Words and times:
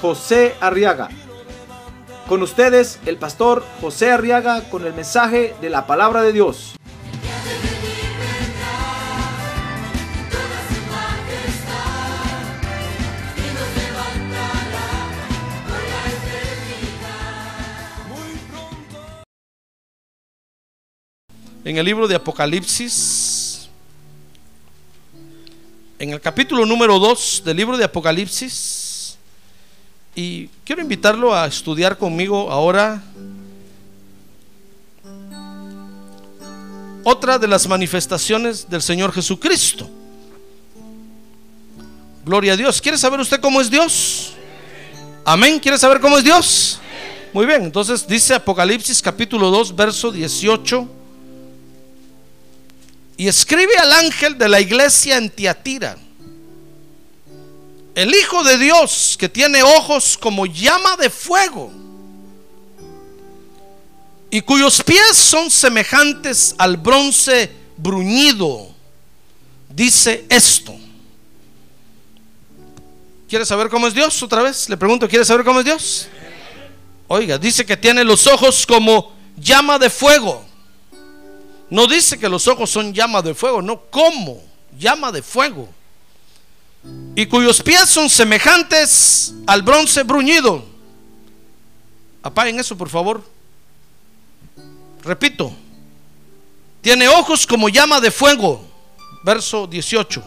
José 0.00 0.54
Arriaga. 0.60 1.08
Con 2.28 2.42
ustedes, 2.42 2.98
el 3.06 3.16
pastor 3.16 3.64
José 3.80 4.10
Arriaga 4.10 4.62
con 4.68 4.84
el 4.84 4.94
mensaje 4.94 5.54
de 5.60 5.70
la 5.70 5.86
palabra 5.86 6.22
de 6.22 6.32
Dios. 6.32 6.76
en 21.66 21.76
el 21.76 21.84
libro 21.84 22.06
de 22.06 22.14
Apocalipsis, 22.14 23.68
en 25.98 26.10
el 26.10 26.20
capítulo 26.20 26.64
número 26.64 27.00
2 27.00 27.42
del 27.44 27.56
libro 27.56 27.76
de 27.76 27.82
Apocalipsis, 27.82 28.85
y 30.16 30.48
quiero 30.64 30.80
invitarlo 30.80 31.34
a 31.34 31.46
estudiar 31.46 31.98
conmigo 31.98 32.50
ahora 32.50 33.02
otra 37.04 37.38
de 37.38 37.46
las 37.46 37.68
manifestaciones 37.68 38.68
del 38.68 38.80
Señor 38.82 39.12
Jesucristo. 39.12 39.88
Gloria 42.24 42.54
a 42.54 42.56
Dios. 42.56 42.80
¿Quiere 42.80 42.98
saber 42.98 43.20
usted 43.20 43.40
cómo 43.40 43.60
es 43.60 43.70
Dios? 43.70 44.32
Amén. 45.24 45.60
¿Quiere 45.60 45.78
saber 45.78 46.00
cómo 46.00 46.18
es 46.18 46.24
Dios? 46.24 46.80
Muy 47.32 47.44
bien, 47.44 47.64
entonces 47.64 48.06
dice 48.06 48.34
Apocalipsis 48.34 49.02
capítulo 49.02 49.50
2, 49.50 49.76
verso 49.76 50.10
18 50.10 50.88
y 53.18 53.28
escribe 53.28 53.76
al 53.78 53.92
ángel 53.92 54.38
de 54.38 54.48
la 54.48 54.60
iglesia 54.60 55.18
en 55.18 55.30
Tiatira. 55.30 55.98
El 57.96 58.14
Hijo 58.14 58.44
de 58.44 58.58
Dios 58.58 59.16
que 59.18 59.28
tiene 59.28 59.64
ojos 59.64 60.16
como 60.16 60.46
llama 60.46 60.96
de 60.96 61.10
fuego 61.10 61.72
y 64.30 64.40
cuyos 64.42 64.80
pies 64.84 65.16
son 65.16 65.50
semejantes 65.50 66.54
al 66.58 66.76
bronce 66.76 67.50
bruñido, 67.76 68.68
dice 69.68 70.24
esto. 70.28 70.76
¿Quiere 73.28 73.44
saber 73.44 73.68
cómo 73.68 73.88
es 73.88 73.94
Dios? 73.94 74.22
Otra 74.22 74.42
vez 74.42 74.68
le 74.68 74.76
pregunto, 74.76 75.08
¿quiere 75.08 75.24
saber 75.24 75.44
cómo 75.44 75.58
es 75.58 75.64
Dios? 75.64 76.08
Oiga, 77.08 77.38
dice 77.38 77.66
que 77.66 77.76
tiene 77.76 78.04
los 78.04 78.28
ojos 78.28 78.64
como 78.64 79.12
llama 79.36 79.78
de 79.78 79.90
fuego 79.90 80.46
no 81.68 81.86
dice 81.86 82.18
que 82.18 82.28
los 82.28 82.46
ojos 82.46 82.70
son 82.70 82.92
llama 82.94 83.22
de 83.22 83.34
fuego, 83.34 83.60
no 83.60 83.80
como 83.90 84.42
llama 84.78 85.10
de 85.10 85.22
fuego. 85.22 85.68
Y 87.14 87.26
cuyos 87.26 87.62
pies 87.62 87.88
son 87.88 88.10
semejantes 88.10 89.34
al 89.46 89.62
bronce 89.62 90.02
bruñido. 90.02 90.64
Apaguen 92.22 92.60
eso, 92.60 92.76
por 92.76 92.88
favor. 92.88 93.22
Repito. 95.02 95.52
Tiene 96.82 97.08
ojos 97.08 97.46
como 97.46 97.68
llama 97.68 98.00
de 98.00 98.10
fuego. 98.10 98.64
Verso 99.24 99.66
18. 99.66 100.22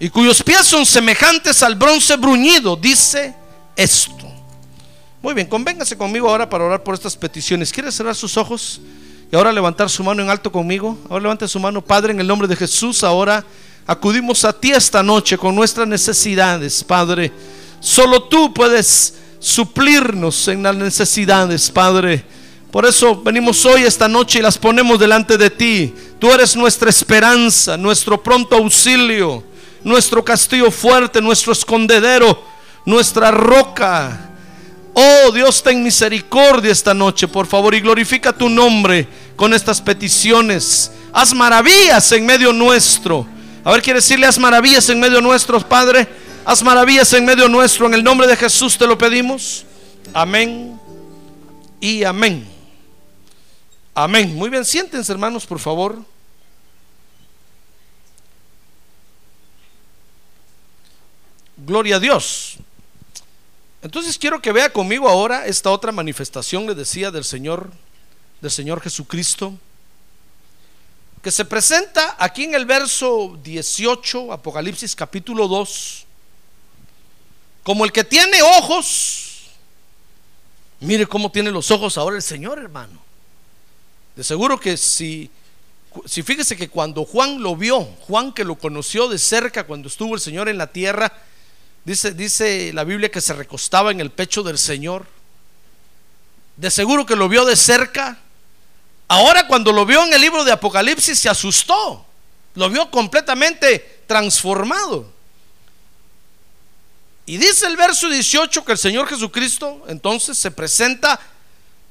Y 0.00 0.08
cuyos 0.10 0.42
pies 0.42 0.64
son 0.64 0.86
semejantes 0.86 1.62
al 1.62 1.74
bronce 1.74 2.16
bruñido. 2.16 2.76
Dice 2.76 3.34
esto. 3.76 4.26
Muy 5.20 5.34
bien, 5.34 5.48
convéngase 5.48 5.98
conmigo 5.98 6.30
ahora 6.30 6.48
para 6.48 6.64
orar 6.64 6.82
por 6.84 6.94
estas 6.94 7.16
peticiones. 7.16 7.72
¿Quiere 7.72 7.90
cerrar 7.90 8.14
sus 8.14 8.36
ojos? 8.36 8.80
Y 9.30 9.36
ahora 9.36 9.52
levantar 9.52 9.90
su 9.90 10.02
mano 10.04 10.22
en 10.22 10.30
alto 10.30 10.50
conmigo. 10.50 10.96
Ahora 11.10 11.24
levante 11.24 11.48
su 11.48 11.58
mano, 11.58 11.84
Padre, 11.84 12.12
en 12.12 12.20
el 12.20 12.26
nombre 12.26 12.46
de 12.46 12.56
Jesús. 12.56 13.02
Ahora 13.02 13.44
acudimos 13.88 14.44
a 14.44 14.52
ti 14.52 14.70
esta 14.70 15.02
noche 15.02 15.36
con 15.36 15.56
nuestras 15.56 15.88
necesidades, 15.88 16.84
Padre. 16.84 17.32
Solo 17.80 18.22
tú 18.22 18.54
puedes 18.54 19.14
suplirnos 19.40 20.46
en 20.46 20.62
las 20.62 20.76
necesidades, 20.76 21.68
Padre. 21.68 22.24
Por 22.70 22.86
eso 22.86 23.20
venimos 23.20 23.66
hoy, 23.66 23.82
esta 23.82 24.06
noche, 24.06 24.38
y 24.38 24.42
las 24.42 24.56
ponemos 24.56 25.00
delante 25.00 25.36
de 25.36 25.50
ti. 25.50 25.92
Tú 26.20 26.30
eres 26.30 26.54
nuestra 26.54 26.90
esperanza, 26.90 27.76
nuestro 27.76 28.22
pronto 28.22 28.54
auxilio, 28.54 29.42
nuestro 29.82 30.24
castillo 30.24 30.70
fuerte, 30.70 31.20
nuestro 31.20 31.52
escondedero, 31.52 32.40
nuestra 32.84 33.32
roca 33.32 34.28
Oh 35.00 35.30
Dios, 35.30 35.62
ten 35.62 35.80
misericordia 35.80 36.72
esta 36.72 36.92
noche, 36.92 37.28
por 37.28 37.46
favor, 37.46 37.72
y 37.72 37.78
glorifica 37.78 38.32
tu 38.32 38.48
nombre 38.48 39.06
con 39.36 39.54
estas 39.54 39.80
peticiones. 39.80 40.90
Haz 41.12 41.32
maravillas 41.34 42.10
en 42.10 42.26
medio 42.26 42.52
nuestro. 42.52 43.24
A 43.64 43.72
ver, 43.72 43.82
quiere 43.82 43.98
decirle, 43.98 44.26
haz 44.26 44.38
maravillas 44.38 44.88
en 44.88 45.00
medio 45.00 45.20
nuestro, 45.20 45.60
Padre. 45.60 46.08
Haz 46.44 46.62
maravillas 46.62 47.12
en 47.12 47.24
medio 47.24 47.48
nuestro. 47.48 47.86
En 47.86 47.94
el 47.94 48.04
nombre 48.04 48.26
de 48.26 48.36
Jesús 48.36 48.78
te 48.78 48.86
lo 48.86 48.96
pedimos. 48.96 49.66
Amén 50.14 50.80
y 51.80 52.04
amén. 52.04 52.48
Amén. 53.94 54.34
Muy 54.34 54.48
bien, 54.48 54.64
siéntense 54.64 55.12
hermanos, 55.12 55.44
por 55.44 55.58
favor. 55.58 55.98
Gloria 61.56 61.96
a 61.96 62.00
Dios. 62.00 62.56
Entonces 63.82 64.16
quiero 64.18 64.40
que 64.40 64.52
vea 64.52 64.72
conmigo 64.72 65.08
ahora 65.08 65.46
esta 65.46 65.70
otra 65.70 65.92
manifestación, 65.92 66.66
le 66.66 66.74
decía, 66.74 67.10
del 67.10 67.24
Señor, 67.24 67.70
del 68.40 68.50
Señor 68.50 68.80
Jesucristo, 68.80 69.54
que 71.22 71.30
se 71.30 71.44
presenta 71.44 72.16
aquí 72.18 72.44
en 72.44 72.54
el 72.54 72.66
verso 72.66 73.38
18, 73.42 74.32
Apocalipsis 74.32 74.94
capítulo 74.94 75.48
2, 75.48 76.06
como 77.62 77.84
el 77.84 77.92
que 77.92 78.04
tiene 78.04 78.42
ojos. 78.42 79.48
Mire 80.80 81.06
cómo 81.06 81.30
tiene 81.30 81.50
los 81.50 81.70
ojos 81.70 81.98
ahora 81.98 82.16
el 82.16 82.22
Señor, 82.22 82.58
hermano. 82.58 83.00
De 84.14 84.22
seguro 84.22 84.58
que 84.60 84.76
si, 84.76 85.30
si 86.04 86.22
fíjese 86.22 86.56
que 86.56 86.68
cuando 86.68 87.04
Juan 87.04 87.42
lo 87.42 87.56
vio, 87.56 87.84
Juan 88.06 88.32
que 88.32 88.44
lo 88.44 88.56
conoció 88.56 89.08
de 89.08 89.18
cerca 89.18 89.64
cuando 89.64 89.88
estuvo 89.88 90.14
el 90.14 90.20
Señor 90.20 90.48
en 90.48 90.58
la 90.58 90.68
tierra, 90.68 91.12
Dice, 91.88 92.12
dice 92.12 92.70
la 92.74 92.84
Biblia 92.84 93.10
que 93.10 93.22
se 93.22 93.32
recostaba 93.32 93.90
en 93.90 94.00
el 94.00 94.10
pecho 94.10 94.42
del 94.42 94.58
Señor. 94.58 95.06
De 96.58 96.70
seguro 96.70 97.06
que 97.06 97.16
lo 97.16 97.30
vio 97.30 97.46
de 97.46 97.56
cerca. 97.56 98.18
Ahora 99.08 99.46
cuando 99.46 99.72
lo 99.72 99.86
vio 99.86 100.04
en 100.04 100.12
el 100.12 100.20
libro 100.20 100.44
de 100.44 100.52
Apocalipsis 100.52 101.18
se 101.18 101.28
asustó. 101.28 102.04
Lo 102.54 102.68
vio 102.68 102.90
completamente 102.90 104.02
transformado. 104.06 105.10
Y 107.24 107.36
dice 107.38 107.66
el 107.66 107.76
verso 107.76 108.08
18 108.08 108.64
que 108.64 108.72
el 108.72 108.78
Señor 108.78 109.08
Jesucristo 109.08 109.84
entonces 109.88 110.38
se 110.38 110.50
presenta 110.50 111.18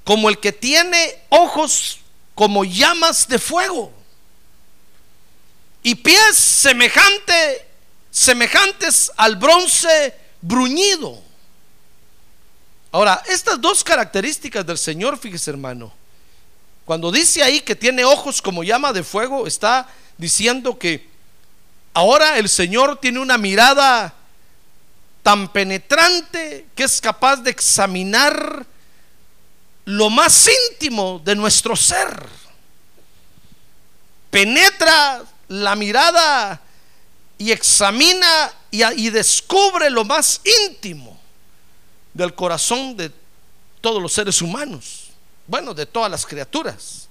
como 0.03 0.29
el 0.29 0.39
que 0.39 0.51
tiene 0.51 1.21
ojos 1.29 1.99
como 2.33 2.63
llamas 2.63 3.27
de 3.27 3.39
fuego 3.39 3.91
y 5.83 5.95
pies 5.95 6.35
semejante 6.35 7.67
semejantes 8.11 9.11
al 9.15 9.35
bronce 9.35 10.13
bruñido. 10.41 11.21
Ahora, 12.91 13.21
estas 13.27 13.61
dos 13.61 13.83
características 13.83 14.65
del 14.65 14.77
Señor, 14.77 15.19
fíjese 15.19 15.51
hermano, 15.51 15.93
cuando 16.87 17.11
dice 17.11 17.43
ahí 17.43 17.59
que 17.59 17.75
tiene 17.75 18.05
ojos 18.05 18.41
como 18.41 18.63
llama 18.63 18.93
de 18.93 19.03
fuego, 19.03 19.45
está 19.45 19.89
diciendo 20.17 20.79
que 20.79 21.09
ahora 21.93 22.37
el 22.37 22.47
Señor 22.47 23.01
tiene 23.01 23.19
una 23.19 23.37
mirada 23.37 24.13
tan 25.21 25.51
penetrante 25.51 26.67
que 26.73 26.85
es 26.85 27.01
capaz 27.01 27.41
de 27.41 27.51
examinar 27.51 28.65
lo 29.83 30.09
más 30.09 30.49
íntimo 30.71 31.21
de 31.25 31.35
nuestro 31.35 31.75
ser. 31.75 32.25
Penetra 34.31 35.25
la 35.49 35.75
mirada 35.75 36.61
y 37.37 37.51
examina 37.51 38.53
y, 38.71 39.09
descubre 39.09 39.89
lo 39.89 40.05
más 40.05 40.39
íntimo 40.69 41.19
del 42.13 42.33
corazón 42.33 42.95
de 42.95 43.11
todos 43.81 44.01
los 44.01 44.13
seres 44.13 44.41
humanos, 44.41 45.06
bueno, 45.47 45.73
de 45.73 45.85
todas 45.85 46.11
las 46.11 46.25
criaturas. 46.25 47.07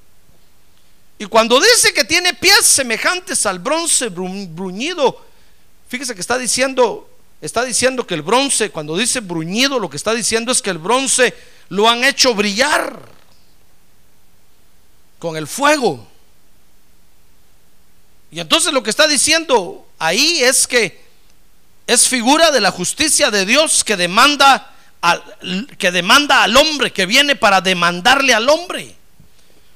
Y 1.19 1.25
cuando 1.25 1.59
dice 1.59 1.95
que 1.95 2.05
tiene 2.05 2.35
pies 2.35 2.65
semejantes 2.67 3.47
al 3.47 3.59
bronce 3.59 4.09
bruñido, 4.09 5.25
fíjese 5.89 6.15
que 6.15 6.21
está 6.21 6.37
diciendo 6.37 7.09
está 7.41 7.65
diciendo 7.65 8.07
que 8.07 8.15
el 8.15 8.23
bronce, 8.23 8.71
cuando 8.71 8.97
dice 8.97 9.21
bruñido, 9.21 9.79
lo 9.79 9.91
que 9.91 9.97
está 9.97 10.15
diciendo 10.15 10.53
es 10.53 10.63
que 10.63 10.71
el 10.71 10.79
bronce 10.79 11.35
lo 11.69 11.89
han 11.89 12.05
hecho 12.05 12.35
brillar 12.35 13.01
con 15.19 15.37
el 15.37 15.47
fuego. 15.47 16.07
Y 18.31 18.41
entonces 18.41 18.73
lo 18.73 18.83
que 18.83 18.91
está 18.91 19.07
diciendo 19.07 19.87
ahí 19.99 20.43
es 20.43 20.67
que 20.67 21.05
es 21.87 22.09
figura 22.09 22.51
de 22.51 22.61
la 22.61 22.71
justicia 22.71 23.31
de 23.31 23.47
Dios 23.47 23.85
que 23.85 23.97
demanda 23.97 24.76
que 25.79 25.91
demanda 25.91 26.43
al 26.43 26.57
hombre, 26.57 26.93
que 26.93 27.07
viene 27.07 27.37
para 27.37 27.61
demandarle 27.61 28.35
al 28.35 28.49
hombre. 28.49 28.95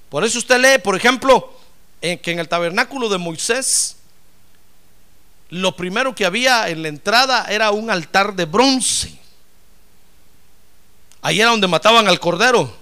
Por 0.08 0.24
eso 0.24 0.38
usted 0.38 0.58
lee, 0.60 0.82
por 0.82 0.96
ejemplo, 0.96 1.58
en, 2.00 2.18
que 2.18 2.32
en 2.32 2.38
el 2.38 2.48
tabernáculo 2.48 3.08
de 3.08 3.18
Moisés, 3.18 3.96
lo 5.50 5.76
primero 5.76 6.14
que 6.14 6.24
había 6.24 6.68
en 6.68 6.82
la 6.82 6.88
entrada 6.88 7.46
era 7.48 7.70
un 7.70 7.90
altar 7.90 8.34
de 8.34 8.44
bronce. 8.44 9.18
Ahí 11.22 11.40
era 11.40 11.50
donde 11.50 11.68
mataban 11.68 12.08
al 12.08 12.20
cordero. 12.20 12.76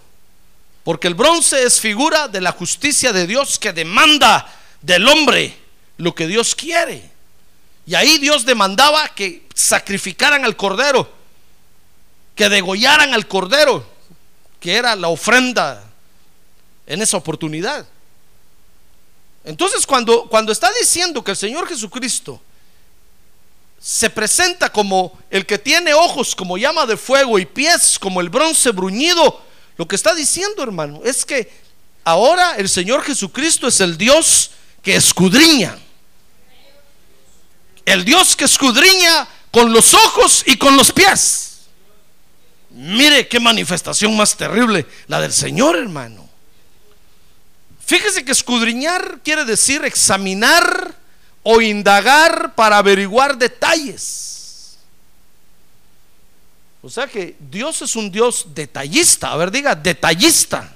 Porque 0.85 1.09
el 1.09 1.15
bronce 1.15 1.65
es 1.65 1.81
figura 1.81 2.29
de 2.29 2.41
la 2.41 2.53
justicia 2.53 3.13
de 3.13 3.27
Dios 3.27 3.59
que 3.59 3.73
demanda 3.73 4.51
del 4.81 5.07
hombre 5.07 5.55
lo 5.99 6.15
que 6.15 6.27
Dios 6.27 6.55
quiere. 6.55 7.11
Y 7.85 7.95
ahí 7.95 8.19
Dios 8.19 8.45
demandaba 8.47 9.09
que 9.09 9.47
sacrificaran 9.55 10.45
al 10.45 10.57
cordero, 10.57 11.13
que 12.39 12.49
degollaran 12.49 13.13
al 13.15 13.27
cordero, 13.27 13.85
que 14.61 14.77
era 14.77 14.95
la 14.95 15.09
ofrenda 15.09 15.83
en 16.87 17.03
esa 17.03 17.17
oportunidad. 17.17 17.85
Entonces 19.43 19.85
cuando, 19.85 20.29
cuando 20.29 20.53
está 20.53 20.71
diciendo 20.81 21.25
que 21.25 21.33
el 21.33 21.37
Señor 21.37 21.67
Jesucristo 21.67 22.41
se 23.81 24.09
presenta 24.09 24.71
como 24.71 25.19
el 25.31 25.47
que 25.47 25.59
tiene 25.59 25.93
ojos 25.95 26.37
como 26.37 26.57
llama 26.57 26.87
de 26.87 26.97
fuego 26.97 27.41
y 27.41 27.45
pies 27.45 27.99
como 27.99 28.21
el 28.21 28.29
bronce 28.29 28.71
bruñido, 28.71 29.43
lo 29.77 29.89
que 29.89 29.97
está 29.97 30.15
diciendo 30.15 30.63
hermano 30.63 31.01
es 31.05 31.25
que 31.25 31.51
ahora 32.05 32.55
el 32.55 32.69
Señor 32.69 33.03
Jesucristo 33.03 33.67
es 33.67 33.81
el 33.81 33.99
Dios 33.99 34.53
que 34.81 34.95
escudriña. 34.95 35.77
El 37.85 38.05
Dios 38.05 38.37
que 38.37 38.45
escudriña 38.45 39.27
con 39.51 39.73
los 39.73 39.93
ojos 39.93 40.45
y 40.47 40.57
con 40.57 40.77
los 40.77 40.93
pies. 40.93 41.49
Mire 42.71 43.29
qué 43.29 43.41
manifestación 43.41 44.17
más 44.17 44.37
terrible 44.37 44.87
la 45.07 45.21
del 45.21 45.33
Señor, 45.33 45.77
hermano. 45.77 46.29
Fíjese 47.85 48.25
que 48.25 48.33
escudriñar 48.33 49.21
quiere 49.25 49.45
decir 49.45 49.85
examinar 49.85 50.95
o 51.43 51.61
indagar 51.61 52.55
para 52.55 52.79
averiguar 52.79 53.39
detalles. 53.39 54.77
O 56.83 56.91
sea 56.91 57.07
que 57.07 57.37
Dios 57.39 57.83
es 57.83 57.97
un 57.97 58.11
Dios 58.11 58.47
detallista. 58.55 59.33
A 59.33 59.37
ver, 59.37 59.51
diga, 59.51 59.75
detallista. 59.75 60.75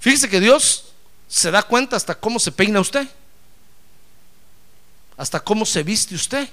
Fíjese 0.00 0.28
que 0.28 0.40
Dios 0.40 0.86
se 1.28 1.50
da 1.50 1.62
cuenta 1.62 1.96
hasta 1.96 2.14
cómo 2.14 2.38
se 2.38 2.52
peina 2.52 2.80
usted 2.80 3.06
hasta 5.16 5.40
cómo 5.40 5.64
se 5.64 5.82
viste 5.82 6.14
usted. 6.14 6.48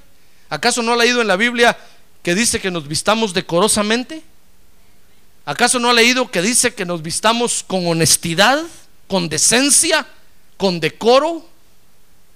¿Acaso 0.50 0.82
no 0.82 0.94
ha 0.94 0.98
leído 0.98 1.22
en 1.22 1.28
la 1.28 1.36
Biblia 1.36 1.78
que 2.24 2.36
dice 2.36 2.60
que 2.60 2.72
nos 2.72 2.88
vistamos 2.88 3.34
decorosamente? 3.34 4.24
¿Acaso 5.46 5.80
no 5.80 5.90
ha 5.90 5.94
leído 5.94 6.30
que 6.30 6.42
dice 6.42 6.74
que 6.74 6.86
nos 6.86 7.02
vistamos 7.02 7.64
con 7.66 7.88
honestidad, 7.88 8.64
con 9.08 9.28
decencia, 9.28 10.08
con 10.58 10.80
decoro? 10.80 11.46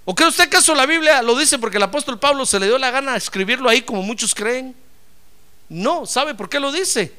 ¿O 0.06 0.16
cree 0.16 0.30
usted 0.30 0.50
que 0.50 0.58
eso 0.58 0.74
la 0.76 0.86
Biblia 0.86 1.22
lo 1.22 1.36
dice 1.38 1.60
porque 1.60 1.78
el 1.78 1.84
apóstol 1.84 2.20
Pablo 2.20 2.46
se 2.46 2.60
le 2.60 2.68
dio 2.68 2.78
la 2.78 2.92
gana 2.92 3.16
escribirlo 3.16 3.70
ahí 3.70 3.82
como 3.82 4.02
muchos 4.02 4.34
creen? 4.34 4.76
No, 5.70 6.06
¿sabe 6.06 6.36
por 6.36 6.50
qué 6.50 6.60
lo 6.60 6.72
dice? 6.72 7.14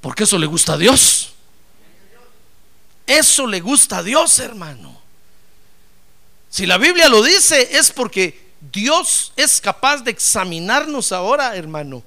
Porque 0.00 0.24
eso 0.24 0.38
le 0.38 0.46
gusta 0.46 0.74
a 0.74 0.78
Dios. 0.78 1.32
Eso 3.06 3.46
le 3.46 3.60
gusta 3.60 3.98
a 3.98 4.02
Dios, 4.02 4.38
hermano. 4.38 5.00
Si 6.50 6.66
la 6.66 6.78
Biblia 6.78 7.08
lo 7.08 7.22
dice 7.22 7.76
es 7.76 7.90
porque 7.90 8.47
Dios 8.60 9.32
es 9.36 9.60
capaz 9.60 10.02
de 10.02 10.10
examinarnos 10.10 11.12
ahora, 11.12 11.56
hermano, 11.56 12.02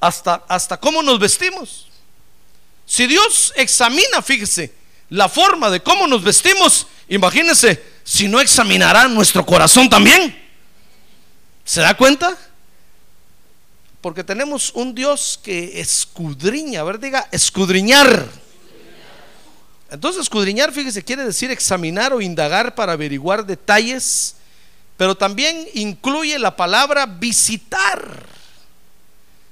hasta, 0.00 0.44
hasta 0.48 0.78
cómo 0.78 1.02
nos 1.02 1.18
vestimos. 1.18 1.86
Si 2.86 3.06
Dios 3.06 3.52
examina, 3.56 4.22
fíjese, 4.22 4.74
la 5.08 5.28
forma 5.28 5.70
de 5.70 5.82
cómo 5.82 6.06
nos 6.06 6.22
vestimos, 6.22 6.86
imagínese 7.08 7.82
si 8.04 8.28
no 8.28 8.40
examinará 8.40 9.08
nuestro 9.08 9.44
corazón 9.46 9.88
también. 9.88 10.36
¿Se 11.64 11.80
da 11.80 11.96
cuenta? 11.96 12.36
Porque 14.00 14.24
tenemos 14.24 14.72
un 14.74 14.94
Dios 14.94 15.38
que 15.42 15.80
escudriña, 15.80 16.80
a 16.80 16.84
ver, 16.84 16.98
diga, 16.98 17.28
escudriñar 17.30 18.28
entonces, 19.90 20.22
escudriñar, 20.22 20.72
fíjese, 20.72 21.02
quiere 21.02 21.24
decir 21.24 21.50
examinar 21.50 22.12
o 22.12 22.20
indagar 22.20 22.76
para 22.76 22.92
averiguar 22.92 23.44
detalles, 23.44 24.36
pero 25.00 25.14
también 25.14 25.66
incluye 25.72 26.38
la 26.38 26.54
palabra 26.54 27.06
visitar. 27.06 28.26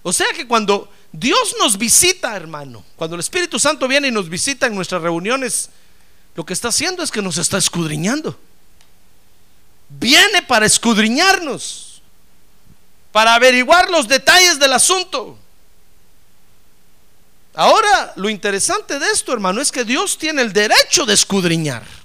O 0.03 0.13
sea 0.13 0.27
que 0.37 0.47
cuando 0.47 0.93
Dios 1.11 1.57
nos 1.59 1.79
visita, 1.79 2.37
hermano, 2.37 2.85
cuando 2.97 3.17
el 3.17 3.21
Espíritu 3.21 3.59
Santo 3.59 3.89
viene 3.89 4.09
y 4.09 4.11
nos 4.11 4.29
visita 4.29 4.67
en 4.67 4.75
nuestras 4.75 5.01
reuniones, 5.01 5.71
lo 6.35 6.45
que 6.45 6.53
está 6.53 6.69
haciendo 6.69 7.03
es 7.03 7.11
que 7.11 7.23
nos 7.23 7.39
está 7.39 7.57
escudriñando. 7.57 8.39
Viene 9.89 10.43
para 10.43 10.67
escudriñarnos, 10.67 12.03
para 13.11 13.35
averiguar 13.35 13.89
los 13.89 14.07
detalles 14.07 14.59
del 14.59 14.75
asunto. 14.75 15.39
Ahora, 17.55 18.13
lo 18.17 18.29
interesante 18.29 18.99
de 18.99 19.07
esto, 19.13 19.33
hermano, 19.33 19.63
es 19.63 19.73
que 19.73 19.87
Dios 19.87 20.19
tiene 20.19 20.43
el 20.43 20.53
derecho 20.53 21.07
de 21.07 21.15
escudriñar. 21.15 21.98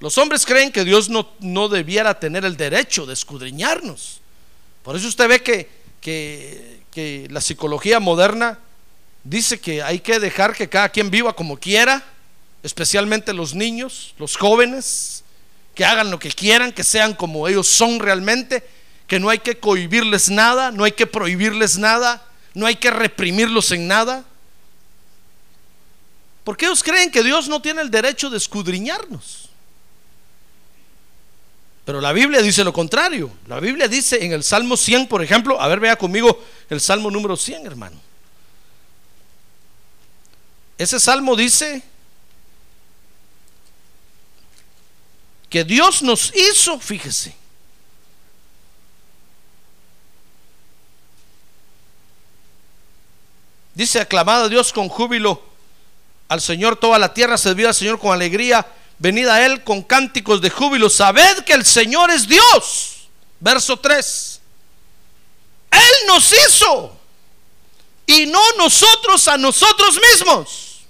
Los 0.00 0.16
hombres 0.16 0.46
creen 0.46 0.72
que 0.72 0.84
Dios 0.84 1.10
no, 1.10 1.30
no 1.40 1.68
debiera 1.68 2.18
tener 2.18 2.46
el 2.46 2.56
derecho 2.56 3.04
de 3.04 3.12
escudriñarnos. 3.12 4.20
Por 4.82 4.96
eso 4.96 5.06
usted 5.06 5.28
ve 5.28 5.42
que, 5.42 5.68
que, 6.00 6.80
que 6.90 7.28
la 7.30 7.42
psicología 7.42 8.00
moderna 8.00 8.58
dice 9.24 9.60
que 9.60 9.82
hay 9.82 10.00
que 10.00 10.18
dejar 10.18 10.54
que 10.54 10.70
cada 10.70 10.88
quien 10.88 11.10
viva 11.10 11.34
como 11.36 11.58
quiera, 11.58 12.02
especialmente 12.62 13.34
los 13.34 13.54
niños, 13.54 14.14
los 14.18 14.36
jóvenes, 14.36 15.22
que 15.74 15.84
hagan 15.84 16.10
lo 16.10 16.18
que 16.18 16.30
quieran, 16.30 16.72
que 16.72 16.82
sean 16.82 17.14
como 17.14 17.46
ellos 17.46 17.66
son 17.68 18.00
realmente, 18.00 18.66
que 19.06 19.20
no 19.20 19.28
hay 19.28 19.40
que 19.40 19.58
cohibirles 19.58 20.30
nada, 20.30 20.70
no 20.70 20.84
hay 20.84 20.92
que 20.92 21.06
prohibirles 21.06 21.76
nada, 21.76 22.26
no 22.54 22.64
hay 22.64 22.76
que 22.76 22.90
reprimirlos 22.90 23.70
en 23.72 23.86
nada. 23.86 24.24
Porque 26.42 26.64
ellos 26.64 26.82
creen 26.82 27.10
que 27.10 27.22
Dios 27.22 27.48
no 27.48 27.60
tiene 27.60 27.82
el 27.82 27.90
derecho 27.90 28.30
de 28.30 28.38
escudriñarnos. 28.38 29.49
Pero 31.90 32.00
la 32.00 32.12
Biblia 32.12 32.40
dice 32.40 32.62
lo 32.62 32.72
contrario. 32.72 33.32
La 33.48 33.58
Biblia 33.58 33.88
dice 33.88 34.24
en 34.24 34.30
el 34.30 34.44
Salmo 34.44 34.76
100, 34.76 35.08
por 35.08 35.24
ejemplo, 35.24 35.60
a 35.60 35.66
ver, 35.66 35.80
vea 35.80 35.96
conmigo 35.96 36.40
el 36.68 36.80
Salmo 36.80 37.10
número 37.10 37.36
100, 37.36 37.66
hermano. 37.66 38.00
Ese 40.78 41.00
salmo 41.00 41.34
dice 41.34 41.82
que 45.48 45.64
Dios 45.64 46.04
nos 46.04 46.32
hizo, 46.32 46.78
fíjese, 46.78 47.34
Dice, 53.74 53.98
aclamad 53.98 54.44
a 54.44 54.48
Dios 54.48 54.72
con 54.72 54.88
júbilo, 54.88 55.42
al 56.28 56.40
Señor 56.40 56.76
toda 56.76 57.00
la 57.00 57.12
tierra, 57.12 57.36
servid 57.36 57.64
al 57.64 57.74
Señor 57.74 57.98
con 57.98 58.12
alegría, 58.12 58.64
venid 59.00 59.26
a 59.26 59.44
Él 59.44 59.64
con 59.64 59.82
cánticos 59.82 60.40
de 60.40 60.50
júbilo, 60.50 60.88
sabed 60.88 61.38
que 61.44 61.54
el 61.54 61.64
Señor 61.64 62.10
es 62.10 62.28
Dios. 62.28 63.08
Verso 63.40 63.78
3. 63.78 64.40
Él 65.70 66.06
nos 66.06 66.32
hizo 66.32 66.96
y 68.06 68.26
no 68.26 68.40
nosotros 68.58 69.26
a 69.26 69.36
nosotros 69.38 69.98
mismos. 70.12 70.82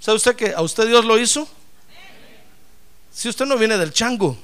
¿Sabe 0.00 0.16
usted 0.16 0.36
que 0.36 0.54
a 0.54 0.62
usted 0.62 0.86
Dios 0.86 1.04
lo 1.04 1.18
hizo? 1.18 1.46
Si 3.12 3.28
usted 3.28 3.44
no 3.44 3.58
viene 3.58 3.76
del 3.76 3.92
chango, 3.92 4.38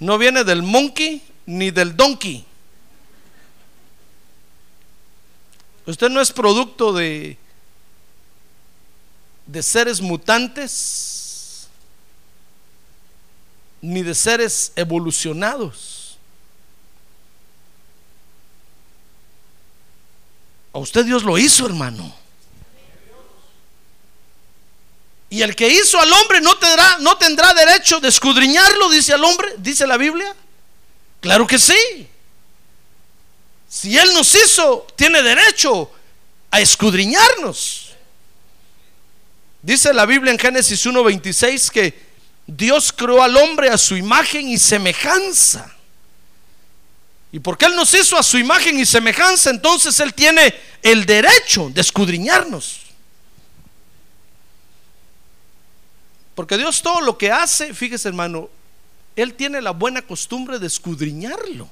no 0.00 0.18
viene 0.18 0.42
del 0.42 0.62
monkey 0.62 1.22
ni 1.44 1.70
del 1.70 1.96
donkey. 1.96 2.44
Usted 5.84 6.08
no 6.08 6.20
es 6.20 6.32
producto 6.32 6.92
de, 6.92 7.38
de 9.46 9.62
seres 9.62 10.00
mutantes 10.00 11.68
ni 13.80 14.02
de 14.02 14.14
seres 14.14 14.72
evolucionados. 14.74 16.18
A 20.72 20.78
usted 20.78 21.04
Dios 21.04 21.22
lo 21.22 21.38
hizo, 21.38 21.64
hermano. 21.64 22.14
Y 25.30 25.42
el 25.42 25.56
que 25.56 25.68
hizo 25.68 25.98
al 26.00 26.12
hombre 26.12 26.40
no 26.40 26.56
tendrá, 26.58 26.98
no 26.98 27.16
tendrá 27.16 27.54
derecho 27.54 28.00
de 28.00 28.08
escudriñarlo, 28.08 28.90
dice 28.90 29.12
al 29.12 29.24
hombre, 29.24 29.54
dice 29.58 29.86
la 29.86 29.96
Biblia. 29.96 30.34
Claro 31.20 31.46
que 31.46 31.58
sí. 31.58 32.08
Si 33.68 33.96
Él 33.96 34.12
nos 34.14 34.34
hizo, 34.34 34.86
tiene 34.96 35.22
derecho 35.22 35.90
a 36.50 36.60
escudriñarnos. 36.60 37.85
Dice 39.66 39.92
la 39.92 40.06
Biblia 40.06 40.32
en 40.32 40.38
Génesis 40.38 40.86
1.26 40.86 41.70
que 41.72 41.92
Dios 42.46 42.92
creó 42.92 43.20
al 43.20 43.36
hombre 43.36 43.68
a 43.68 43.76
su 43.76 43.96
imagen 43.96 44.46
y 44.46 44.58
semejanza. 44.58 45.74
Y 47.32 47.40
porque 47.40 47.64
Él 47.64 47.74
nos 47.74 47.92
hizo 47.92 48.16
a 48.16 48.22
su 48.22 48.38
imagen 48.38 48.78
y 48.78 48.86
semejanza, 48.86 49.50
entonces 49.50 49.98
Él 49.98 50.14
tiene 50.14 50.54
el 50.82 51.04
derecho 51.04 51.68
de 51.74 51.80
escudriñarnos. 51.80 52.82
Porque 56.36 56.56
Dios 56.56 56.80
todo 56.80 57.00
lo 57.00 57.18
que 57.18 57.32
hace, 57.32 57.74
fíjese 57.74 58.06
hermano, 58.06 58.48
Él 59.16 59.34
tiene 59.34 59.60
la 59.60 59.72
buena 59.72 60.00
costumbre 60.00 60.60
de 60.60 60.68
escudriñarlo. 60.68 61.68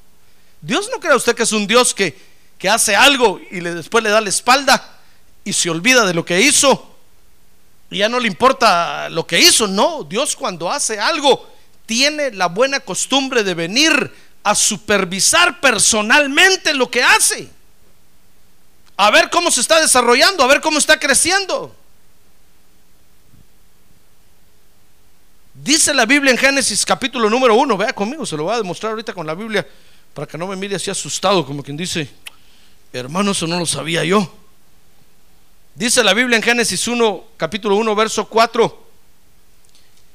Dios 0.60 0.90
no 0.90 0.98
crea 0.98 1.14
usted 1.14 1.36
que 1.36 1.44
es 1.44 1.52
un 1.52 1.68
Dios 1.68 1.94
que, 1.94 2.18
que 2.58 2.68
hace 2.68 2.96
algo 2.96 3.40
y 3.52 3.60
después 3.60 4.02
le 4.02 4.10
da 4.10 4.20
la 4.20 4.30
espalda 4.30 4.98
y 5.44 5.52
se 5.52 5.70
olvida 5.70 6.04
de 6.04 6.14
lo 6.14 6.24
que 6.24 6.40
hizo. 6.40 6.90
Y 7.94 7.98
ya 7.98 8.08
no 8.08 8.18
le 8.18 8.26
importa 8.26 9.08
lo 9.08 9.24
que 9.24 9.38
hizo. 9.38 9.68
No, 9.68 10.02
Dios 10.02 10.34
cuando 10.34 10.68
hace 10.68 10.98
algo 10.98 11.48
tiene 11.86 12.32
la 12.32 12.48
buena 12.48 12.80
costumbre 12.80 13.44
de 13.44 13.54
venir 13.54 14.12
a 14.42 14.52
supervisar 14.56 15.60
personalmente 15.60 16.74
lo 16.74 16.90
que 16.90 17.04
hace. 17.04 17.48
A 18.96 19.12
ver 19.12 19.30
cómo 19.30 19.48
se 19.48 19.60
está 19.60 19.80
desarrollando, 19.80 20.42
a 20.42 20.48
ver 20.48 20.60
cómo 20.60 20.78
está 20.80 20.98
creciendo. 20.98 21.72
Dice 25.54 25.94
la 25.94 26.04
Biblia 26.04 26.32
en 26.32 26.38
Génesis 26.38 26.84
capítulo 26.84 27.30
número 27.30 27.54
uno, 27.54 27.76
vea 27.76 27.92
conmigo, 27.92 28.26
se 28.26 28.36
lo 28.36 28.42
voy 28.42 28.54
a 28.54 28.58
demostrar 28.58 28.90
ahorita 28.90 29.12
con 29.12 29.24
la 29.24 29.36
Biblia 29.36 29.64
para 30.14 30.26
que 30.26 30.36
no 30.36 30.48
me 30.48 30.56
mire 30.56 30.74
así 30.74 30.90
asustado, 30.90 31.46
como 31.46 31.62
quien 31.62 31.76
dice, 31.76 32.10
hermano, 32.92 33.30
eso 33.30 33.46
no 33.46 33.56
lo 33.56 33.66
sabía 33.66 34.02
yo. 34.02 34.43
Dice 35.74 36.04
la 36.04 36.14
Biblia 36.14 36.36
en 36.36 36.42
Génesis 36.42 36.86
1, 36.86 37.24
capítulo 37.36 37.76
1, 37.76 37.94
verso 37.96 38.28
4. 38.28 38.84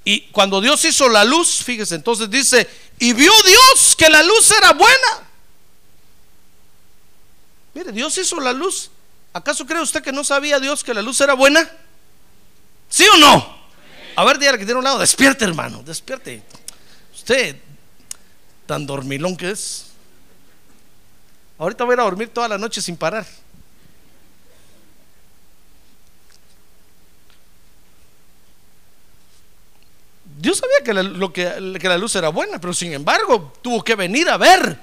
Y 0.05 0.21
cuando 0.31 0.61
Dios 0.61 0.83
hizo 0.85 1.09
la 1.09 1.25
luz, 1.25 1.61
fíjese, 1.63 1.95
entonces 1.95 2.29
dice, 2.29 2.67
y 2.97 3.13
vio 3.13 3.31
Dios 3.45 3.95
que 3.97 4.09
la 4.09 4.23
luz 4.23 4.51
era 4.51 4.71
buena. 4.73 5.27
Mire, 7.73 7.91
Dios 7.91 8.17
hizo 8.17 8.39
la 8.39 8.53
luz. 8.53 8.89
¿Acaso 9.33 9.65
cree 9.65 9.81
usted 9.81 10.01
que 10.01 10.11
no 10.11 10.23
sabía 10.23 10.59
Dios 10.59 10.83
que 10.83 10.93
la 10.93 11.01
luz 11.01 11.19
era 11.21 11.33
buena? 11.33 11.69
¿Sí 12.89 13.05
o 13.13 13.17
no? 13.17 13.59
A 14.15 14.25
ver, 14.25 14.39
dígale 14.39 14.57
que 14.57 14.65
tiene 14.65 14.79
un 14.79 14.83
lado, 14.83 14.99
despierte 14.99 15.45
hermano, 15.45 15.83
despierte. 15.83 16.41
Usted, 17.13 17.57
tan 18.65 18.85
dormilón 18.85 19.37
que 19.37 19.51
es. 19.51 19.87
Ahorita 21.57 21.83
voy 21.83 21.93
a 21.93 21.95
ir 21.95 21.99
a 21.99 22.03
dormir 22.03 22.29
toda 22.29 22.47
la 22.47 22.57
noche 22.57 22.81
sin 22.81 22.97
parar. 22.97 23.27
Dios 30.39 30.57
sabía 30.59 30.77
que 30.85 30.93
la, 30.93 31.03
lo 31.03 31.33
que, 31.33 31.77
que 31.81 31.89
la 31.89 31.97
luz 31.97 32.15
era 32.15 32.29
buena, 32.29 32.61
pero 32.61 32.73
sin 32.73 32.93
embargo 32.93 33.51
tuvo 33.61 33.83
que 33.83 33.95
venir 33.95 34.29
a 34.29 34.37
ver 34.37 34.79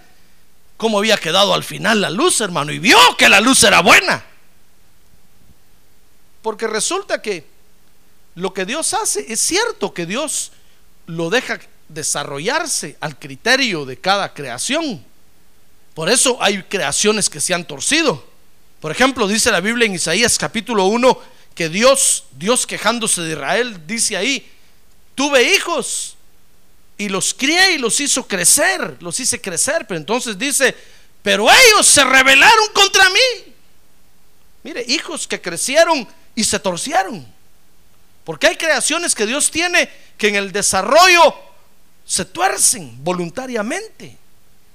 cómo 0.77 0.99
había 0.99 1.17
quedado 1.17 1.55
al 1.55 1.65
final 1.65 2.03
la 2.03 2.11
luz, 2.11 2.43
hermano, 2.43 2.73
y 2.73 2.79
vio 2.79 2.99
que 3.17 3.27
la 3.27 3.41
luz 3.41 3.65
era 3.65 3.81
buena. 3.81 4.23
Porque 6.43 6.67
resulta 6.67 7.23
que 7.23 7.47
lo 8.35 8.53
que 8.53 8.67
Dios 8.67 8.93
hace 8.93 9.33
es 9.33 9.41
cierto 9.41 9.95
que 9.95 10.05
Dios 10.05 10.53
lo 11.07 11.31
deja 11.31 11.59
desarrollarse 11.89 12.99
al 13.01 13.19
criterio 13.19 13.87
de 13.87 13.97
cada 13.97 14.35
creación. 14.35 15.03
Por 15.95 16.11
eso 16.11 16.37
hay 16.43 16.65
creaciones 16.65 17.31
que 17.31 17.41
se 17.41 17.55
han 17.55 17.65
torcido. 17.65 18.23
Por 18.79 18.93
ejemplo, 18.93 19.27
dice 19.27 19.51
la 19.51 19.61
Biblia 19.61 19.87
en 19.87 19.95
Isaías 19.95 20.37
capítulo 20.37 20.85
1 20.85 21.19
que 21.55 21.71
Dios, 21.71 22.25
Dios 22.33 22.67
quejándose 22.67 23.23
de 23.23 23.33
Israel, 23.33 23.87
dice 23.87 24.19
ahí, 24.19 24.53
tuve 25.17 25.55
hijos 25.55 26.15
y 26.97 27.09
los 27.09 27.35
crié 27.35 27.73
y 27.73 27.79
los 27.79 27.99
hizo 28.01 28.29
crecer, 28.29 28.99
los 29.01 29.19
hice 29.19 29.41
crecer, 29.41 29.85
pero 29.89 29.99
entonces 29.99 30.39
dice, 30.39 30.77
pero 31.23 31.49
ellos 31.51 31.85
se 31.85 32.05
rebelaron 32.05 32.69
contra 32.73 33.11
mí. 33.11 33.53
Mire, 34.63 34.85
hijos 34.87 35.27
que 35.27 35.41
crecieron 35.41 36.07
y 36.37 36.45
se 36.45 36.61
torcieron. 36.61 37.27
Porque 38.25 38.47
hay 38.47 38.57
creaciones 38.57 39.15
que 39.15 39.27
Dios 39.27 39.51
tiene 39.51 39.91
que 40.17 40.29
en 40.29 40.37
el 40.37 40.53
desarrollo 40.53 41.35
se 42.05 42.25
tuercen 42.25 43.03
voluntariamente. 43.03 44.17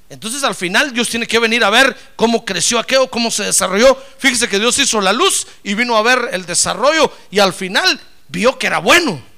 Entonces 0.09 0.43
al 0.43 0.55
final 0.55 0.93
Dios 0.93 1.09
tiene 1.09 1.25
que 1.25 1.39
venir 1.39 1.63
a 1.63 1.69
ver 1.69 1.97
cómo 2.15 2.43
creció 2.43 2.79
aquello, 2.79 3.09
cómo 3.09 3.31
se 3.31 3.43
desarrolló. 3.43 3.97
Fíjese 4.17 4.49
que 4.49 4.59
Dios 4.59 4.77
hizo 4.79 4.99
la 4.99 5.13
luz 5.13 5.47
y 5.63 5.73
vino 5.73 5.95
a 5.95 6.01
ver 6.01 6.29
el 6.33 6.45
desarrollo 6.45 7.11
y 7.29 7.39
al 7.39 7.53
final 7.53 7.99
vio 8.27 8.57
que 8.57 8.67
era 8.67 8.79
bueno. 8.79 9.30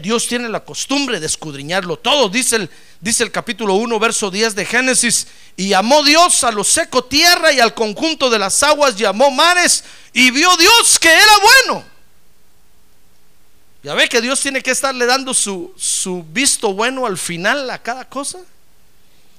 Dios 0.00 0.26
tiene 0.26 0.48
la 0.48 0.64
costumbre 0.64 1.20
de 1.20 1.26
escudriñarlo 1.26 1.96
todo. 1.96 2.28
Dice 2.28 2.56
el, 2.56 2.70
dice 3.00 3.22
el 3.22 3.30
capítulo 3.30 3.74
1, 3.74 3.98
verso 4.00 4.30
10 4.30 4.56
de 4.56 4.64
Génesis. 4.64 5.28
Y 5.56 5.68
llamó 5.68 6.02
Dios 6.02 6.42
a 6.42 6.50
lo 6.50 6.64
seco 6.64 7.04
tierra 7.04 7.52
y 7.52 7.60
al 7.60 7.72
conjunto 7.72 8.28
de 8.28 8.40
las 8.40 8.60
aguas 8.64 8.96
llamó 8.96 9.30
mares. 9.30 9.84
Y 10.12 10.32
vio 10.32 10.56
Dios 10.56 10.98
que 10.98 11.08
era 11.08 11.38
bueno. 11.66 11.84
Ya 13.84 13.94
ve 13.94 14.08
que 14.08 14.20
Dios 14.20 14.40
tiene 14.40 14.62
que 14.62 14.72
estarle 14.72 15.06
dando 15.06 15.32
su, 15.32 15.72
su 15.76 16.24
visto 16.24 16.74
bueno 16.74 17.06
al 17.06 17.16
final 17.16 17.70
a 17.70 17.80
cada 17.80 18.04
cosa. 18.04 18.40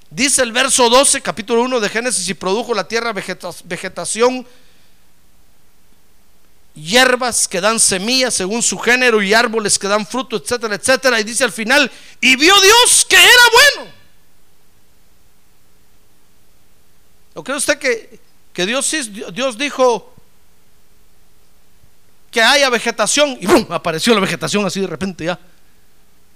Dice 0.10 0.42
el 0.42 0.54
verso 0.54 0.90
12, 0.90 1.22
capítulo 1.22 1.64
1 1.64 1.80
de 1.82 1.90
Génesis, 1.90 2.30
y 2.30 2.34
produjo 2.34 2.74
la 2.74 2.88
tierra 2.88 3.14
vegetación 3.14 4.46
hierbas 6.74 7.48
que 7.48 7.62
dan 7.62 7.80
semillas 7.80 8.34
según 8.34 8.64
su 8.64 8.78
género 8.78 9.22
y 9.22 9.34
árboles 9.34 9.78
que 9.78 9.88
dan 9.88 10.06
fruto, 10.06 10.38
etcétera, 10.38 10.76
etcétera. 10.76 11.20
Y 11.20 11.24
dice 11.24 11.44
al 11.44 11.52
final, 11.52 11.92
y 12.20 12.36
vio 12.36 12.60
Dios 12.62 13.06
que 13.08 13.16
era 13.16 13.44
bueno. 13.54 13.92
¿O 17.36 17.44
cree 17.44 17.58
usted 17.58 17.78
que, 17.78 18.20
que 18.54 18.66
Dios, 18.66 18.92
Dios 19.34 19.58
dijo 19.58 20.14
que 22.30 22.42
haya 22.42 22.70
vegetación 22.70 23.38
y 23.40 23.48
apareció 23.74 24.14
la 24.14 24.22
vegetación 24.22 24.66
así 24.66 24.80
de 24.80 24.88
repente 24.88 25.26
ya? 25.26 25.40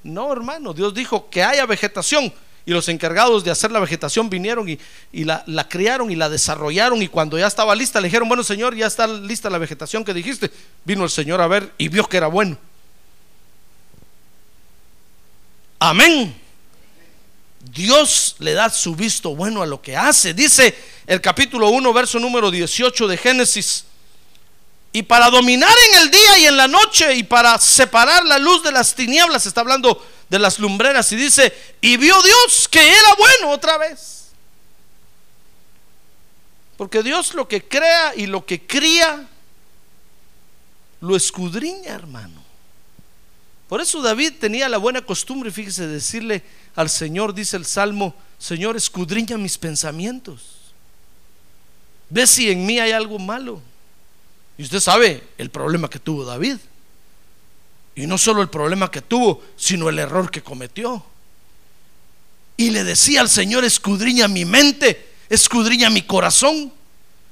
No, 0.03 0.31
hermano, 0.31 0.73
Dios 0.73 0.93
dijo 0.93 1.29
que 1.29 1.43
haya 1.43 1.65
vegetación 1.65 2.33
y 2.67 2.71
los 2.71 2.89
encargados 2.89 3.45
de 3.45 3.49
hacer 3.49 3.71
la 3.71 3.79
vegetación 3.79 4.29
vinieron 4.29 4.67
y, 4.67 4.77
la, 5.23 5.41
la, 5.47 5.69
criaron 5.69 6.11
y 6.11 6.17
la 6.17 6.27
desarrollaron 6.27 7.01
y 7.01 7.07
cuando 7.07 7.39
ya 7.39 7.47
estaba 7.47 7.73
lista 7.73 8.01
le 8.01 8.09
dijeron, 8.09 8.27
bueno 8.27 8.43
Señor, 8.43 8.75
ya 8.75 8.87
está 8.87 9.07
lista 9.07 9.49
la 9.49 9.57
vegetación 9.57 10.03
que 10.03 10.13
dijiste. 10.13 10.51
Vino 10.83 11.05
el 11.05 11.09
Señor 11.09 11.39
a 11.39 11.47
ver 11.47 11.71
y 11.77 11.87
vio 11.87 12.03
que 12.09 12.17
era 12.17 12.27
bueno. 12.27 12.57
Amén. 15.79 16.35
Dios 17.71 18.35
le 18.39 18.51
da 18.51 18.69
su 18.69 18.97
visto 18.97 19.33
bueno 19.33 19.61
a 19.61 19.65
lo 19.65 19.81
que 19.81 19.95
hace. 19.95 20.33
Dice 20.33 20.75
el 21.05 21.21
capítulo 21.21 21.69
1, 21.69 21.93
verso 21.93 22.19
número 22.19 22.51
18 22.51 23.07
de 23.07 23.15
Génesis. 23.15 23.85
Y 24.97 25.03
para 25.03 25.29
dominar 25.29 25.75
en 25.91 25.99
el 26.01 26.09
día 26.09 26.39
y 26.39 26.45
en 26.47 26.57
la 26.57 26.67
noche 26.67 27.13
y 27.13 27.21
para 27.21 27.59
separar 27.59 28.25
la 28.25 28.39
luz 28.39 28.63
de 28.63 28.71
las 28.71 28.95
tinieblas, 28.95 29.45
está 29.45 29.61
hablando 29.61 30.03
de 30.27 30.39
las 30.39 30.57
lumbreras 30.57 31.11
y 31.11 31.15
dice, 31.15 31.53
y 31.81 31.97
vio 31.97 32.19
Dios 32.23 32.67
que 32.67 32.79
era 32.81 33.13
bueno 33.15 33.51
otra 33.51 33.77
vez. 33.77 34.29
Porque 36.77 37.03
Dios 37.03 37.35
lo 37.35 37.47
que 37.47 37.67
crea 37.67 38.15
y 38.15 38.25
lo 38.25 38.43
que 38.43 38.65
cría, 38.65 39.27
lo 41.01 41.15
escudriña, 41.15 41.93
hermano. 41.93 42.43
Por 43.69 43.81
eso 43.81 44.01
David 44.01 44.33
tenía 44.39 44.67
la 44.67 44.79
buena 44.79 45.03
costumbre, 45.03 45.51
fíjese, 45.51 45.85
de 45.85 45.93
decirle 45.93 46.43
al 46.75 46.89
Señor, 46.89 47.35
dice 47.35 47.55
el 47.55 47.67
Salmo, 47.67 48.15
Señor, 48.39 48.75
escudriña 48.75 49.37
mis 49.37 49.59
pensamientos. 49.59 50.73
Ve 52.09 52.25
si 52.25 52.49
en 52.49 52.65
mí 52.65 52.79
hay 52.79 52.93
algo 52.93 53.19
malo. 53.19 53.61
Y 54.57 54.63
usted 54.63 54.79
sabe 54.79 55.23
el 55.37 55.49
problema 55.49 55.89
que 55.89 55.99
tuvo 55.99 56.25
David. 56.25 56.57
Y 57.95 58.07
no 58.07 58.17
solo 58.17 58.41
el 58.41 58.49
problema 58.49 58.91
que 58.91 59.01
tuvo, 59.01 59.43
sino 59.55 59.89
el 59.89 59.99
error 59.99 60.29
que 60.29 60.43
cometió. 60.43 61.03
Y 62.55 62.71
le 62.71 62.83
decía 62.83 63.21
al 63.21 63.29
Señor, 63.29 63.65
escudriña 63.65 64.27
mi 64.27 64.45
mente, 64.45 65.13
escudriña 65.29 65.89
mi 65.89 66.01
corazón. 66.01 66.73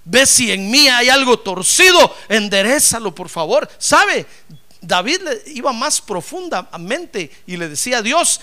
Ve 0.04 0.26
si 0.28 0.52
en 0.52 0.70
mí 0.70 0.88
hay 0.88 1.10
algo 1.10 1.40
torcido, 1.40 2.16
enderezalo 2.30 3.14
por 3.14 3.30
favor. 3.30 3.68
¿Sabe? 3.80 4.26
David 4.82 5.22
iba 5.48 5.74
más 5.74 6.00
profundamente 6.00 7.32
y 7.48 7.58
le 7.58 7.70
decía 7.70 7.98
a 7.98 8.02
Dios, 8.04 8.40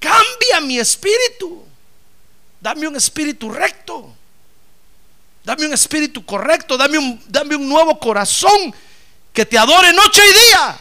cambia 0.00 0.60
mi 0.60 0.78
espíritu. 0.78 1.64
Dame 2.60 2.88
un 2.88 2.96
espíritu 2.96 3.50
recto. 3.50 4.12
Dame 5.44 5.66
un 5.66 5.74
espíritu 5.74 6.24
correcto. 6.24 6.76
Dame 6.76 6.98
un, 6.98 7.22
dame 7.28 7.54
un 7.54 7.68
nuevo 7.68 7.98
corazón 7.98 8.74
que 9.32 9.44
te 9.44 9.58
adore 9.58 9.92
noche 9.92 10.22
y 10.22 10.48
día. 10.48 10.78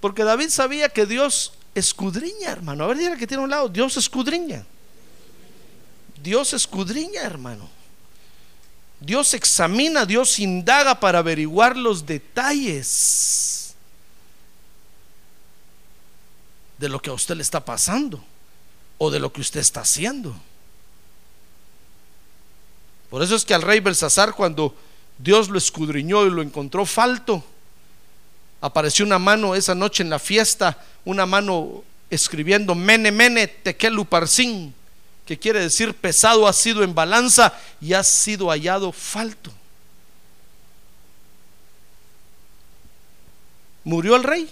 Porque 0.00 0.24
David 0.24 0.50
sabía 0.50 0.88
que 0.88 1.06
Dios 1.06 1.52
escudriña, 1.74 2.50
hermano. 2.50 2.84
A 2.84 2.86
ver, 2.88 2.98
dígale 2.98 3.16
que 3.16 3.26
tiene 3.26 3.42
un 3.42 3.50
lado. 3.50 3.68
Dios 3.68 3.96
escudriña. 3.96 4.64
Dios 6.22 6.52
escudriña, 6.52 7.22
hermano. 7.22 7.68
Dios 9.00 9.32
examina, 9.32 10.04
Dios 10.04 10.38
indaga 10.38 11.00
para 11.00 11.20
averiguar 11.20 11.74
los 11.76 12.04
detalles 12.04 13.74
de 16.76 16.88
lo 16.90 17.00
que 17.00 17.08
a 17.08 17.14
usted 17.14 17.36
le 17.36 17.42
está 17.42 17.64
pasando 17.64 18.22
o 18.98 19.10
de 19.10 19.18
lo 19.18 19.32
que 19.32 19.40
usted 19.40 19.60
está 19.60 19.80
haciendo. 19.80 20.34
Por 23.10 23.22
eso 23.22 23.34
es 23.34 23.44
que 23.44 23.54
al 23.54 23.62
rey 23.62 23.80
Belsasar, 23.80 24.34
cuando 24.34 24.74
Dios 25.18 25.48
lo 25.50 25.58
escudriñó 25.58 26.24
y 26.26 26.30
lo 26.30 26.42
encontró 26.42 26.86
falto, 26.86 27.44
apareció 28.60 29.04
una 29.04 29.18
mano 29.18 29.54
esa 29.54 29.74
noche 29.74 30.02
en 30.02 30.10
la 30.10 30.20
fiesta, 30.20 30.82
una 31.04 31.26
mano 31.26 31.82
escribiendo 32.08 32.74
Mene 32.74 33.10
Mene 33.10 33.48
Tekelu 33.48 34.04
Parsin, 34.04 34.72
que 35.26 35.38
quiere 35.38 35.60
decir 35.60 35.94
pesado 35.94 36.46
ha 36.46 36.52
sido 36.52 36.82
en 36.82 36.94
balanza 36.94 37.52
y 37.80 37.92
ha 37.92 38.02
sido 38.02 38.48
hallado 38.48 38.92
falto. 38.92 39.52
Murió 43.82 44.14
el 44.14 44.22
rey, 44.22 44.48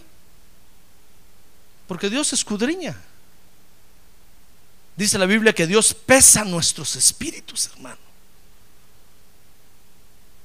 porque 1.87 2.11
Dios 2.11 2.33
escudriña. 2.33 2.97
Dice 4.97 5.17
la 5.17 5.27
Biblia 5.27 5.53
que 5.53 5.67
Dios 5.67 5.95
pesa 5.95 6.45
nuestros 6.45 6.97
espíritus, 6.97 7.69
hermano. 7.69 8.08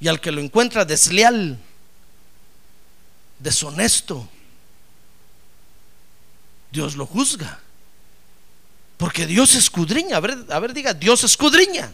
Y 0.03 0.10
al 0.10 0.19
que 0.19 0.33
lo 0.33 0.41
encuentra 0.41 0.83
desleal, 0.83 1.57
deshonesto, 3.39 4.27
Dios 6.69 6.98
lo 6.98 7.05
juzga. 7.05 7.62
Porque 8.98 9.25
Dios 9.25 9.55
escudriña. 9.55 10.17
A 10.17 10.19
ver, 10.19 10.45
a 10.50 10.60
ver, 10.60 10.74
diga, 10.74 10.93
Dios 10.93 11.24
escudriña. 11.24 11.89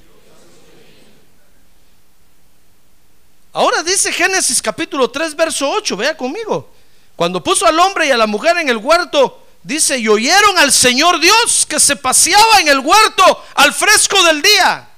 Ahora 3.53 3.83
dice 3.83 4.11
Génesis 4.11 4.59
capítulo 4.59 5.11
3, 5.11 5.35
verso 5.35 5.69
8, 5.69 5.95
vea 5.95 6.17
conmigo. 6.17 6.73
Cuando 7.15 7.43
puso 7.43 7.67
al 7.67 7.79
hombre 7.79 8.07
y 8.07 8.11
a 8.11 8.17
la 8.17 8.25
mujer 8.25 8.57
en 8.57 8.69
el 8.69 8.77
huerto, 8.77 9.45
Dice, 9.61 9.99
y 9.99 10.07
oyeron 10.07 10.57
al 10.57 10.71
Señor 10.71 11.19
Dios 11.19 11.65
que 11.67 11.79
se 11.79 11.97
paseaba 11.97 12.61
en 12.61 12.69
el 12.69 12.79
huerto 12.79 13.45
al 13.55 13.71
fresco 13.73 14.23
del 14.23 14.41
día. 14.41 14.88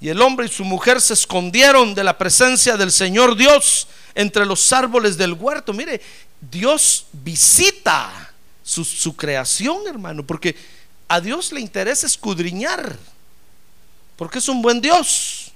Y 0.00 0.08
el 0.08 0.20
hombre 0.22 0.46
y 0.46 0.48
su 0.48 0.64
mujer 0.64 1.00
se 1.00 1.14
escondieron 1.14 1.94
de 1.94 2.04
la 2.04 2.16
presencia 2.16 2.76
del 2.76 2.90
Señor 2.90 3.36
Dios 3.36 3.86
entre 4.14 4.46
los 4.46 4.72
árboles 4.72 5.16
del 5.16 5.34
huerto. 5.34 5.72
Mire, 5.72 6.00
Dios 6.40 7.06
visita 7.12 8.32
su, 8.62 8.84
su 8.84 9.14
creación, 9.14 9.86
hermano, 9.86 10.24
porque 10.24 10.56
a 11.06 11.20
Dios 11.20 11.52
le 11.52 11.60
interesa 11.60 12.06
escudriñar, 12.06 12.96
porque 14.16 14.38
es 14.38 14.48
un 14.48 14.62
buen 14.62 14.80
Dios. 14.80 15.52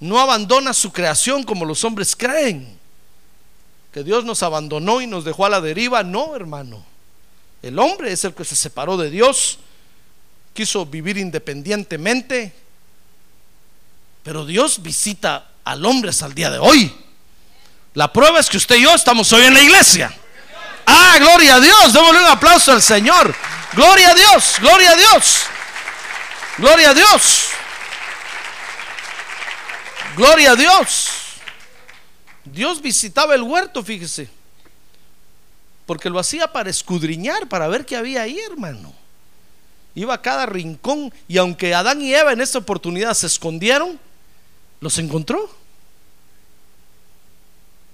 No 0.00 0.18
abandona 0.18 0.72
su 0.72 0.90
creación 0.90 1.44
como 1.44 1.64
los 1.64 1.84
hombres 1.84 2.16
creen 2.16 2.80
que 3.92 4.02
Dios 4.02 4.24
nos 4.24 4.42
abandonó 4.42 5.00
y 5.00 5.06
nos 5.06 5.24
dejó 5.24 5.46
a 5.46 5.50
la 5.50 5.60
deriva. 5.60 6.02
No, 6.02 6.34
hermano. 6.34 6.84
El 7.62 7.78
hombre 7.78 8.10
es 8.10 8.24
el 8.24 8.34
que 8.34 8.44
se 8.44 8.56
separó 8.56 8.96
de 8.96 9.10
Dios, 9.10 9.58
quiso 10.54 10.84
vivir 10.84 11.16
independientemente, 11.18 12.52
pero 14.22 14.44
Dios 14.44 14.82
visita 14.82 15.46
al 15.64 15.84
hombre 15.84 16.10
hasta 16.10 16.26
el 16.26 16.34
día 16.34 16.50
de 16.50 16.58
hoy. 16.58 16.94
La 17.94 18.12
prueba 18.12 18.40
es 18.40 18.48
que 18.48 18.56
usted 18.56 18.76
y 18.76 18.82
yo 18.82 18.94
estamos 18.94 19.32
hoy 19.32 19.44
en 19.44 19.54
la 19.54 19.60
iglesia. 19.60 20.14
Ah, 20.86 21.16
gloria 21.18 21.56
a 21.56 21.60
Dios. 21.60 21.92
Démosle 21.92 22.20
un 22.20 22.26
aplauso 22.26 22.72
al 22.72 22.82
Señor. 22.82 23.34
Gloria 23.72 24.10
a 24.10 24.14
Dios, 24.14 24.56
gloria 24.60 24.90
a 24.90 24.96
Dios. 24.96 25.42
Gloria 26.58 26.90
a 26.90 26.94
Dios. 26.94 27.48
Gloria 30.16 30.52
a 30.52 30.56
Dios. 30.56 31.10
Dios 32.44 32.82
visitaba 32.82 33.34
el 33.34 33.42
huerto, 33.42 33.82
fíjese. 33.82 34.28
Porque 35.86 36.10
lo 36.10 36.18
hacía 36.18 36.52
para 36.52 36.70
escudriñar, 36.70 37.48
para 37.48 37.68
ver 37.68 37.86
qué 37.86 37.96
había 37.96 38.22
ahí, 38.22 38.38
hermano. 38.38 38.92
Iba 39.94 40.14
a 40.14 40.22
cada 40.22 40.46
rincón 40.46 41.12
y 41.28 41.38
aunque 41.38 41.74
Adán 41.74 42.00
y 42.00 42.14
Eva 42.14 42.32
en 42.32 42.40
esta 42.40 42.58
oportunidad 42.58 43.14
se 43.14 43.26
escondieron, 43.26 43.98
los 44.82 44.98
encontró. 44.98 45.48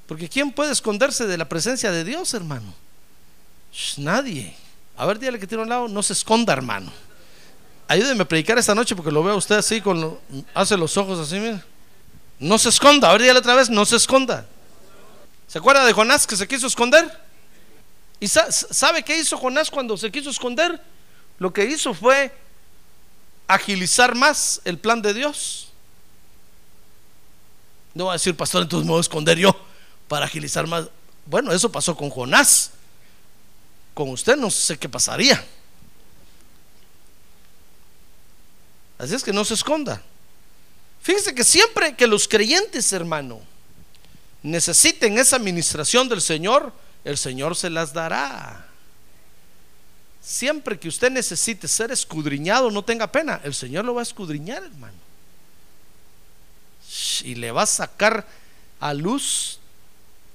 Porque 0.09 0.29
¿quién 0.29 0.51
puede 0.51 0.73
esconderse 0.73 1.27
de 1.27 1.37
la 1.37 1.49
presencia 1.49 1.93
de 1.93 2.03
Dios, 2.03 2.35
hermano? 2.35 2.75
nadie. 3.99 4.57
A 4.97 5.07
ver, 5.07 5.19
dígale 5.19 5.39
que 5.39 5.47
tiene 5.47 5.63
un 5.63 5.69
lado, 5.69 5.87
no 5.87 6.03
se 6.03 6.15
esconda, 6.15 6.53
hermano. 6.53 6.91
Ayúdeme 7.87 8.23
a 8.23 8.25
predicar 8.29 8.59
esta 8.59 8.75
noche 8.75 8.97
porque 8.97 9.13
lo 9.13 9.23
veo 9.23 9.37
usted 9.37 9.57
así, 9.57 9.83
hace 10.55 10.77
los 10.77 10.97
ojos 10.97 11.19
así, 11.21 11.39
mira. 11.39 11.63
No 12.41 12.59
se 12.59 12.71
esconda. 12.71 13.09
A 13.09 13.13
ver, 13.13 13.21
dígale 13.21 13.39
otra 13.39 13.55
vez, 13.55 13.69
no 13.69 13.85
se 13.85 13.97
esconda. 13.97 14.47
¿Se 15.47 15.59
acuerda 15.59 15.85
de 15.85 15.93
Jonás 15.93 16.27
que 16.27 16.37
se 16.37 16.49
quiso 16.49 16.67
esconder? 16.67 17.07
¿Y 18.19 18.29
sabe 18.29 19.03
qué 19.03 19.19
hizo 19.19 19.37
Jonás 19.37 19.71
cuando 19.71 19.97
se 19.97 20.11
quiso 20.11 20.31
esconder? 20.31 20.83
Lo 21.39 21.53
que 21.53 21.67
hizo 21.67 21.93
fue 21.93 22.35
agilizar 23.47 24.15
más 24.15 24.63
el 24.65 24.79
plan 24.79 25.03
de 25.03 25.13
Dios. 25.15 25.68
No 27.95 28.07
va 28.07 28.13
a 28.13 28.17
decir, 28.17 28.37
pastor, 28.37 28.63
entonces 28.63 28.85
me 28.85 28.93
voy 28.93 28.99
a 28.99 29.03
esconder 29.03 29.39
yo 29.39 29.57
para 30.09 30.27
agilizar 30.27 30.67
más. 30.67 30.87
Bueno, 31.27 31.53
eso 31.53 31.71
pasó 31.71 31.97
con 31.97 32.11
Jonás. 32.11 32.73
Con 33.95 34.11
usted 34.11 34.37
no 34.37 34.51
sé 34.51 34.79
qué 34.79 34.89
pasaría. 34.89 35.45
Así 38.99 39.15
es 39.15 39.23
que 39.23 39.33
no 39.33 39.45
se 39.45 39.55
esconda. 39.55 40.03
Fíjense 41.01 41.35
que 41.35 41.45
siempre 41.45 41.95
que 41.97 42.07
los 42.07 42.27
creyentes, 42.27 42.93
hermano, 42.93 43.41
necesiten 44.43 45.19
esa 45.19 45.37
administración 45.37 46.09
del 46.09 46.21
Señor, 46.21 46.73
el 47.05 47.17
Señor 47.17 47.57
se 47.57 47.71
las 47.71 47.93
dará. 47.93 48.67
Siempre 50.21 50.79
que 50.79 50.89
usted 50.89 51.11
necesite 51.11 51.69
ser 51.69 51.91
escudriñado, 51.91 52.71
no 52.71 52.85
tenga 52.85 53.11
pena, 53.11 53.41
el 53.45 53.55
Señor 53.55 53.85
lo 53.85 53.95
va 53.95 54.01
a 54.01 54.03
escudriñar, 54.03 54.63
hermano. 54.65 55.08
Y 57.23 57.35
le 57.35 57.53
va 57.53 57.63
a 57.63 57.67
sacar 57.67 58.27
a 58.81 58.95
luz 58.95 59.59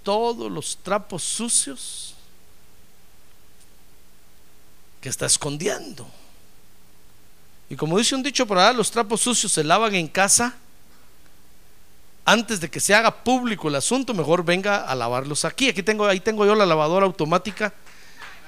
todos 0.03 0.51
los 0.51 0.77
trapos 0.77 1.23
sucios 1.23 2.15
que 5.01 5.09
está 5.09 5.25
escondiendo. 5.25 6.07
Y 7.69 7.75
como 7.75 7.97
dice 7.97 8.15
un 8.15 8.23
dicho 8.23 8.45
por 8.45 8.57
ahí, 8.57 8.75
los 8.75 8.91
trapos 8.91 9.21
sucios 9.21 9.51
se 9.51 9.63
lavan 9.63 9.95
en 9.95 10.07
casa. 10.07 10.53
Antes 12.25 12.61
de 12.61 12.69
que 12.69 12.79
se 12.79 12.93
haga 12.93 13.11
público 13.23 13.67
el 13.67 13.75
asunto, 13.75 14.13
mejor 14.13 14.45
venga 14.45 14.85
a 14.85 14.95
lavarlos 14.95 15.43
aquí. 15.43 15.69
Aquí 15.69 15.83
tengo, 15.83 16.05
ahí 16.05 16.19
tengo 16.19 16.45
yo 16.45 16.55
la 16.55 16.65
lavadora 16.65 17.05
automática 17.05 17.73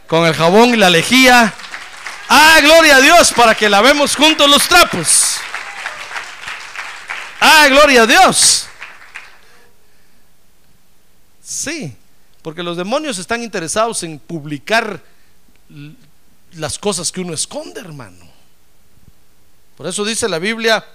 con 0.07 0.25
el 0.25 0.33
jabón 0.33 0.69
y 0.69 0.77
la 0.77 0.89
lejía. 0.89 1.53
Ah, 2.29 2.59
gloria 2.61 2.97
a 2.97 3.01
Dios 3.01 3.33
para 3.33 3.55
que 3.55 3.69
lavemos 3.69 4.15
juntos 4.15 4.49
los 4.49 4.67
trapos. 4.67 5.34
Gloria 7.69 8.03
a 8.03 8.05
Dios. 8.05 8.67
Sí, 11.41 11.95
porque 12.41 12.61
los 12.61 12.77
demonios 12.77 13.17
están 13.17 13.41
interesados 13.41 14.03
en 14.03 14.19
publicar 14.19 15.01
las 16.53 16.77
cosas 16.77 17.11
que 17.11 17.21
uno 17.21 17.33
esconde, 17.33 17.79
hermano. 17.79 18.25
Por 19.75 19.87
eso 19.87 20.05
dice 20.05 20.29
la 20.29 20.37
Biblia, 20.37 20.85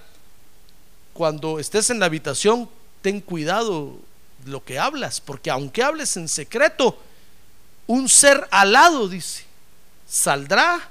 cuando 1.13 1.59
estés 1.59 1.89
en 1.89 1.99
la 1.99 2.05
habitación, 2.05 2.69
ten 3.01 3.19
cuidado 3.19 3.99
lo 4.45 4.63
que 4.63 4.79
hablas, 4.79 5.19
porque 5.19 5.51
aunque 5.51 5.83
hables 5.83 6.15
en 6.15 6.29
secreto, 6.29 7.01
un 7.87 8.07
ser 8.07 8.47
alado, 8.49 9.09
dice, 9.09 9.43
saldrá 10.07 10.89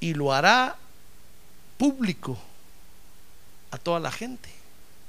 y 0.00 0.12
lo 0.12 0.32
hará 0.32 0.76
público 1.78 2.38
a 3.70 3.78
toda 3.78 4.00
la 4.00 4.12
gente. 4.12 4.61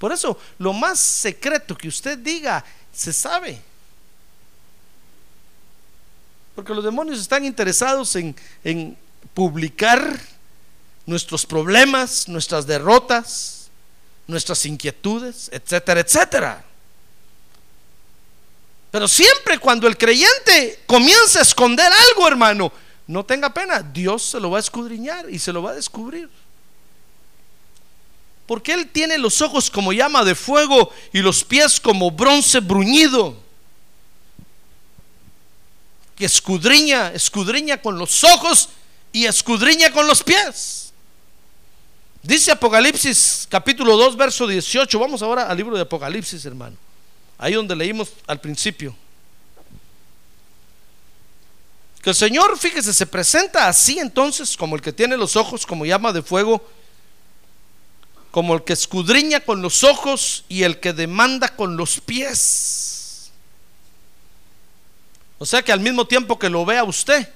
Por 0.03 0.11
eso, 0.11 0.37
lo 0.57 0.73
más 0.73 0.99
secreto 0.99 1.77
que 1.77 1.87
usted 1.87 2.17
diga, 2.17 2.61
se 2.91 3.13
sabe. 3.13 3.61
Porque 6.53 6.73
los 6.73 6.83
demonios 6.83 7.21
están 7.21 7.45
interesados 7.45 8.13
en, 8.17 8.35
en 8.65 8.97
publicar 9.33 10.19
nuestros 11.05 11.45
problemas, 11.45 12.27
nuestras 12.27 12.67
derrotas, 12.67 13.69
nuestras 14.27 14.65
inquietudes, 14.65 15.49
etcétera, 15.53 16.01
etcétera. 16.01 16.65
Pero 18.91 19.07
siempre 19.07 19.57
cuando 19.57 19.87
el 19.87 19.97
creyente 19.97 20.81
comienza 20.85 21.39
a 21.39 21.43
esconder 21.43 21.89
algo, 22.09 22.27
hermano, 22.27 22.73
no 23.07 23.25
tenga 23.25 23.53
pena, 23.53 23.81
Dios 23.81 24.21
se 24.21 24.41
lo 24.41 24.51
va 24.51 24.57
a 24.57 24.59
escudriñar 24.59 25.29
y 25.29 25.39
se 25.39 25.53
lo 25.53 25.63
va 25.63 25.71
a 25.71 25.75
descubrir. 25.75 26.29
Porque 28.45 28.73
Él 28.73 28.89
tiene 28.89 29.17
los 29.17 29.41
ojos 29.41 29.69
como 29.69 29.93
llama 29.93 30.23
de 30.23 30.35
fuego 30.35 30.91
y 31.13 31.19
los 31.19 31.43
pies 31.43 31.79
como 31.79 32.11
bronce 32.11 32.59
bruñido. 32.59 33.37
Que 36.15 36.25
escudriña, 36.25 37.11
escudriña 37.13 37.81
con 37.81 37.97
los 37.97 38.23
ojos 38.23 38.69
y 39.11 39.25
escudriña 39.25 39.91
con 39.91 40.07
los 40.07 40.23
pies. 40.23 40.91
Dice 42.21 42.51
Apocalipsis 42.51 43.47
capítulo 43.49 43.97
2, 43.97 44.15
verso 44.15 44.47
18. 44.47 44.97
Vamos 44.99 45.21
ahora 45.21 45.47
al 45.47 45.57
libro 45.57 45.75
de 45.75 45.81
Apocalipsis, 45.81 46.45
hermano. 46.45 46.77
Ahí 47.37 47.53
donde 47.53 47.75
leímos 47.75 48.09
al 48.27 48.39
principio. 48.39 48.95
Que 52.01 52.09
el 52.09 52.15
Señor, 52.15 52.57
fíjese, 52.57 52.93
se 52.93 53.05
presenta 53.05 53.67
así 53.67 53.99
entonces 53.99 54.57
como 54.57 54.75
el 54.75 54.81
que 54.81 54.91
tiene 54.91 55.15
los 55.15 55.37
ojos 55.37 55.65
como 55.65 55.85
llama 55.85 56.11
de 56.11 56.21
fuego, 56.21 56.65
como 58.33 58.55
el 58.55 58.63
que 58.63 58.73
escudriña 58.73 59.41
con 59.41 59.61
los 59.61 59.83
ojos 59.83 60.43
y 60.49 60.63
el 60.63 60.79
que 60.79 60.91
demanda 60.91 61.55
con 61.55 61.77
los 61.77 62.01
pies. 62.01 63.31
O 65.37 65.45
sea 65.45 65.61
que 65.61 65.71
al 65.71 65.81
mismo 65.81 66.07
tiempo 66.07 66.39
que 66.39 66.49
lo 66.49 66.65
vea 66.65 66.83
usted, 66.83 67.29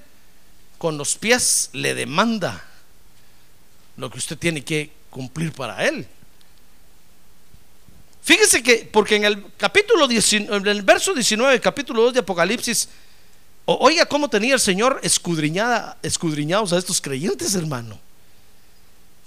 con 0.80 0.98
los 0.98 1.14
pies 1.14 1.70
le 1.74 1.94
demanda 1.94 2.66
lo 3.96 4.10
que 4.10 4.18
usted 4.18 4.40
tiene 4.40 4.64
que 4.64 4.90
cumplir 5.12 5.54
para 5.54 5.86
él. 5.86 6.08
Fíjese 8.24 8.64
que, 8.64 8.90
porque 8.92 9.18
en 9.18 9.26
el 9.26 9.54
capítulo 9.56 10.08
19, 10.08 10.58
en 10.58 10.66
el 10.66 10.82
verso 10.82 11.14
19, 11.14 11.62
capítulo 11.62 12.02
2 12.06 12.14
de 12.16 12.20
Apocalipsis, 12.22 12.90
oiga 13.66 14.08
cómo 14.08 14.32
tenía 14.32 14.56
el 14.56 14.60
Señor 14.60 15.00
escudriñada, 15.04 16.00
escudriñados 16.02 16.74
a 16.74 16.80
estos 16.80 17.00
creyentes, 17.00 17.54
hermano. 17.54 18.07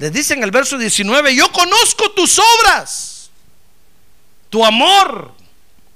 Les 0.00 0.10
dice 0.10 0.32
en 0.32 0.42
el 0.42 0.50
verso 0.50 0.78
19, 0.78 1.34
yo 1.34 1.52
conozco 1.52 2.10
tus 2.12 2.38
obras, 2.38 3.28
tu 4.48 4.64
amor, 4.64 5.30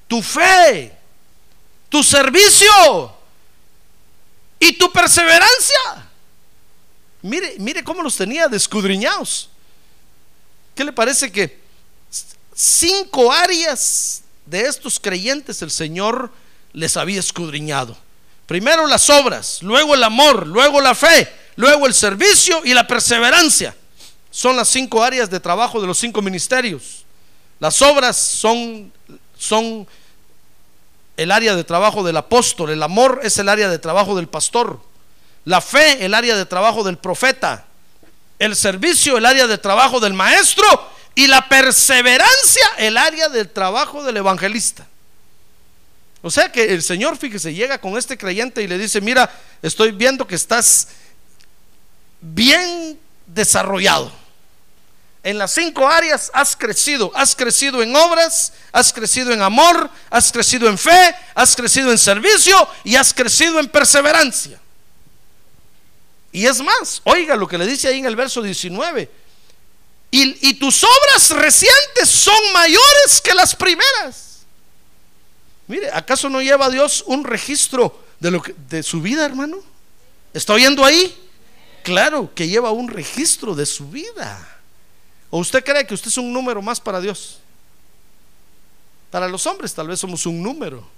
tu 0.06 0.20
fe, 0.20 0.94
tu 1.88 2.04
servicio 2.04 3.16
y 4.60 4.74
tu 4.74 4.92
perseverancia. 4.92 6.10
Mire, 7.22 7.54
mire 7.58 7.82
cómo 7.82 8.02
los 8.02 8.14
tenía 8.14 8.46
descudriñados. 8.46 9.48
¿Qué 10.74 10.84
le 10.84 10.92
parece 10.92 11.32
que 11.32 11.58
cinco 12.54 13.32
áreas 13.32 14.22
de 14.44 14.66
estos 14.66 15.00
creyentes 15.00 15.62
el 15.62 15.70
Señor 15.70 16.30
les 16.74 16.98
había 16.98 17.20
escudriñado? 17.20 17.96
Primero 18.44 18.86
las 18.86 19.08
obras, 19.08 19.62
luego 19.62 19.94
el 19.94 20.04
amor, 20.04 20.46
luego 20.46 20.82
la 20.82 20.94
fe, 20.94 21.34
luego 21.56 21.86
el 21.86 21.94
servicio 21.94 22.60
y 22.66 22.74
la 22.74 22.86
perseverancia. 22.86 23.74
Son 24.34 24.56
las 24.56 24.68
cinco 24.68 25.00
áreas 25.00 25.30
de 25.30 25.38
trabajo 25.38 25.80
de 25.80 25.86
los 25.86 25.96
cinco 25.96 26.20
ministerios. 26.20 27.04
Las 27.60 27.80
obras 27.82 28.16
son, 28.16 28.92
son 29.38 29.86
el 31.16 31.30
área 31.30 31.54
de 31.54 31.62
trabajo 31.62 32.02
del 32.02 32.16
apóstol, 32.16 32.70
el 32.70 32.82
amor 32.82 33.20
es 33.22 33.38
el 33.38 33.48
área 33.48 33.68
de 33.68 33.78
trabajo 33.78 34.16
del 34.16 34.26
pastor, 34.26 34.80
la 35.44 35.60
fe 35.60 36.04
el 36.04 36.14
área 36.14 36.34
de 36.34 36.44
trabajo 36.46 36.82
del 36.82 36.98
profeta, 36.98 37.64
el 38.40 38.56
servicio 38.56 39.16
el 39.16 39.24
área 39.24 39.46
de 39.46 39.56
trabajo 39.56 40.00
del 40.00 40.14
maestro 40.14 40.66
y 41.14 41.28
la 41.28 41.48
perseverancia 41.48 42.66
el 42.78 42.96
área 42.96 43.28
del 43.28 43.48
trabajo 43.48 44.02
del 44.02 44.16
evangelista. 44.16 44.84
O 46.22 46.30
sea 46.30 46.50
que 46.50 46.74
el 46.74 46.82
Señor, 46.82 47.16
fíjese, 47.16 47.54
llega 47.54 47.80
con 47.80 47.96
este 47.96 48.18
creyente 48.18 48.62
y 48.62 48.66
le 48.66 48.78
dice, 48.78 49.00
mira, 49.00 49.30
estoy 49.62 49.92
viendo 49.92 50.26
que 50.26 50.34
estás 50.34 50.88
bien 52.20 52.98
desarrollado. 53.28 54.23
En 55.24 55.38
las 55.38 55.52
cinco 55.52 55.88
áreas 55.88 56.30
has 56.34 56.54
crecido. 56.54 57.10
Has 57.14 57.34
crecido 57.34 57.82
en 57.82 57.96
obras, 57.96 58.52
has 58.70 58.92
crecido 58.92 59.32
en 59.32 59.40
amor, 59.40 59.90
has 60.10 60.30
crecido 60.30 60.68
en 60.68 60.76
fe, 60.76 61.16
has 61.34 61.56
crecido 61.56 61.90
en 61.90 61.96
servicio 61.96 62.68
y 62.84 62.94
has 62.94 63.14
crecido 63.14 63.58
en 63.58 63.66
perseverancia. 63.68 64.60
Y 66.30 66.44
es 66.44 66.60
más, 66.60 67.00
oiga 67.04 67.36
lo 67.36 67.48
que 67.48 67.56
le 67.56 67.66
dice 67.66 67.88
ahí 67.88 68.00
en 68.00 68.04
el 68.04 68.16
verso 68.16 68.42
19. 68.42 69.10
Y, 70.10 70.54
tus 70.54 70.84
obras 70.84 71.30
recientes 71.30 72.08
son 72.08 72.52
mayores 72.52 73.20
que 73.24 73.34
las 73.34 73.56
primeras. 73.56 74.44
Mire, 75.66 75.90
¿acaso 75.92 76.28
no 76.28 76.40
lleva 76.40 76.70
Dios 76.70 77.02
un 77.06 77.24
registro 77.24 78.04
de, 78.20 78.30
lo 78.30 78.42
de 78.68 78.82
su 78.84 79.00
vida, 79.00 79.24
hermano? 79.24 79.58
¿Está 80.32 80.52
oyendo 80.52 80.84
ahí? 80.84 81.16
Claro 81.82 82.32
que 82.32 82.46
lleva 82.46 82.70
un 82.70 82.88
registro 82.88 83.56
de 83.56 83.66
su 83.66 83.88
vida. 83.88 84.53
¿O 85.34 85.38
usted 85.38 85.64
cree 85.64 85.84
que 85.84 85.94
usted 85.94 86.06
es 86.06 86.16
un 86.16 86.32
número 86.32 86.62
más 86.62 86.80
para 86.80 87.00
Dios? 87.00 87.40
Para 89.10 89.26
los 89.26 89.44
hombres 89.48 89.74
tal 89.74 89.88
vez 89.88 89.98
somos 89.98 90.26
un 90.26 90.40
número. 90.40 90.88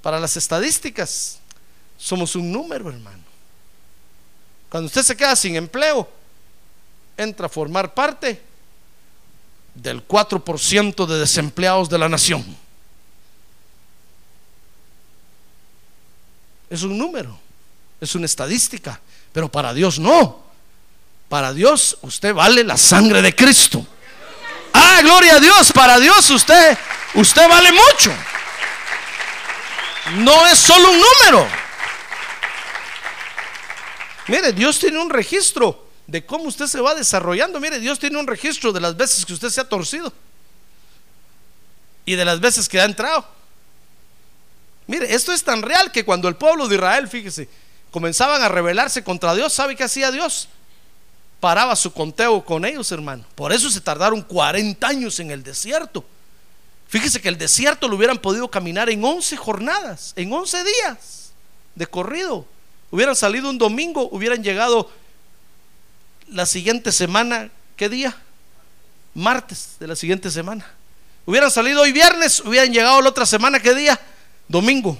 Para 0.00 0.20
las 0.20 0.36
estadísticas 0.36 1.40
somos 1.98 2.36
un 2.36 2.52
número, 2.52 2.90
hermano. 2.90 3.24
Cuando 4.68 4.86
usted 4.86 5.02
se 5.02 5.16
queda 5.16 5.34
sin 5.34 5.56
empleo, 5.56 6.08
entra 7.16 7.46
a 7.46 7.48
formar 7.48 7.92
parte 7.92 8.40
del 9.74 10.06
4% 10.06 11.06
de 11.06 11.18
desempleados 11.18 11.88
de 11.88 11.98
la 11.98 12.08
nación. 12.08 12.56
Es 16.70 16.84
un 16.84 16.96
número, 16.96 17.36
es 18.00 18.14
una 18.14 18.26
estadística, 18.26 19.00
pero 19.32 19.50
para 19.50 19.74
Dios 19.74 19.98
no. 19.98 20.49
Para 21.30 21.52
Dios 21.52 21.96
usted 22.00 22.34
vale 22.34 22.64
la 22.64 22.76
sangre 22.76 23.22
de 23.22 23.32
Cristo. 23.36 23.86
Ah, 24.72 24.98
gloria 25.00 25.36
a 25.36 25.40
Dios, 25.40 25.70
para 25.70 26.00
Dios 26.00 26.28
usted 26.28 26.76
usted 27.14 27.48
vale 27.48 27.70
mucho. 27.70 28.12
No 30.16 30.44
es 30.48 30.58
solo 30.58 30.90
un 30.90 30.98
número. 30.98 31.48
Mire, 34.26 34.52
Dios 34.52 34.80
tiene 34.80 34.98
un 34.98 35.08
registro 35.08 35.86
de 36.08 36.26
cómo 36.26 36.46
usted 36.46 36.66
se 36.66 36.80
va 36.80 36.96
desarrollando. 36.96 37.60
Mire, 37.60 37.78
Dios 37.78 38.00
tiene 38.00 38.18
un 38.18 38.26
registro 38.26 38.72
de 38.72 38.80
las 38.80 38.96
veces 38.96 39.24
que 39.24 39.32
usted 39.32 39.50
se 39.50 39.60
ha 39.60 39.68
torcido 39.68 40.12
y 42.04 42.16
de 42.16 42.24
las 42.24 42.40
veces 42.40 42.68
que 42.68 42.80
ha 42.80 42.84
entrado. 42.86 43.24
Mire, 44.88 45.14
esto 45.14 45.32
es 45.32 45.44
tan 45.44 45.62
real 45.62 45.92
que 45.92 46.04
cuando 46.04 46.26
el 46.26 46.34
pueblo 46.34 46.66
de 46.66 46.74
Israel, 46.74 47.06
fíjese, 47.06 47.48
comenzaban 47.92 48.42
a 48.42 48.48
rebelarse 48.48 49.04
contra 49.04 49.32
Dios, 49.36 49.52
¿sabe 49.52 49.76
qué 49.76 49.84
hacía 49.84 50.10
Dios? 50.10 50.48
Paraba 51.40 51.74
su 51.74 51.92
conteo 51.92 52.44
con 52.44 52.64
ellos, 52.66 52.92
hermano. 52.92 53.24
Por 53.34 53.52
eso 53.52 53.70
se 53.70 53.80
tardaron 53.80 54.20
40 54.20 54.86
años 54.86 55.18
en 55.20 55.30
el 55.30 55.42
desierto. 55.42 56.04
Fíjese 56.86 57.20
que 57.20 57.28
el 57.28 57.38
desierto 57.38 57.88
lo 57.88 57.96
hubieran 57.96 58.18
podido 58.18 58.50
caminar 58.50 58.90
en 58.90 59.02
11 59.02 59.36
jornadas, 59.36 60.12
en 60.16 60.32
11 60.32 60.64
días 60.64 61.32
de 61.74 61.86
corrido. 61.86 62.44
Hubieran 62.90 63.14
salido 63.16 63.48
un 63.48 63.58
domingo, 63.58 64.08
hubieran 64.10 64.42
llegado 64.42 64.90
la 66.28 66.46
siguiente 66.46 66.92
semana, 66.92 67.48
¿qué 67.76 67.88
día? 67.88 68.16
Martes 69.14 69.76
de 69.78 69.86
la 69.86 69.96
siguiente 69.96 70.30
semana. 70.30 70.66
Hubieran 71.24 71.50
salido 71.50 71.82
hoy 71.82 71.92
viernes, 71.92 72.40
hubieran 72.40 72.72
llegado 72.72 73.00
la 73.00 73.08
otra 73.08 73.24
semana, 73.24 73.60
¿qué 73.60 73.72
día? 73.72 73.98
Domingo. 74.48 74.98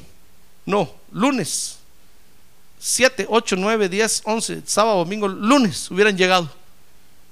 No, 0.65 0.95
lunes. 1.13 1.80
7, 2.83 3.27
8, 3.29 3.57
9, 3.57 3.89
10, 3.91 4.23
11, 4.25 4.63
sábado, 4.65 4.99
domingo, 4.99 5.29
lunes 5.29 5.91
hubieran 5.91 6.17
llegado 6.17 6.51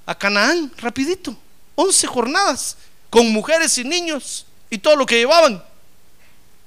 a 0.04 0.14
Canaán 0.14 0.70
rapidito. 0.76 1.34
11 1.74 2.06
jornadas 2.06 2.76
con 3.08 3.32
mujeres 3.32 3.78
y 3.78 3.84
niños 3.84 4.44
y 4.68 4.76
todo 4.76 4.94
lo 4.94 5.06
que 5.06 5.16
llevaban. 5.16 5.64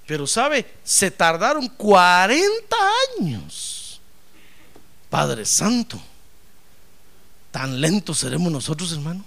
Pero 0.07 0.25
sabe, 0.25 0.65
se 0.83 1.11
tardaron 1.11 1.67
40 1.67 2.75
años. 3.19 4.01
Padre 5.11 5.45
Santo. 5.45 6.01
¿Tan 7.51 7.79
lentos 7.79 8.17
seremos 8.17 8.51
nosotros, 8.51 8.91
hermano? 8.93 9.23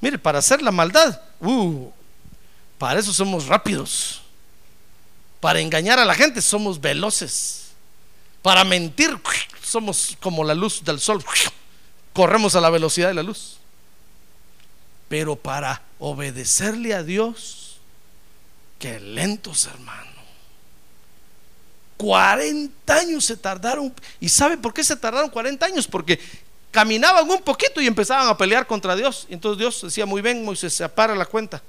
Mire, 0.00 0.18
para 0.18 0.38
hacer 0.38 0.62
la 0.62 0.70
maldad, 0.70 1.20
uh, 1.40 1.90
para 2.78 3.00
eso 3.00 3.12
somos 3.12 3.46
rápidos. 3.46 4.22
Para 5.40 5.60
engañar 5.60 5.98
a 5.98 6.04
la 6.04 6.14
gente 6.14 6.42
somos 6.42 6.80
veloces. 6.80 7.68
Para 8.42 8.64
mentir 8.64 9.18
somos 9.62 10.16
como 10.20 10.44
la 10.44 10.54
luz 10.54 10.82
del 10.84 11.00
sol. 11.00 11.24
Corremos 12.12 12.54
a 12.54 12.60
la 12.60 12.70
velocidad 12.70 13.08
de 13.08 13.14
la 13.14 13.22
luz. 13.22 13.58
Pero 15.08 15.36
para 15.36 15.82
obedecerle 15.98 16.94
a 16.94 17.02
Dios, 17.02 17.78
qué 18.78 19.00
lentos, 19.00 19.66
hermano. 19.66 20.08
40 21.96 22.94
años 22.94 23.24
se 23.24 23.36
tardaron. 23.36 23.92
¿Y 24.20 24.28
sabe 24.28 24.56
por 24.56 24.72
qué 24.72 24.84
se 24.84 24.96
tardaron 24.96 25.30
40 25.30 25.66
años? 25.66 25.86
Porque 25.86 26.18
caminaban 26.70 27.28
un 27.28 27.42
poquito 27.42 27.80
y 27.80 27.86
empezaban 27.86 28.28
a 28.28 28.36
pelear 28.36 28.66
contra 28.66 28.94
Dios. 28.94 29.26
Entonces 29.28 29.58
Dios 29.58 29.82
decía, 29.82 30.06
muy 30.06 30.22
bien, 30.22 30.44
Moisés, 30.44 30.74
se 30.74 30.88
para 30.88 31.14
la 31.14 31.26
cuenta. 31.26 31.62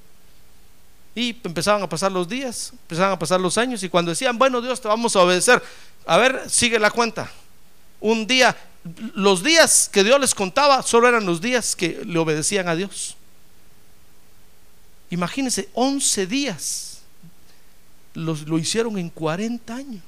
Y 1.16 1.36
empezaban 1.44 1.82
a 1.82 1.90
pasar 1.90 2.12
los 2.12 2.28
días, 2.30 2.72
empezaban 2.72 3.14
a 3.14 3.20
pasar 3.20 3.40
los 3.40 3.58
años. 3.58 3.84
Y 3.84 3.90
cuando 3.90 4.12
decían, 4.12 4.38
bueno, 4.38 4.62
Dios, 4.62 4.80
te 4.80 4.88
vamos 4.88 5.16
a 5.16 5.22
obedecer. 5.22 5.62
A 6.06 6.18
ver, 6.18 6.50
sigue 6.50 6.80
la 6.80 6.92
cuenta. 6.92 7.32
un 8.00 8.26
día, 8.26 8.56
los 9.14 9.44
días 9.44 9.90
que 9.92 10.04
Dios 10.04 10.20
les 10.20 10.34
contaba 10.34 10.82
solo 10.84 11.08
eran 11.08 11.26
los 11.26 11.42
días 11.42 11.76
que 11.76 12.02
le 12.06 12.18
obedecían 12.20 12.70
a 12.70 12.76
Dios. 12.76 13.16
Imagínense, 15.10 15.70
11 15.74 16.28
días 16.28 17.00
los, 18.14 18.48
lo 18.48 18.58
hicieron 18.58 18.98
en 18.98 19.10
40 19.10 19.76
años. 19.76 20.04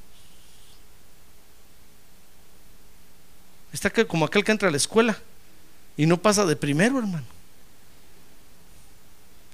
Está 3.73 3.89
como 4.05 4.25
aquel 4.25 4.43
que 4.43 4.51
entra 4.51 4.67
a 4.67 4.71
la 4.71 4.77
escuela 4.77 5.17
y 5.97 6.05
no 6.05 6.17
pasa 6.17 6.45
de 6.45 6.55
primero, 6.55 6.99
hermano. 6.99 7.25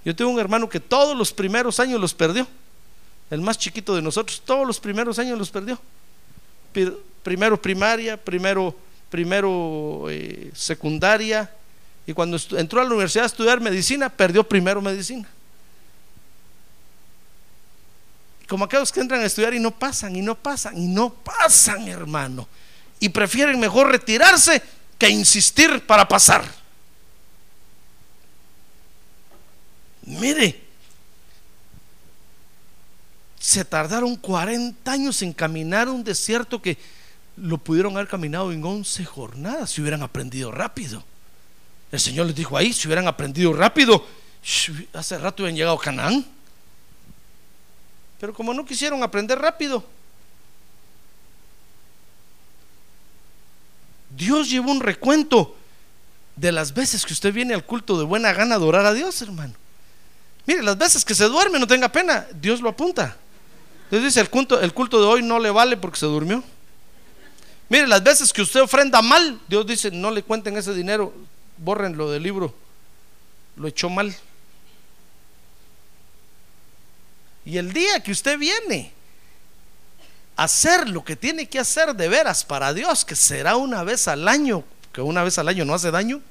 Yo 0.07 0.15
tengo 0.15 0.31
un 0.31 0.39
hermano 0.39 0.69
que 0.69 0.79
todos 0.79 1.17
los 1.17 1.33
primeros 1.33 1.81
años 1.81 1.99
los 1.99 2.13
perdió. 2.13 2.47
El 3.29 3.41
más 3.41 3.57
chiquito 3.57 3.93
de 3.93 4.01
nosotros, 4.01 4.41
todos 4.45 4.65
los 4.65 4.79
primeros 4.79 5.19
años 5.19 5.37
los 5.37 5.49
perdió. 5.49 5.77
Primero 7.23 7.61
primaria, 7.61 8.15
primero, 8.15 8.73
primero 9.09 10.05
eh, 10.09 10.49
secundaria. 10.55 11.51
Y 12.05 12.13
cuando 12.13 12.39
entró 12.51 12.79
a 12.79 12.85
la 12.85 12.91
universidad 12.91 13.25
a 13.25 13.27
estudiar 13.27 13.59
medicina, 13.59 14.07
perdió 14.07 14.47
primero 14.47 14.81
medicina. 14.81 15.27
Como 18.47 18.63
aquellos 18.63 18.93
que 18.93 19.01
entran 19.01 19.19
a 19.19 19.25
estudiar 19.25 19.53
y 19.55 19.59
no 19.59 19.71
pasan, 19.71 20.15
y 20.15 20.21
no 20.21 20.35
pasan, 20.35 20.77
y 20.77 20.87
no 20.87 21.13
pasan, 21.15 21.85
hermano. 21.89 22.47
Y 23.01 23.09
prefieren 23.09 23.59
mejor 23.59 23.91
retirarse 23.91 24.63
que 24.97 25.09
insistir 25.09 25.85
para 25.85 26.07
pasar. 26.07 26.45
Mire, 30.07 30.57
se 33.37 33.65
tardaron 33.65 34.15
40 34.15 34.89
años 34.89 35.21
en 35.21 35.33
caminar 35.33 35.89
un 35.89 36.01
desierto 36.01 36.61
que 36.61 36.77
lo 37.35 37.57
pudieron 37.57 37.93
haber 37.97 38.07
caminado 38.07 38.53
en 38.53 38.63
11 38.63 39.03
jornadas 39.03 39.69
si 39.69 39.81
hubieran 39.81 40.01
aprendido 40.01 40.49
rápido. 40.49 41.03
El 41.91 41.99
Señor 41.99 42.27
les 42.27 42.35
dijo 42.35 42.55
ahí, 42.55 42.71
si 42.71 42.87
hubieran 42.87 43.05
aprendido 43.05 43.51
rápido, 43.51 44.07
hace 44.93 45.17
rato 45.17 45.43
hubieran 45.43 45.57
llegado 45.57 45.75
a 45.75 45.81
Canaán. 45.81 46.25
Pero 48.17 48.33
como 48.33 48.53
no 48.53 48.65
quisieron 48.65 49.03
aprender 49.03 49.37
rápido, 49.37 49.83
Dios 54.15 54.49
llevó 54.49 54.71
un 54.71 54.79
recuento 54.79 55.57
de 56.37 56.53
las 56.53 56.73
veces 56.73 57.05
que 57.05 57.11
usted 57.11 57.33
viene 57.33 57.53
al 57.53 57.65
culto 57.65 57.99
de 57.99 58.05
buena 58.05 58.31
gana 58.31 58.55
a 58.55 58.57
adorar 58.57 58.85
a 58.85 58.93
Dios, 58.93 59.21
hermano. 59.21 59.66
Mire, 60.47 60.63
las 60.63 60.77
veces 60.77 61.03
que 61.03 61.13
se 61.13 61.25
duerme, 61.25 61.59
no 61.59 61.67
tenga 61.67 61.89
pena, 61.89 62.25
Dios 62.33 62.61
lo 62.61 62.69
apunta. 62.69 63.17
Dios 63.91 64.01
dice, 64.01 64.21
el 64.21 64.29
culto, 64.29 64.59
el 64.59 64.73
culto 64.73 64.99
de 64.99 65.05
hoy 65.05 65.21
no 65.21 65.39
le 65.39 65.51
vale 65.51 65.75
porque 65.75 65.99
se 65.99 66.05
durmió. 66.05 66.41
Mire, 67.67 67.85
las 67.85 68.01
veces 68.01 68.31
que 68.31 68.41
usted 68.41 68.61
ofrenda 68.61 69.01
mal, 69.01 69.41
Dios 69.49 69.67
dice, 69.67 69.91
no 69.91 70.09
le 70.09 70.23
cuenten 70.23 70.55
ese 70.55 70.73
dinero, 70.73 71.13
bórrenlo 71.57 72.09
del 72.09 72.23
libro. 72.23 72.55
Lo 73.57 73.67
echó 73.67 73.89
mal. 73.89 74.15
Y 77.43 77.57
el 77.57 77.73
día 77.73 78.01
que 78.01 78.13
usted 78.13 78.37
viene 78.37 78.93
a 80.37 80.45
hacer 80.45 80.87
lo 80.87 81.03
que 81.03 81.17
tiene 81.17 81.49
que 81.49 81.59
hacer 81.59 81.93
de 81.93 82.07
veras 82.07 82.45
para 82.45 82.73
Dios, 82.73 83.03
que 83.03 83.17
será 83.17 83.57
una 83.57 83.83
vez 83.83 84.07
al 84.07 84.29
año, 84.29 84.63
que 84.93 85.01
una 85.01 85.23
vez 85.23 85.37
al 85.39 85.49
año 85.49 85.65
no 85.65 85.73
hace 85.73 85.91
daño. 85.91 86.21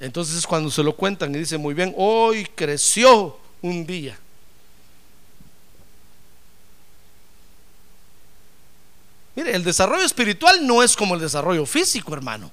Entonces 0.00 0.36
es 0.36 0.46
cuando 0.46 0.70
se 0.70 0.82
lo 0.82 0.96
cuentan 0.96 1.34
y 1.34 1.38
dice 1.38 1.58
muy 1.58 1.74
bien, 1.74 1.94
hoy 1.96 2.46
creció 2.54 3.38
un 3.60 3.86
día. 3.86 4.18
Mire, 9.36 9.54
el 9.54 9.62
desarrollo 9.62 10.04
espiritual 10.04 10.66
no 10.66 10.82
es 10.82 10.96
como 10.96 11.14
el 11.14 11.20
desarrollo 11.20 11.66
físico, 11.66 12.14
hermano. 12.14 12.50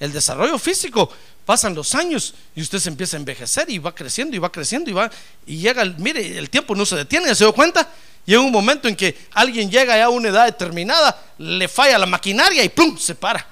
El 0.00 0.12
desarrollo 0.12 0.58
físico 0.58 1.10
pasan 1.46 1.74
los 1.74 1.94
años 1.94 2.34
y 2.54 2.62
usted 2.62 2.80
se 2.80 2.88
empieza 2.88 3.16
a 3.16 3.20
envejecer 3.20 3.70
y 3.70 3.78
va 3.78 3.94
creciendo 3.94 4.34
y 4.36 4.40
va 4.40 4.50
creciendo 4.50 4.90
y 4.90 4.92
va 4.92 5.10
y 5.46 5.58
llega, 5.58 5.84
mire, 5.84 6.36
el 6.36 6.50
tiempo 6.50 6.74
no 6.74 6.84
se 6.84 6.96
detiene, 6.96 7.32
¿se 7.34 7.44
dio 7.44 7.52
cuenta? 7.52 7.88
Llega 8.26 8.40
un 8.40 8.52
momento 8.52 8.88
en 8.88 8.96
que 8.96 9.16
alguien 9.32 9.70
llega 9.70 9.96
ya 9.96 10.06
a 10.06 10.10
una 10.10 10.28
edad 10.28 10.46
determinada, 10.46 11.16
le 11.38 11.68
falla 11.68 11.96
la 11.96 12.06
maquinaria 12.06 12.62
y 12.64 12.68
¡pum! 12.68 12.98
se 12.98 13.14
para. 13.14 13.46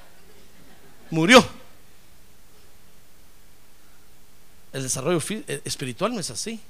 Murió. 1.10 1.55
El 4.76 4.82
desarrollo 4.82 5.22
eh, 5.30 5.62
espiritual 5.64 6.12
no 6.12 6.20
es 6.20 6.28
así. 6.28 6.60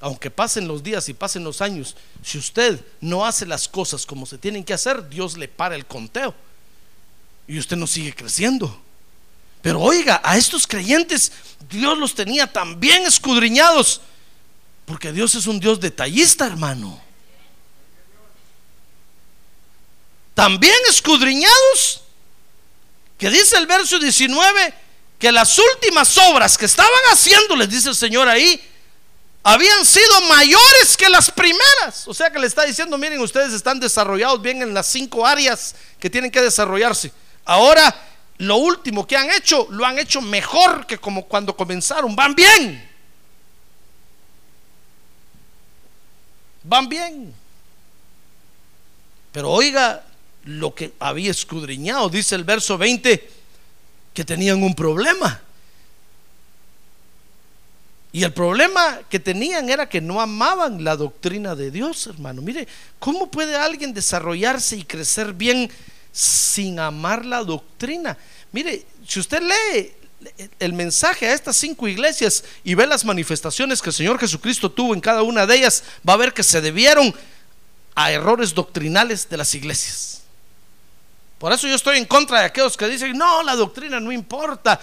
Aunque 0.00 0.30
pasen 0.30 0.68
los 0.68 0.80
días 0.80 1.08
y 1.08 1.12
pasen 1.12 1.42
los 1.42 1.60
años, 1.60 1.96
si 2.22 2.38
usted 2.38 2.80
no 3.00 3.26
hace 3.26 3.46
las 3.46 3.66
cosas 3.66 4.06
como 4.06 4.26
se 4.26 4.38
tienen 4.38 4.62
que 4.62 4.74
hacer, 4.74 5.08
Dios 5.08 5.36
le 5.36 5.48
para 5.48 5.74
el 5.74 5.86
conteo. 5.86 6.32
Y 7.48 7.58
usted 7.58 7.76
no 7.76 7.88
sigue 7.88 8.14
creciendo. 8.14 8.80
Pero 9.60 9.80
oiga, 9.80 10.20
a 10.22 10.36
estos 10.36 10.68
creyentes 10.68 11.32
Dios 11.68 11.98
los 11.98 12.14
tenía 12.14 12.46
tan 12.46 12.78
bien 12.78 13.04
escudriñados. 13.06 14.00
Porque 14.84 15.10
Dios 15.10 15.34
es 15.34 15.48
un 15.48 15.58
Dios 15.58 15.80
detallista, 15.80 16.46
hermano. 16.46 17.02
Tan 20.32 20.60
bien 20.60 20.78
escudriñados 20.88 22.04
que 23.18 23.30
dice 23.30 23.56
el 23.56 23.66
verso 23.66 23.98
19 23.98 24.86
que 25.18 25.32
las 25.32 25.58
últimas 25.58 26.16
obras 26.18 26.56
que 26.56 26.66
estaban 26.66 27.00
haciendo, 27.10 27.56
les 27.56 27.68
dice 27.68 27.88
el 27.88 27.94
Señor 27.94 28.28
ahí, 28.28 28.60
habían 29.42 29.84
sido 29.84 30.20
mayores 30.28 30.96
que 30.96 31.08
las 31.08 31.30
primeras. 31.30 32.06
O 32.06 32.14
sea 32.14 32.30
que 32.30 32.38
le 32.38 32.46
está 32.46 32.64
diciendo, 32.64 32.96
miren, 32.98 33.20
ustedes 33.20 33.52
están 33.52 33.80
desarrollados 33.80 34.40
bien 34.40 34.62
en 34.62 34.74
las 34.74 34.86
cinco 34.86 35.26
áreas 35.26 35.74
que 35.98 36.08
tienen 36.10 36.30
que 36.30 36.40
desarrollarse. 36.40 37.12
Ahora, 37.44 37.94
lo 38.38 38.56
último 38.56 39.06
que 39.06 39.16
han 39.16 39.30
hecho, 39.30 39.66
lo 39.70 39.84
han 39.84 39.98
hecho 39.98 40.20
mejor 40.20 40.86
que 40.86 40.98
como 40.98 41.24
cuando 41.24 41.56
comenzaron. 41.56 42.14
Van 42.14 42.34
bien. 42.34 42.88
Van 46.62 46.88
bien. 46.88 47.34
Pero 49.32 49.50
oiga 49.50 50.04
lo 50.44 50.74
que 50.74 50.92
había 51.00 51.30
escudriñado, 51.30 52.08
dice 52.08 52.34
el 52.34 52.44
verso 52.44 52.78
20, 52.78 53.37
que 54.18 54.24
tenían 54.24 54.60
un 54.64 54.74
problema. 54.74 55.40
Y 58.10 58.24
el 58.24 58.32
problema 58.32 58.98
que 59.08 59.20
tenían 59.20 59.70
era 59.70 59.88
que 59.88 60.00
no 60.00 60.20
amaban 60.20 60.82
la 60.82 60.96
doctrina 60.96 61.54
de 61.54 61.70
Dios, 61.70 62.08
hermano. 62.08 62.42
Mire, 62.42 62.66
¿cómo 62.98 63.30
puede 63.30 63.54
alguien 63.54 63.94
desarrollarse 63.94 64.76
y 64.76 64.82
crecer 64.82 65.34
bien 65.34 65.70
sin 66.10 66.80
amar 66.80 67.24
la 67.24 67.44
doctrina? 67.44 68.18
Mire, 68.50 68.84
si 69.06 69.20
usted 69.20 69.40
lee 69.40 69.92
el 70.58 70.72
mensaje 70.72 71.28
a 71.28 71.32
estas 71.32 71.54
cinco 71.54 71.86
iglesias 71.86 72.42
y 72.64 72.74
ve 72.74 72.88
las 72.88 73.04
manifestaciones 73.04 73.80
que 73.80 73.90
el 73.90 73.94
Señor 73.94 74.18
Jesucristo 74.18 74.68
tuvo 74.68 74.94
en 74.94 75.00
cada 75.00 75.22
una 75.22 75.46
de 75.46 75.58
ellas, 75.58 75.84
va 76.06 76.14
a 76.14 76.16
ver 76.16 76.34
que 76.34 76.42
se 76.42 76.60
debieron 76.60 77.14
a 77.94 78.10
errores 78.10 78.52
doctrinales 78.52 79.28
de 79.28 79.36
las 79.36 79.54
iglesias. 79.54 80.17
Por 81.38 81.52
eso 81.52 81.68
yo 81.68 81.76
estoy 81.76 81.98
en 81.98 82.04
contra 82.04 82.40
de 82.40 82.46
aquellos 82.46 82.76
que 82.76 82.88
dicen, 82.88 83.16
no, 83.16 83.42
la 83.42 83.54
doctrina 83.54 84.00
no 84.00 84.10
importa. 84.10 84.80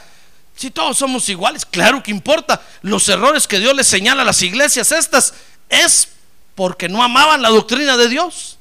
Si 0.55 0.71
todos 0.71 0.97
somos 0.97 1.27
iguales, 1.27 1.65
claro 1.65 2.01
que 2.01 2.11
importa. 2.11 2.61
Los 2.81 3.09
errores 3.09 3.45
que 3.45 3.59
Dios 3.59 3.75
les 3.75 3.87
señala 3.87 4.21
a 4.21 4.25
las 4.25 4.41
iglesias 4.41 4.91
estas 4.93 5.33
es 5.67 6.07
porque 6.55 6.87
no 6.87 7.03
amaban 7.03 7.41
la 7.41 7.49
doctrina 7.49 7.97
de 7.97 8.07
Dios. 8.07 8.57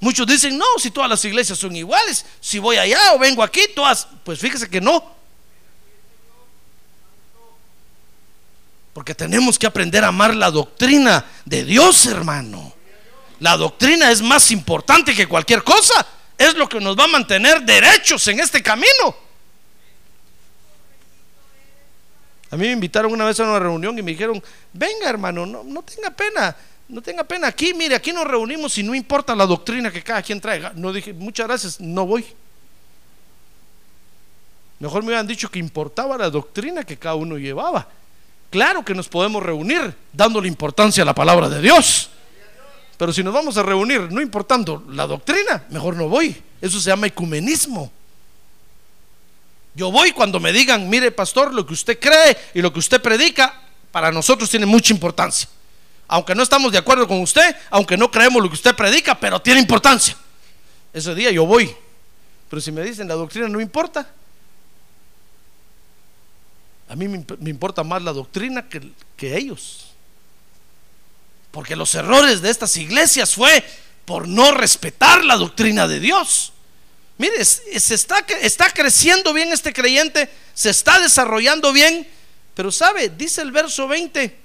Muchos 0.00 0.26
dicen, 0.26 0.58
no, 0.58 0.66
si 0.78 0.90
todas 0.90 1.08
las 1.08 1.24
iglesias 1.24 1.56
son 1.56 1.74
iguales, 1.76 2.26
si 2.40 2.58
voy 2.58 2.76
allá 2.76 3.14
o 3.14 3.18
vengo 3.18 3.42
aquí, 3.42 3.62
todas, 3.74 4.08
pues 4.24 4.40
fíjese 4.40 4.68
que 4.68 4.80
no. 4.80 5.14
Porque 8.92 9.14
tenemos 9.14 9.58
que 9.58 9.66
aprender 9.66 10.04
a 10.04 10.08
amar 10.08 10.34
la 10.34 10.50
doctrina 10.50 11.24
de 11.44 11.64
Dios, 11.64 12.06
hermano. 12.06 12.74
La 13.38 13.56
doctrina 13.56 14.10
es 14.10 14.20
más 14.20 14.50
importante 14.50 15.14
que 15.14 15.26
cualquier 15.26 15.62
cosa. 15.62 16.06
Es 16.36 16.54
lo 16.54 16.68
que 16.68 16.80
nos 16.80 16.98
va 16.98 17.04
a 17.04 17.08
mantener 17.08 17.62
derechos 17.62 18.26
en 18.28 18.40
este 18.40 18.62
camino. 18.62 19.24
A 22.50 22.56
mí 22.56 22.66
me 22.66 22.72
invitaron 22.72 23.12
una 23.12 23.24
vez 23.24 23.40
a 23.40 23.44
una 23.44 23.58
reunión 23.58 23.98
y 23.98 24.02
me 24.02 24.12
dijeron, 24.12 24.42
venga 24.72 25.08
hermano, 25.08 25.44
no, 25.44 25.64
no 25.64 25.82
tenga 25.82 26.10
pena, 26.10 26.56
no 26.88 27.02
tenga 27.02 27.24
pena 27.24 27.48
aquí, 27.48 27.74
mire, 27.74 27.96
aquí 27.96 28.12
nos 28.12 28.24
reunimos 28.24 28.78
y 28.78 28.82
no 28.84 28.94
importa 28.94 29.34
la 29.34 29.44
doctrina 29.44 29.90
que 29.90 30.02
cada 30.02 30.22
quien 30.22 30.40
traiga. 30.40 30.72
No 30.76 30.92
dije, 30.92 31.12
muchas 31.12 31.48
gracias, 31.48 31.80
no 31.80 32.06
voy. 32.06 32.24
Mejor 34.78 35.02
me 35.02 35.08
hubieran 35.08 35.26
dicho 35.26 35.50
que 35.50 35.58
importaba 35.58 36.16
la 36.16 36.30
doctrina 36.30 36.84
que 36.84 36.96
cada 36.96 37.14
uno 37.14 37.38
llevaba. 37.38 37.88
Claro 38.50 38.84
que 38.84 38.94
nos 38.94 39.08
podemos 39.08 39.42
reunir 39.42 39.92
dándole 40.12 40.46
importancia 40.46 41.02
a 41.02 41.06
la 41.06 41.14
palabra 41.14 41.48
de 41.48 41.60
Dios. 41.60 42.10
Pero 42.96 43.12
si 43.12 43.22
nos 43.22 43.34
vamos 43.34 43.56
a 43.56 43.62
reunir 43.62 44.12
no 44.12 44.20
importando 44.20 44.84
la 44.88 45.06
doctrina, 45.06 45.64
mejor 45.70 45.96
no 45.96 46.08
voy. 46.08 46.40
Eso 46.60 46.80
se 46.80 46.90
llama 46.90 47.06
ecumenismo. 47.06 47.90
Yo 49.74 49.90
voy 49.90 50.12
cuando 50.12 50.38
me 50.38 50.52
digan, 50.52 50.88
mire 50.88 51.10
pastor, 51.10 51.52
lo 51.52 51.66
que 51.66 51.74
usted 51.74 51.98
cree 51.98 52.36
y 52.54 52.62
lo 52.62 52.72
que 52.72 52.78
usted 52.78 53.02
predica, 53.02 53.60
para 53.90 54.12
nosotros 54.12 54.48
tiene 54.48 54.66
mucha 54.66 54.92
importancia. 54.92 55.48
Aunque 56.06 56.34
no 56.34 56.42
estamos 56.42 56.70
de 56.70 56.78
acuerdo 56.78 57.08
con 57.08 57.20
usted, 57.20 57.56
aunque 57.70 57.96
no 57.96 58.10
creemos 58.10 58.42
lo 58.42 58.48
que 58.48 58.54
usted 58.54 58.74
predica, 58.74 59.18
pero 59.18 59.40
tiene 59.40 59.60
importancia. 59.60 60.16
Ese 60.92 61.14
día 61.14 61.30
yo 61.30 61.44
voy. 61.44 61.74
Pero 62.48 62.60
si 62.60 62.70
me 62.70 62.82
dicen 62.82 63.08
la 63.08 63.14
doctrina 63.14 63.48
no 63.48 63.60
importa, 63.60 64.08
a 66.88 66.94
mí 66.94 67.08
me, 67.08 67.50
importa 67.50 67.82
más 67.82 68.02
la 68.02 68.12
doctrina 68.12 68.68
que, 68.68 68.92
que 69.16 69.36
ellos. 69.36 69.93
Porque 71.54 71.76
los 71.76 71.94
errores 71.94 72.42
de 72.42 72.50
estas 72.50 72.76
iglesias 72.76 73.36
fue 73.36 73.64
por 74.04 74.26
no 74.26 74.50
respetar 74.50 75.24
la 75.24 75.36
doctrina 75.36 75.86
de 75.86 76.00
Dios. 76.00 76.52
Mire, 77.16 77.44
se 77.44 77.94
está, 77.94 78.26
está 78.40 78.70
creciendo 78.70 79.32
bien 79.32 79.52
este 79.52 79.72
creyente, 79.72 80.28
se 80.52 80.70
está 80.70 80.98
desarrollando 80.98 81.72
bien, 81.72 82.08
pero 82.54 82.72
sabe, 82.72 83.08
dice 83.08 83.40
el 83.40 83.52
verso 83.52 83.86
20, 83.86 84.36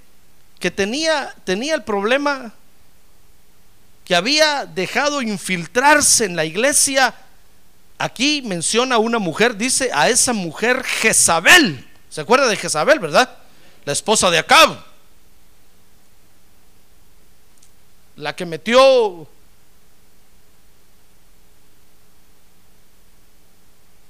que 0.60 0.70
tenía, 0.70 1.34
tenía 1.46 1.74
el 1.74 1.84
problema 1.84 2.54
que 4.06 4.16
había 4.16 4.68
dejado 4.68 5.24
infiltrarse 5.24 6.26
en 6.26 6.36
la 6.36 6.46
iglesia. 6.46 7.16
Aquí 7.98 8.44
menciona 8.46 9.00
una 9.00 9.18
mujer, 9.18 9.58
dice 9.58 9.90
a 9.96 10.10
esa 10.10 10.34
mujer 10.34 10.84
Jezabel. 10.84 11.88
¿Se 12.12 12.22
acuerda 12.22 12.48
de 12.48 12.56
Jezabel, 12.56 13.00
verdad? 13.00 13.36
La 13.86 13.94
esposa 13.94 14.30
de 14.30 14.38
Acab. 14.38 14.89
La 18.20 18.36
que 18.36 18.46
metió 18.46 19.28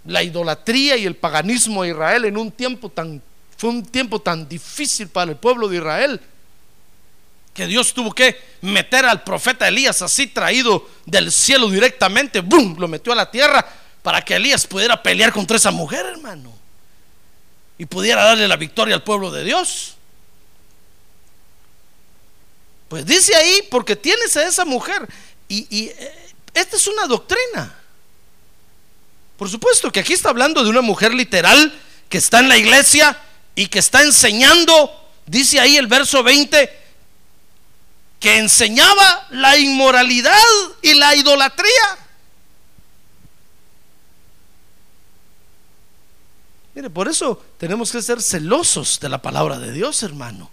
la 0.05 0.23
idolatría 0.23 0.97
y 0.97 1.05
el 1.05 1.15
paganismo 1.15 1.83
de 1.83 1.89
Israel 1.89 2.25
en 2.25 2.37
un 2.37 2.51
tiempo 2.51 2.89
tan 2.89 3.21
fue 3.57 3.69
un 3.69 3.85
tiempo 3.85 4.19
tan 4.19 4.47
difícil 4.47 5.09
para 5.09 5.31
el 5.31 5.37
pueblo 5.37 5.67
de 5.67 5.77
Israel 5.77 6.21
que 7.53 7.67
Dios 7.67 7.93
tuvo 7.93 8.13
que 8.13 8.39
meter 8.61 9.05
al 9.05 9.21
profeta 9.23 9.67
Elías 9.67 10.01
así 10.01 10.27
traído 10.27 10.87
del 11.05 11.29
cielo 11.29 11.69
directamente, 11.69 12.39
¡bum! 12.39 12.77
lo 12.79 12.87
metió 12.87 13.11
a 13.11 13.17
la 13.17 13.29
tierra 13.29 13.65
para 14.01 14.21
que 14.21 14.37
Elías 14.37 14.65
pudiera 14.65 15.03
pelear 15.03 15.33
contra 15.33 15.57
esa 15.57 15.71
mujer, 15.71 16.05
hermano, 16.05 16.53
y 17.77 17.85
pudiera 17.85 18.23
darle 18.23 18.47
la 18.47 18.55
victoria 18.55 18.95
al 18.95 19.03
pueblo 19.03 19.29
de 19.29 19.43
Dios. 19.43 19.97
Pues 22.89 23.05
dice 23.05 23.35
ahí, 23.35 23.67
porque 23.69 23.95
tienes 23.95 24.35
a 24.35 24.47
esa 24.47 24.65
mujer, 24.65 25.07
y, 25.47 25.87
eh, 25.87 26.33
esta 26.53 26.75
es 26.75 26.87
una 26.87 27.05
doctrina. 27.05 27.75
Por 29.37 29.49
supuesto 29.49 29.91
que 29.91 29.99
aquí 29.99 30.13
está 30.13 30.29
hablando 30.29 30.63
de 30.63 30.69
una 30.69 30.81
mujer 30.81 31.13
literal 31.13 31.73
que 32.09 32.17
está 32.17 32.39
en 32.39 32.49
la 32.49 32.57
iglesia 32.57 33.17
y 33.55 33.67
que 33.67 33.79
está 33.79 34.01
enseñando, 34.01 34.91
dice 35.27 35.59
ahí 35.59 35.77
el 35.77 35.87
verso 35.87 36.23
20, 36.23 36.77
que 38.19 38.37
enseñaba 38.37 39.27
la 39.29 39.57
inmoralidad 39.57 40.33
y 40.81 40.95
la 40.95 41.15
idolatría. 41.15 41.97
Mire, 46.73 46.89
por 46.89 47.07
eso 47.07 47.43
tenemos 47.57 47.91
que 47.91 48.01
ser 48.01 48.21
celosos 48.21 48.99
de 48.99 49.09
la 49.09 49.21
palabra 49.21 49.59
de 49.59 49.71
Dios, 49.71 50.01
hermano. 50.01 50.49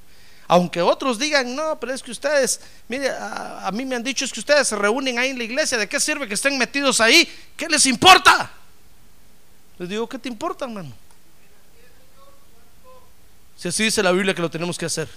Aunque 0.49 0.81
otros 0.81 1.19
digan, 1.19 1.57
no, 1.57 1.79
pero 1.81 1.93
es 1.93 2.03
que 2.03 2.13
ustedes, 2.13 2.61
mire, 2.89 3.11
a, 3.11 3.69
mí 3.73 3.85
me 3.85 3.97
han 3.97 4.03
dicho 4.03 4.25
es 4.25 4.33
que 4.33 4.41
ustedes 4.41 4.69
se 4.69 4.77
reúnen 4.77 5.19
ahí 5.19 5.31
en 5.31 5.39
la 5.39 5.45
iglesia, 5.45 5.77
¿de 5.77 5.89
qué 5.89 5.99
sirve 5.99 6.29
que 6.29 6.35
estén 6.35 6.57
metidos 6.57 7.01
ahí? 7.01 7.29
¿Qué 7.57 7.69
les 7.69 7.85
importa? 7.87 8.51
Les 9.79 9.89
digo, 9.89 10.09
¿qué 10.09 10.19
te 10.19 10.29
importa, 10.29 10.65
hermano? 10.65 10.93
Si 13.57 13.69
así 13.69 13.85
dice 13.85 14.03
la 14.03 14.13
Biblia 14.13 14.35
que 14.35 14.43
lo 14.43 14.51
tenemos 14.51 14.79
que 14.79 14.85
hacer. 14.85 15.09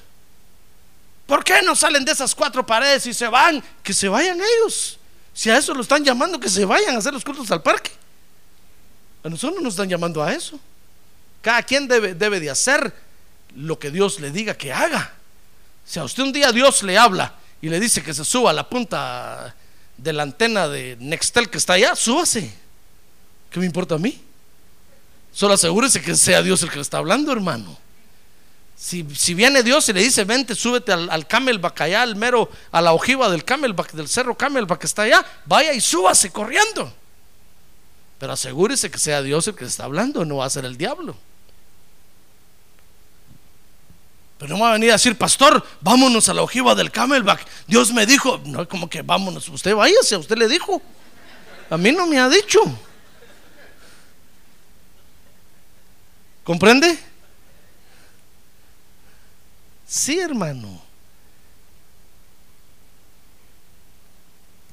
¿Por 1.28 1.44
qué 1.44 1.62
no 1.62 1.76
salen 1.76 2.04
de 2.04 2.12
esas 2.12 2.34
cuatro 2.34 2.66
paredes 2.66 3.06
y 3.06 3.14
se 3.14 3.28
van? 3.28 3.64
Que 3.84 3.94
se 3.94 4.08
vayan 4.08 4.40
ellos. 4.40 4.98
Si 5.32 5.52
a 5.52 5.58
eso 5.58 5.76
lo 5.76 5.82
están 5.82 6.04
llamando, 6.04 6.40
que 6.40 6.50
se 6.50 6.66
vayan 6.66 6.96
a 6.96 6.98
hacer 6.98 7.14
los 7.14 7.24
cultos 7.24 7.52
al 7.52 7.62
parque. 7.62 7.92
A 9.24 9.30
nosotros 9.30 9.58
no 9.58 9.64
nos 9.64 9.74
están 9.74 9.90
llamando 9.90 10.24
a 10.24 10.34
eso. 10.34 10.60
Cada 11.42 11.62
quien 11.62 11.88
debe, 11.88 12.16
debe 12.16 12.40
de 12.40 12.50
hacer 12.50 12.94
lo 13.56 13.78
que 13.78 13.92
Dios 13.92 14.20
le 14.20 14.32
diga 14.32 14.56
que 14.56 14.74
haga. 14.74 15.19
Si 15.90 15.98
a 15.98 16.04
usted 16.04 16.22
un 16.22 16.32
día 16.32 16.52
Dios 16.52 16.84
le 16.84 17.00
habla 17.00 17.34
y 17.64 17.68
le 17.68 17.80
dice 17.80 18.04
que 18.04 18.14
se 18.14 18.24
suba 18.24 18.52
a 18.52 18.54
la 18.54 18.70
punta 18.70 19.56
de 19.98 20.14
la 20.14 20.22
antena 20.22 20.68
de 20.68 20.96
Nextel 21.00 21.50
que 21.50 21.58
está 21.58 21.74
allá, 21.74 21.96
súbase. 21.96 22.54
¿Qué 23.50 23.60
me 23.60 23.66
importa 23.66 23.96
a 23.96 23.98
mí? 23.98 24.22
Solo 25.34 25.56
asegúrese 25.56 26.00
que 26.00 26.16
sea 26.16 26.44
Dios 26.44 26.62
el 26.62 26.70
que 26.70 26.76
le 26.76 26.84
está 26.84 27.00
hablando, 27.00 27.32
hermano. 27.32 27.76
Si, 28.78 29.04
si, 29.16 29.34
viene 29.34 29.64
Dios 29.64 29.90
y 29.90 29.94
le 29.94 30.02
dice, 30.02 30.26
vente, 30.26 30.54
súbete 30.54 30.92
al, 30.92 31.10
al 31.10 31.26
Camelback 31.26 31.82
allá, 31.82 32.04
al 32.04 32.16
mero, 32.16 32.52
a 32.72 32.82
la 32.82 32.94
ojiva 32.94 33.28
del 33.28 33.44
Camelback, 33.44 33.94
del 33.94 34.08
cerro 34.08 34.38
Camelback 34.38 34.82
que 34.82 34.86
está 34.86 35.02
allá, 35.02 35.26
vaya 35.46 35.74
y 35.74 35.82
súbase 35.82 36.30
corriendo. 36.30 36.94
Pero 38.20 38.34
asegúrese 38.34 38.92
que 38.92 39.00
sea 39.00 39.24
Dios 39.24 39.48
el 39.48 39.56
que 39.56 39.64
le 39.64 39.72
está 39.72 39.86
hablando, 39.86 40.24
no 40.24 40.36
va 40.36 40.46
a 40.46 40.52
ser 40.52 40.66
el 40.66 40.78
diablo. 40.78 41.18
Pero 44.40 44.56
no 44.56 44.64
va 44.64 44.70
a 44.70 44.74
venir 44.74 44.90
a 44.90 44.94
decir, 44.94 45.18
pastor, 45.18 45.64
vámonos 45.82 46.30
a 46.30 46.34
la 46.34 46.42
ojiva 46.42 46.74
del 46.74 46.92
Camelback. 46.92 47.46
Dios 47.68 47.92
me 47.92 48.06
dijo, 48.06 48.42
no, 48.46 48.68
como 48.70 48.90
que 48.90 49.02
vámonos, 49.02 49.50
usted 49.50 49.76
váyase, 49.76 50.16
usted 50.16 50.38
le 50.38 50.48
dijo. 50.48 50.82
A 51.70 51.78
mí 51.78 51.92
no 51.92 52.08
me 52.08 52.18
ha 52.18 52.30
dicho. 52.30 52.62
¿Comprende? 56.46 56.98
Sí, 59.86 60.18
hermano. 60.18 60.82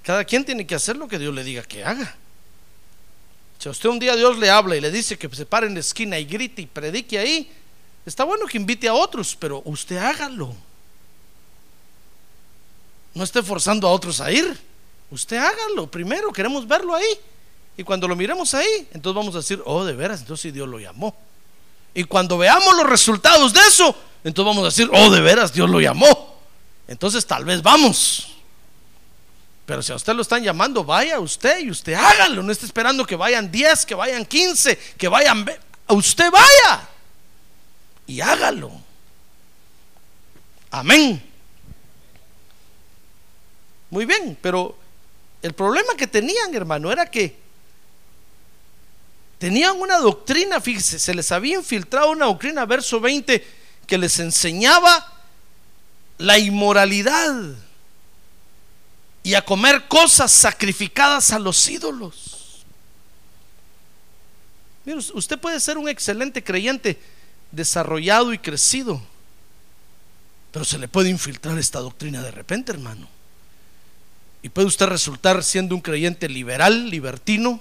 Cada 0.05 0.25
quien 0.25 0.45
tiene 0.45 0.65
que 0.65 0.77
hacer 0.77 0.97
lo 0.97 1.09
que 1.09 1.19
Dios 1.19 1.35
le 1.35 1.43
diga 1.43 1.65
que 1.65 1.85
haga. 1.85 2.15
Si 3.59 3.67
a 3.67 3.73
usted 3.73 3.89
un 3.89 3.99
día 3.99 4.15
Dios 4.15 4.39
le 4.39 4.49
habla 4.49 4.77
y 4.77 4.81
le 4.81 4.93
dice 4.93 5.19
que 5.19 5.29
se 5.35 5.45
pare 5.45 5.67
en 5.67 5.75
la 5.75 5.81
esquina 5.81 6.21
y 6.21 6.25
grite 6.25 6.63
y 6.63 6.67
predique 6.67 7.19
ahí, 7.19 7.51
está 8.07 8.25
bueno 8.25 8.47
que 8.47 8.57
invite 8.57 8.89
a 8.89 8.95
otros, 8.95 9.37
pero 9.39 9.63
usted 9.65 9.99
hágalo. 9.99 10.55
No 13.13 13.25
esté 13.25 13.43
forzando 13.43 13.89
a 13.89 13.91
otros 13.91 14.21
a 14.21 14.31
ir. 14.31 14.59
Usted 15.11 15.37
hágalo 15.37 15.91
primero, 15.91 16.33
queremos 16.33 16.67
verlo 16.67 16.95
ahí. 16.95 17.19
Y 17.77 17.83
cuando 17.83 18.09
lo 18.09 18.17
miremos 18.17 18.55
ahí, 18.55 18.89
entonces 18.93 19.17
vamos 19.17 19.35
a 19.35 19.39
decir, 19.39 19.61
oh, 19.67 19.85
de 19.85 19.93
veras, 19.93 20.21
entonces 20.21 20.53
Dios 20.55 20.69
lo 20.69 20.79
llamó. 20.79 21.15
Y 21.95 22.05
cuando 22.05 22.39
veamos 22.39 22.75
los 22.77 22.87
resultados 22.87 23.53
de 23.53 23.61
eso, 23.61 23.95
entonces 24.23 24.55
vamos 24.55 24.63
a 24.63 24.67
decir, 24.67 24.89
oh, 24.93 25.11
de 25.11 25.21
veras, 25.21 25.53
Dios 25.53 25.69
lo 25.69 25.81
llamó. 25.81 26.37
Entonces 26.89 27.27
tal 27.27 27.45
vez 27.45 27.63
vamos. 27.63 28.29
Pero 29.67 29.83
si 29.83 29.93
a 29.93 29.97
usted 29.97 30.15
lo 30.15 30.23
están 30.23 30.45
llamando, 30.45 30.85
vaya 30.85 31.19
usted 31.19 31.61
y 31.61 31.71
usted 31.71 31.95
hágalo. 31.95 32.43
No 32.43 32.53
esté 32.53 32.67
esperando 32.67 33.05
que 33.05 33.17
vayan 33.17 33.51
10, 33.51 33.85
que 33.85 33.95
vayan 33.95 34.25
15, 34.25 34.79
que 34.97 35.09
vayan... 35.09 35.45
Usted 35.89 36.31
vaya 36.31 36.89
y 38.07 38.21
hágalo. 38.21 38.73
Amén. 40.71 41.23
Muy 43.91 44.05
bien, 44.05 44.37
pero 44.41 44.77
el 45.43 45.53
problema 45.53 45.95
que 45.97 46.07
tenían, 46.07 46.55
hermano, 46.55 46.91
era 46.91 47.11
que 47.11 47.47
Tenían 49.39 49.79
una 49.79 49.99
doctrina, 49.99 50.61
fíjese, 50.61 50.99
se 50.99 51.15
les 51.15 51.31
había 51.31 51.57
infiltrado 51.57 52.11
una 52.11 52.25
doctrina, 52.27 52.65
verso 52.65 53.01
20, 53.01 53.47
que 53.87 53.99
les 53.99 54.19
enseñaba 54.19 55.13
la 56.17 56.39
inmoralidad 56.39 57.55
y 59.23 59.35
a 59.35 59.45
comer 59.45 59.89
cosas 59.89 60.33
sacrificadas 60.33 61.33
a 61.33 61.39
los 61.39 61.69
ídolos. 61.69 62.65
Mire, 64.87 65.01
usted 65.13 65.39
puede 65.39 65.61
ser 65.61 65.77
un 65.77 65.89
excelente 65.89 66.43
creyente, 66.43 66.99
desarrollado 67.53 68.33
y 68.33 68.39
crecido, 68.39 69.03
pero 70.53 70.65
se 70.65 70.79
le 70.79 70.89
puede 70.89 71.11
infiltrar 71.11 71.59
esta 71.59 71.81
doctrina 71.81 72.23
de 72.23 72.31
repente, 72.31 72.73
hermano. 72.73 73.09
Y 74.43 74.49
puede 74.49 74.69
usted 74.69 74.87
resultar 74.87 75.43
siendo 75.43 75.75
un 75.75 75.81
creyente 75.81 76.29
liberal, 76.29 76.89
libertino, 76.89 77.61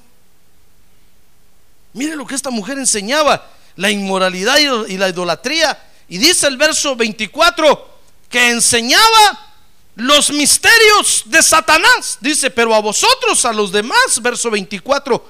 Mire 1.96 2.18
lo 2.18 2.28
que 2.28 2.36
esta 2.36 2.50
mujer 2.50 2.78
enseñaba, 2.78 3.50
la 3.78 3.90
inmoralidad 3.90 4.58
y 4.58 4.98
la 4.98 5.08
idolatría. 5.08 5.82
Y 6.10 6.18
dice 6.18 6.46
el 6.46 6.58
verso 6.58 6.94
24 6.98 7.96
que 8.30 8.50
enseñaba 8.50 9.54
los 9.96 10.30
misterios 10.30 11.24
de 11.24 11.42
Satanás. 11.42 12.18
Dice, 12.20 12.52
pero 12.52 12.76
a 12.76 12.82
vosotros, 12.82 13.46
a 13.46 13.54
los 13.54 13.72
demás, 13.72 14.22
verso 14.22 14.52
24, 14.52 15.26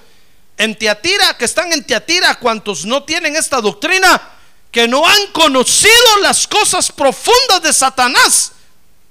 en 0.58 0.76
Teatira, 0.76 1.38
que 1.38 1.46
están 1.46 1.72
en 1.72 1.86
Teatira, 1.86 2.40
cuantos 2.40 2.84
no 2.84 3.04
tienen 3.04 3.36
esta 3.36 3.62
doctrina, 3.62 4.20
que 4.76 4.90
no 4.90 5.08
han 5.08 5.28
conocido 5.32 6.18
las 6.22 6.46
cosas 6.46 6.92
profundas 6.92 7.62
de 7.64 7.72
Satanás, 7.72 8.52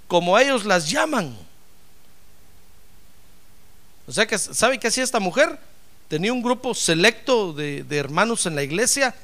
como 0.07 0.39
ellos 0.39 0.67
las 0.67 0.91
llaman. 0.91 1.35
O 4.07 4.12
sea 4.12 4.27
que, 4.27 4.37
¿sabe 4.37 4.79
qué 4.79 4.89
hacía 4.89 5.03
esta 5.03 5.21
mujer? 5.21 5.59
tenía 6.09 6.35
un 6.35 6.43
grupo 6.43 6.75
selecto 6.75 7.55
de, 7.55 7.83
de, 7.83 7.97
hermanos 7.97 8.45
en 8.45 8.57
la 8.57 8.62
iglesia 8.62 9.15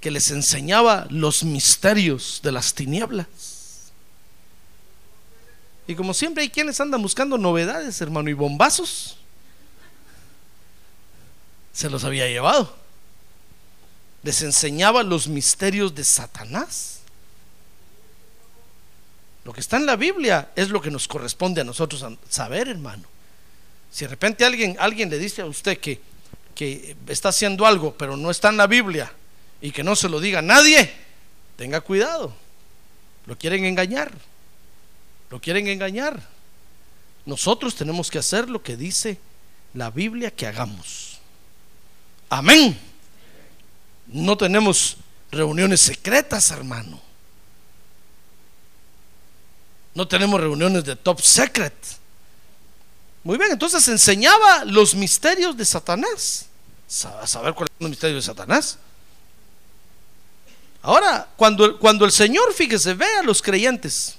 que 0.00 0.10
les 0.10 0.32
enseñaba 0.32 1.06
los 1.10 1.44
misterios 1.44 2.40
de 2.42 2.50
las 2.50 2.74
tinieblas. 2.74 3.28
Y 5.86 5.94
como 5.94 6.12
siempre 6.12 6.42
hay 6.42 6.50
quienes 6.50 6.80
andan 6.80 7.02
buscando 7.02 7.38
novedades, 7.38 8.00
hermano, 8.00 8.28
y 8.30 8.32
bombazos. 8.32 9.16
Se 11.72 11.88
los 11.88 12.02
había 12.02 12.26
llevado. 12.26 12.83
Les 14.24 14.42
enseñaba 14.42 15.02
los 15.02 15.28
misterios 15.28 15.94
de 15.94 16.02
Satanás. 16.02 17.00
Lo 19.44 19.52
que 19.52 19.60
está 19.60 19.76
en 19.76 19.86
la 19.86 19.96
Biblia 19.96 20.50
es 20.56 20.70
lo 20.70 20.80
que 20.80 20.90
nos 20.90 21.06
corresponde 21.06 21.60
a 21.60 21.64
nosotros 21.64 22.04
saber, 22.28 22.68
hermano. 22.68 23.04
Si 23.92 24.06
de 24.06 24.08
repente 24.08 24.44
alguien, 24.44 24.76
alguien 24.80 25.10
le 25.10 25.18
dice 25.18 25.42
a 25.42 25.46
usted 25.46 25.78
que, 25.78 26.00
que 26.54 26.96
está 27.06 27.28
haciendo 27.28 27.66
algo, 27.66 27.94
pero 27.96 28.16
no 28.16 28.30
está 28.30 28.48
en 28.48 28.56
la 28.56 28.66
Biblia, 28.66 29.12
y 29.60 29.70
que 29.70 29.84
no 29.84 29.94
se 29.94 30.08
lo 30.08 30.18
diga 30.18 30.40
a 30.40 30.42
nadie, 30.42 30.90
tenga 31.56 31.80
cuidado. 31.82 32.34
Lo 33.26 33.36
quieren 33.36 33.64
engañar. 33.64 34.12
Lo 35.30 35.40
quieren 35.40 35.68
engañar. 35.68 36.20
Nosotros 37.26 37.74
tenemos 37.74 38.10
que 38.10 38.18
hacer 38.18 38.48
lo 38.48 38.62
que 38.62 38.76
dice 38.76 39.18
la 39.74 39.90
Biblia 39.90 40.30
que 40.30 40.46
hagamos. 40.46 41.18
Amén. 42.28 42.78
No 44.14 44.36
tenemos 44.36 44.96
reuniones 45.32 45.80
secretas, 45.80 46.52
hermano. 46.52 47.00
No 49.92 50.06
tenemos 50.06 50.40
reuniones 50.40 50.84
de 50.84 50.94
top 50.94 51.20
secret. 51.20 51.74
Muy 53.24 53.36
bien, 53.36 53.50
entonces 53.50 53.88
enseñaba 53.88 54.64
los 54.66 54.94
misterios 54.94 55.56
de 55.56 55.64
Satanás. 55.64 56.46
A 57.20 57.26
saber 57.26 57.54
cuáles 57.54 57.72
son 57.76 57.86
los 57.86 57.90
misterios 57.90 58.24
de 58.24 58.26
Satanás. 58.32 58.78
Ahora, 60.80 61.28
cuando, 61.36 61.76
cuando 61.80 62.04
el 62.04 62.12
Señor, 62.12 62.54
fíjese, 62.54 62.94
ve 62.94 63.16
a 63.18 63.22
los 63.24 63.42
creyentes 63.42 64.14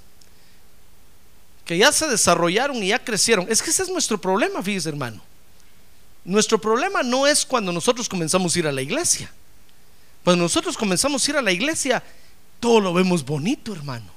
que 1.63 1.77
ya 1.77 1.93
se 1.93 2.09
desarrollaron 2.09 2.83
y 2.83 2.89
ya 2.89 2.99
crecieron. 3.01 3.47
Es 3.49 3.61
que 3.61 3.69
ese 3.69 3.83
es 3.83 3.89
nuestro 3.89 4.19
problema, 4.19 4.61
fíjese, 4.61 4.89
hermano. 4.89 5.21
Nuestro 6.25 6.59
problema 6.59 7.01
no 7.01 7.25
es 7.25 7.45
cuando 7.45 7.71
nosotros 7.71 8.09
comenzamos 8.09 8.53
a 8.53 8.59
ir 8.59 8.67
a 8.67 8.73
la 8.73 8.81
iglesia. 8.81 9.31
Cuando 10.26 10.43
nosotros 10.43 10.76
comenzamos 10.76 11.26
a 11.26 11.32
ir 11.32 11.38
a 11.38 11.41
la 11.43 11.51
iglesia, 11.51 12.01
todo 12.59 12.82
lo 12.82 12.95
vemos 12.95 13.23
bonito, 13.23 13.73
hermano. 13.73 14.07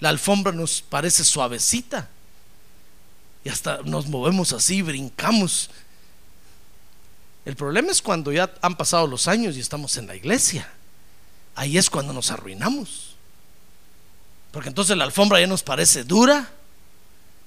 La 0.00 0.08
alfombra 0.08 0.50
nos 0.50 0.80
parece 0.80 1.24
suavecita. 1.24 2.08
Y 3.44 3.50
hasta 3.50 3.82
nos 3.84 4.06
movemos 4.06 4.54
así, 4.54 4.80
brincamos. 4.80 5.68
El 7.44 7.54
problema 7.54 7.92
es 7.92 8.00
cuando 8.00 8.32
ya 8.32 8.50
han 8.62 8.78
pasado 8.78 9.06
los 9.06 9.28
años 9.28 9.58
y 9.58 9.60
estamos 9.60 9.98
en 9.98 10.06
la 10.06 10.16
iglesia. 10.16 10.72
Ahí 11.54 11.76
es 11.76 11.90
cuando 11.90 12.14
nos 12.14 12.30
arruinamos. 12.30 13.14
Porque 14.52 14.70
entonces 14.70 14.96
la 14.96 15.04
alfombra 15.04 15.38
ya 15.38 15.46
nos 15.46 15.62
parece 15.62 16.02
dura, 16.02 16.50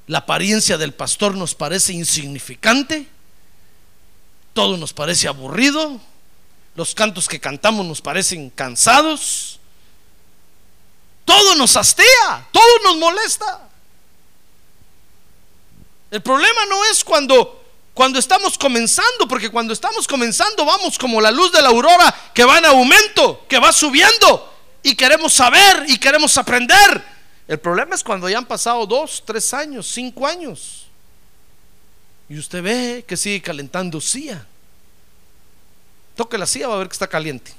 la 0.06 0.20
apariencia 0.20 0.78
del 0.78 0.94
pastor 0.94 1.34
nos 1.34 1.56
parece 1.56 1.94
insignificante, 1.94 3.08
todo 4.54 4.78
nos 4.78 4.94
parece 4.94 5.28
aburrido, 5.28 6.00
los 6.76 6.96
cantos 6.96 7.28
que 7.28 7.40
cantamos 7.40 7.86
nos 7.86 8.02
parecen 8.02 8.50
cansados, 8.50 9.60
todo 11.26 11.56
nos 11.56 11.76
hastea, 11.76 12.48
todo 12.52 12.80
nos 12.84 12.98
molesta. 12.98 13.70
El 16.10 16.22
problema 16.22 16.66
no 16.66 16.84
es 16.86 17.04
cuando 17.04 17.60
cuando 17.94 18.20
estamos 18.20 18.58
comenzando, 18.58 19.28
porque 19.28 19.50
cuando 19.50 19.74
estamos 19.74 20.08
comenzando 20.08 20.64
vamos 20.66 20.98
como 20.98 21.20
la 21.20 21.30
luz 21.30 21.52
de 21.52 21.62
la 21.62 21.70
aurora 21.70 22.32
que 22.34 22.46
va 22.46 22.58
en 22.58 22.66
aumento, 22.66 23.46
que 23.50 23.60
va 23.60 23.74
subiendo 23.74 24.54
y 24.82 24.96
queremos 24.96 25.34
saber 25.34 25.86
y 25.88 25.98
queremos 25.98 26.38
aprender. 26.38 27.04
El 27.48 27.60
problema 27.60 27.96
es 27.96 28.04
cuando 28.04 28.30
ya 28.30 28.38
han 28.38 28.46
pasado 28.46 28.86
dos, 28.86 29.24
tres 29.26 29.54
años, 29.54 29.88
cinco 29.88 30.26
años 30.26 30.82
y 32.32 32.40
usted 32.40 32.64
ve 32.64 33.06
que 33.06 33.18
sigue 33.18 33.42
calentando 33.42 34.00
silla. 34.00 34.46
Toque 36.22 36.38
la 36.38 36.46
silla, 36.46 36.68
va 36.68 36.76
a 36.76 36.78
ver 36.78 36.88
que 36.88 36.94
está 36.94 37.08
caliente. 37.08 37.52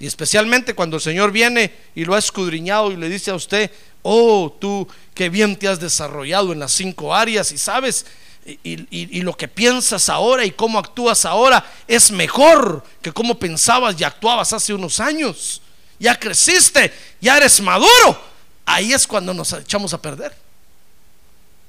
Y 0.00 0.06
especialmente 0.08 0.74
cuando 0.74 0.96
el 0.96 1.00
Señor 1.00 1.30
viene 1.30 1.72
y 1.94 2.04
lo 2.04 2.16
ha 2.16 2.18
escudriñado 2.18 2.90
y 2.90 2.96
le 2.96 3.08
dice 3.08 3.30
a 3.30 3.36
usted, 3.36 3.70
oh, 4.02 4.52
tú 4.60 4.88
qué 5.14 5.28
bien 5.28 5.56
te 5.56 5.68
has 5.68 5.78
desarrollado 5.78 6.52
en 6.52 6.58
las 6.58 6.72
cinco 6.72 7.14
áreas 7.14 7.52
y 7.52 7.58
sabes, 7.58 8.04
y, 8.44 9.22
lo 9.22 9.36
que 9.36 9.46
piensas 9.46 10.08
ahora 10.08 10.44
y 10.44 10.50
cómo 10.50 10.80
actúas 10.80 11.24
ahora 11.24 11.64
es 11.86 12.10
mejor 12.10 12.82
que 13.00 13.12
cómo 13.12 13.38
pensabas 13.38 13.94
y 14.00 14.02
actuabas 14.02 14.52
hace 14.52 14.74
unos 14.74 14.98
años. 14.98 15.62
Ya 16.00 16.18
creciste, 16.18 16.92
ya 17.20 17.36
eres 17.36 17.60
maduro. 17.60 18.20
Ahí 18.66 18.92
es 18.92 19.06
cuando 19.06 19.32
nos 19.32 19.52
echamos 19.52 19.94
a 19.94 20.02
perder. 20.02 20.43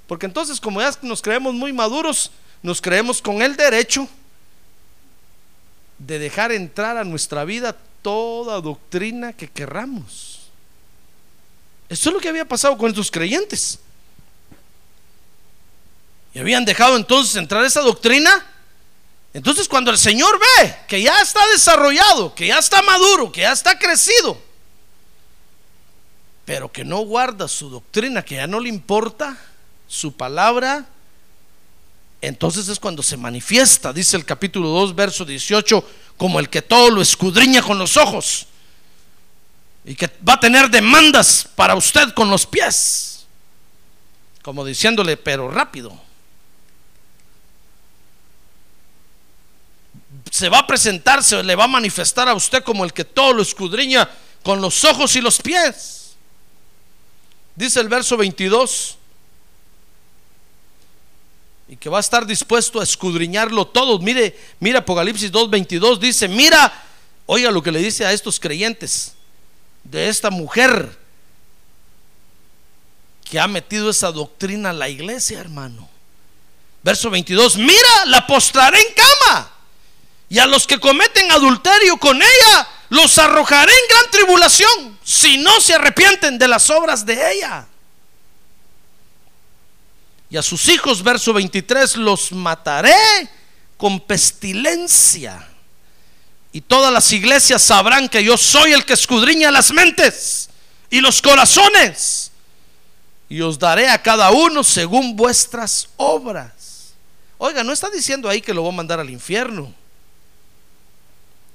Porque 0.08 0.26
entonces 0.26 0.60
como 0.60 0.82
ya 0.82 0.92
nos 1.02 1.22
creemos 1.22 1.54
muy 1.54 1.74
maduros, 1.74 2.32
nos 2.62 2.82
creemos 2.82 3.22
con 3.22 3.42
el 3.42 3.56
derecho 3.56 4.08
de 5.98 6.20
dejar 6.20 6.52
entrar 6.52 6.98
a 6.98 7.04
nuestra 7.04 7.46
vida 7.46 7.76
toda 8.02 8.62
doctrina 8.62 9.34
que 9.34 9.48
querramos. 9.48 10.42
Eso 11.90 12.10
es 12.10 12.14
lo 12.14 12.20
que 12.20 12.30
había 12.30 12.46
pasado 12.46 12.78
con 12.78 12.90
estos 12.90 13.10
creyentes. 13.10 13.80
Y 16.34 16.40
habían 16.40 16.66
dejado 16.66 16.98
entonces 16.98 17.36
entrar 17.36 17.64
esa 17.64 17.82
doctrina. 17.82 18.46
Entonces 19.34 19.68
cuando 19.68 19.92
el 19.92 19.98
Señor 19.98 20.40
ve 20.40 20.76
que 20.88 21.02
ya 21.02 21.22
está 21.22 21.40
desarrollado, 21.48 22.34
que 22.36 22.48
ya 22.48 22.60
está 22.60 22.82
maduro, 22.82 23.32
que 23.32 23.42
ya 23.42 23.52
está 23.52 23.78
crecido, 23.78 24.38
pero 26.46 26.72
que 26.72 26.84
no 26.86 27.00
guarda 27.00 27.48
su 27.48 27.70
doctrina, 27.70 28.24
que 28.24 28.36
ya 28.36 28.48
no 28.48 28.60
le 28.60 28.70
importa 28.70 29.38
su 29.88 30.14
palabra, 30.14 30.86
entonces 32.22 32.68
es 32.68 32.80
cuando 32.80 33.04
se 33.04 33.18
manifiesta, 33.18 33.94
dice 33.94 34.18
el 34.18 34.26
capítulo 34.26 34.70
2, 34.70 34.96
verso 34.96 35.26
18, 35.26 35.88
como 36.18 36.40
el 36.40 36.50
que 36.50 36.62
todo 36.62 36.90
lo 36.90 37.02
escudriña 37.02 37.62
con 37.62 37.78
los 37.78 37.98
ojos 37.98 38.48
y 39.86 39.96
que 39.96 40.10
va 40.28 40.34
a 40.34 40.40
tener 40.40 40.70
demandas 40.70 41.48
para 41.56 41.76
usted 41.76 42.14
con 42.14 42.30
los 42.30 42.46
pies, 42.46 43.26
como 44.42 44.66
diciéndole, 44.66 45.18
pero 45.18 45.50
rápido. 45.52 46.02
Se 50.32 50.50
va 50.50 50.60
a 50.60 50.68
presentar, 50.68 51.24
se 51.24 51.44
le 51.44 51.56
va 51.56 51.66
a 51.66 51.68
manifestar 51.68 52.28
a 52.28 52.34
usted 52.34 52.64
como 52.64 52.84
el 52.84 52.92
que 52.92 53.06
todo 53.06 53.34
lo 53.34 53.44
escudriña 53.44 54.10
con 54.42 54.60
los 54.60 54.84
ojos 54.84 55.16
y 55.16 55.22
los 55.22 55.40
pies. 55.40 56.16
Dice 57.56 57.80
el 57.80 57.88
verso 57.88 58.18
22 58.18 58.98
y 61.68 61.78
que 61.78 61.90
va 61.90 61.98
a 61.98 62.02
estar 62.02 62.26
dispuesto 62.26 62.80
a 62.80 62.84
escudriñarlo 62.84 63.66
todo. 63.66 64.00
Mire, 64.00 64.38
mira 64.60 64.80
Apocalipsis 64.80 65.32
2:22 65.32 66.00
dice, 66.00 66.28
"Mira, 66.28 66.72
oiga 67.26 67.52
lo 67.52 67.64
que 67.64 67.72
le 67.72 67.80
dice 67.80 68.06
a 68.06 68.12
estos 68.12 68.40
creyentes 68.40 69.14
de 69.84 70.10
esta 70.10 70.30
mujer 70.30 70.98
que 73.24 73.40
ha 73.40 73.48
metido 73.48 73.90
esa 73.90 74.12
doctrina 74.12 74.70
a 74.70 74.74
la 74.74 74.90
iglesia, 74.90 75.40
hermano." 75.40 75.90
Verso 76.84 77.10
22, 77.10 77.58
"Mira, 77.58 78.06
la 78.06 78.28
postraré 78.28 78.80
en 78.80 78.94
cama, 78.94 79.52
y 80.30 80.38
a 80.38 80.46
los 80.46 80.68
que 80.68 80.80
cometen 80.80 81.32
adulterio 81.32 81.98
con 81.98 82.18
ella 82.18 82.68
los 82.90 83.18
arrojaré 83.18 83.72
en 83.72 83.90
gran 83.90 84.12
tribulación, 84.12 85.00
si 85.04 85.38
no 85.38 85.60
se 85.60 85.74
arrepienten 85.74 86.38
de 86.38 86.48
las 86.48 86.70
obras 86.70 87.04
de 87.08 87.34
ella." 87.34 87.68
Y 90.36 90.38
a 90.38 90.42
sus 90.42 90.68
hijos, 90.68 91.02
verso 91.02 91.32
23, 91.32 91.96
los 91.96 92.34
mataré 92.34 92.94
con 93.78 94.02
pestilencia. 94.02 95.48
Y 96.52 96.60
todas 96.60 96.92
las 96.92 97.10
iglesias 97.14 97.62
sabrán 97.62 98.10
que 98.10 98.22
yo 98.22 98.36
soy 98.36 98.74
el 98.74 98.84
que 98.84 98.92
escudriña 98.92 99.50
las 99.50 99.72
mentes 99.72 100.50
y 100.90 101.00
los 101.00 101.22
corazones. 101.22 102.34
Y 103.30 103.40
os 103.40 103.58
daré 103.58 103.88
a 103.88 104.04
cada 104.04 104.30
uno 104.32 104.62
según 104.62 105.16
vuestras 105.16 105.88
obras. 105.96 106.92
Oiga, 107.38 107.64
no 107.64 107.72
está 107.72 107.90
diciendo 107.90 108.28
ahí 108.28 108.42
que 108.42 108.54
lo 108.54 108.62
va 108.62 108.72
a 108.72 108.76
mandar 108.76 109.00
al 109.00 109.10
infierno. 109.10 109.74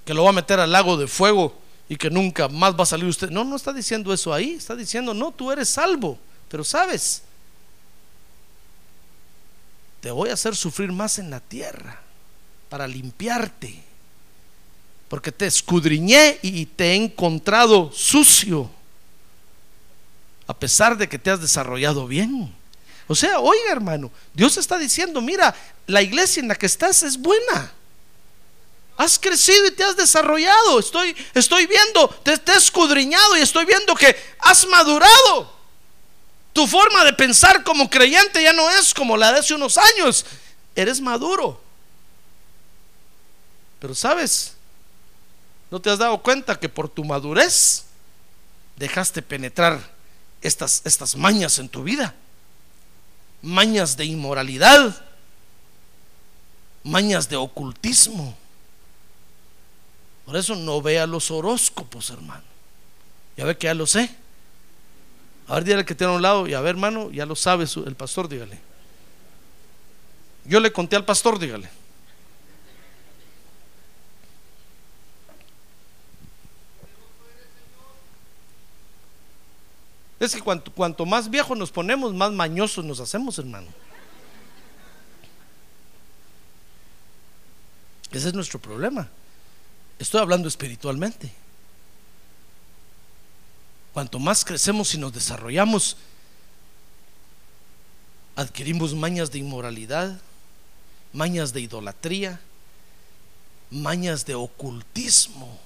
Que 0.07 0.15
lo 0.15 0.25
va 0.25 0.31
a 0.31 0.33
meter 0.33 0.59
al 0.59 0.73
lago 0.73 0.97
de 0.97 1.07
fuego 1.07 1.55
y 1.87 1.97
que 1.97 2.09
nunca 2.09 2.49
más 2.49 2.75
va 2.75 2.85
a 2.85 2.87
salir 2.87 3.05
usted. 3.05 3.29
No, 3.29 3.45
no 3.45 3.57
está 3.57 3.75
diciendo 3.75 4.11
eso 4.11 4.33
ahí. 4.33 4.53
Está 4.53 4.75
diciendo, 4.75 5.13
no, 5.13 5.33
tú 5.33 5.53
eres 5.53 5.69
salvo. 5.69 6.19
Pero 6.49 6.65
sabes, 6.65 7.25
te 10.01 10.11
voy 10.11 10.31
a 10.31 10.35
hacer 10.35 10.57
sufrir 10.57 10.93
más 10.93 11.19
en 11.19 11.31
la 11.31 11.41
tierra 11.41 12.01
para 12.69 12.89
limpiarte. 12.89 13.83
Porque 15.09 15.33
te 15.33 15.47
escudriñé 15.47 16.39
y 16.43 16.67
te 16.67 16.93
he 16.93 16.95
encontrado 16.95 17.91
sucio, 17.93 18.71
a 20.47 20.55
pesar 20.55 20.97
de 20.97 21.09
que 21.09 21.19
te 21.19 21.31
has 21.31 21.41
desarrollado 21.41 22.07
bien. 22.07 22.55
O 23.09 23.15
sea, 23.15 23.41
oiga 23.41 23.73
hermano, 23.73 24.11
Dios 24.33 24.57
está 24.57 24.79
diciendo, 24.79 25.21
mira, 25.21 25.55
la 25.87 26.01
iglesia 26.01 26.41
en 26.41 26.49
la 26.49 26.55
que 26.55 26.67
estás 26.67 27.03
es 27.03 27.19
buena. 27.19 27.73
Has 28.97 29.19
crecido 29.19 29.67
y 29.67 29.73
te 29.73 29.83
has 29.83 29.97
desarrollado. 29.97 30.79
Estoy, 30.79 31.17
estoy 31.35 31.67
viendo, 31.67 32.09
te, 32.23 32.39
te 32.39 32.53
he 32.53 32.57
escudriñado 32.57 33.37
y 33.37 33.41
estoy 33.41 33.65
viendo 33.65 33.95
que 33.97 34.15
has 34.39 34.65
madurado. 34.67 35.60
Tu 36.53 36.67
forma 36.67 37.05
de 37.05 37.13
pensar 37.13 37.63
como 37.63 37.89
creyente 37.89 38.43
ya 38.43 38.53
no 38.53 38.69
es 38.71 38.93
como 38.93 39.17
la 39.17 39.33
de 39.33 39.39
hace 39.39 39.55
unos 39.55 39.79
años. 39.79 40.25
Eres 40.75 41.01
maduro. 41.01 41.61
Pero 43.79 43.95
sabes, 43.95 44.55
¿no 45.71 45.81
te 45.81 45.91
has 45.91 45.99
dado 45.99 46.19
cuenta 46.23 46.59
que 46.59 46.69
por 46.69 46.89
tu 46.89 47.05
madurez 47.05 47.85
dejaste 48.77 49.23
penetrar 49.23 49.81
estas, 50.43 50.83
estas 50.85 51.17
mañas 51.17 51.59
en 51.59 51.69
tu 51.69 51.83
vida? 51.83 52.15
Mañas 53.43 53.97
de 53.97 54.05
inmoralidad, 54.05 55.03
mañas 56.83 57.29
de 57.29 57.37
ocultismo. 57.37 58.37
Por 60.27 60.37
eso 60.37 60.55
no 60.55 60.83
vea 60.83 61.07
los 61.07 61.31
horóscopos, 61.31 62.11
hermano. 62.11 62.45
Ya 63.37 63.45
ve 63.45 63.57
que 63.57 63.65
ya 63.65 63.75
lo 63.75 63.87
sé. 63.87 64.15
A 65.51 65.55
ver, 65.55 65.65
dígale 65.65 65.85
que 65.85 65.97
tiene 65.97 66.15
un 66.15 66.23
lado 66.23 66.47
y 66.47 66.55
a 66.55 66.61
ver, 66.61 66.77
hermano, 66.77 67.11
ya 67.11 67.27
lo 67.27 67.35
sabe 67.35 67.67
el 67.85 67.97
pastor, 67.97 68.29
dígale. 68.29 68.57
Yo 70.45 70.61
le 70.61 70.73
conté 70.73 70.95
al 70.95 71.05
pastor, 71.05 71.41
dígale. 71.41 71.69
Es 80.21 80.37
que 80.37 80.41
cuanto, 80.41 80.71
cuanto 80.71 81.05
más 81.05 81.29
viejos 81.29 81.59
nos 81.59 81.73
ponemos, 81.73 82.15
más 82.15 82.31
mañosos 82.31 82.85
nos 82.85 83.01
hacemos, 83.01 83.37
hermano. 83.41 83.67
Ese 88.13 88.29
es 88.29 88.35
nuestro 88.35 88.61
problema. 88.61 89.09
Estoy 89.99 90.21
hablando 90.21 90.47
espiritualmente. 90.47 91.33
Cuanto 93.93 94.19
más 94.19 94.45
crecemos 94.45 94.95
y 94.95 94.99
nos 94.99 95.13
desarrollamos, 95.13 95.97
adquirimos 98.37 98.95
mañas 98.95 99.31
de 99.31 99.39
inmoralidad, 99.39 100.21
mañas 101.13 101.53
de 101.53 101.61
idolatría, 101.63 102.41
mañas 103.71 104.25
de 104.25 104.35
ocultismo. 104.35 105.59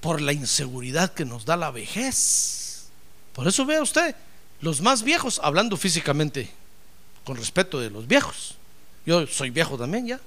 Por 0.00 0.20
la 0.20 0.32
inseguridad 0.32 1.12
que 1.12 1.24
nos 1.24 1.44
da 1.44 1.56
la 1.56 1.70
vejez. 1.70 2.88
Por 3.32 3.48
eso 3.48 3.64
vea 3.64 3.82
usted, 3.82 4.14
los 4.60 4.80
más 4.80 5.02
viejos, 5.02 5.40
hablando 5.42 5.76
físicamente, 5.76 6.50
con 7.24 7.36
respeto 7.36 7.80
de 7.80 7.90
los 7.90 8.06
viejos. 8.06 8.56
Yo 9.06 9.26
soy 9.26 9.50
viejo 9.50 9.78
también 9.78 10.06
ya. 10.06 10.20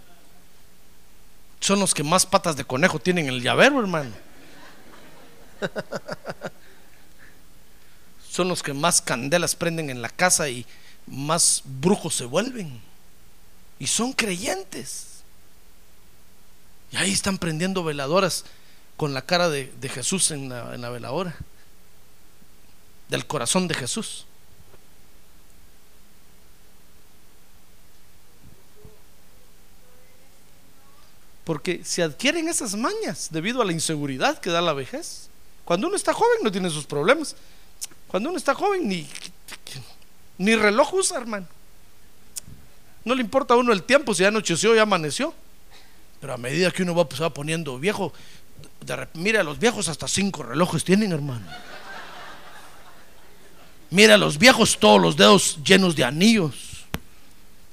Son 1.61 1.79
los 1.79 1.93
que 1.93 2.03
más 2.03 2.25
patas 2.25 2.57
de 2.57 2.65
conejo 2.65 2.99
tienen 2.99 3.27
en 3.27 3.35
el 3.35 3.41
llavero, 3.43 3.79
hermano. 3.79 4.11
Son 8.31 8.47
los 8.47 8.63
que 8.63 8.73
más 8.73 8.99
candelas 8.99 9.55
prenden 9.55 9.91
en 9.91 10.01
la 10.01 10.09
casa 10.09 10.49
y 10.49 10.65
más 11.05 11.61
brujos 11.63 12.15
se 12.15 12.25
vuelven. 12.25 12.81
Y 13.77 13.85
son 13.87 14.13
creyentes. 14.13 15.21
Y 16.91 16.97
ahí 16.97 17.11
están 17.11 17.37
prendiendo 17.37 17.83
veladoras 17.83 18.45
con 18.97 19.13
la 19.13 19.21
cara 19.21 19.49
de, 19.49 19.71
Jesús 19.93 20.31
en 20.31 20.49
la, 20.49 20.73
en 20.73 20.81
la 20.81 20.89
veladora. 20.89 21.35
Del 23.09 23.27
corazón 23.27 23.67
de 23.67 23.75
Jesús. 23.75 24.25
Porque 31.51 31.81
se 31.83 32.01
adquieren 32.01 32.47
esas 32.47 32.77
mañas 32.77 33.27
debido 33.29 33.61
a 33.61 33.65
la 33.65 33.73
inseguridad 33.73 34.39
que 34.39 34.49
da 34.49 34.61
la 34.61 34.71
vejez. 34.71 35.27
Cuando 35.65 35.87
uno 35.87 35.97
está 35.97 36.13
joven 36.13 36.37
no 36.43 36.49
tiene 36.49 36.69
sus 36.69 36.85
problemas. 36.85 37.35
Cuando 38.07 38.29
uno 38.29 38.37
está 38.37 38.55
joven 38.55 38.87
ni, 38.87 39.05
ni 40.37 40.55
reloj 40.55 40.93
usa, 40.93 41.17
hermano. 41.17 41.45
No 43.03 43.13
le 43.15 43.21
importa 43.21 43.53
a 43.53 43.57
uno 43.57 43.73
el 43.73 43.83
tiempo, 43.83 44.13
si 44.13 44.21
ya 44.21 44.29
anocheció, 44.29 44.73
ya 44.73 44.83
amaneció. 44.83 45.33
Pero 46.21 46.31
a 46.31 46.37
medida 46.37 46.71
que 46.71 46.83
uno 46.83 46.95
va, 46.95 47.05
se 47.13 47.21
va 47.21 47.33
poniendo 47.33 47.77
viejo, 47.77 48.13
mira, 49.15 49.43
los 49.43 49.59
viejos 49.59 49.89
hasta 49.89 50.07
cinco 50.07 50.43
relojes 50.43 50.85
tienen, 50.85 51.11
hermano. 51.11 51.45
Mira, 53.89 54.15
los 54.15 54.37
viejos 54.37 54.79
todos 54.79 55.01
los 55.01 55.17
dedos 55.17 55.59
llenos 55.65 55.97
de 55.97 56.05
anillos, 56.05 56.85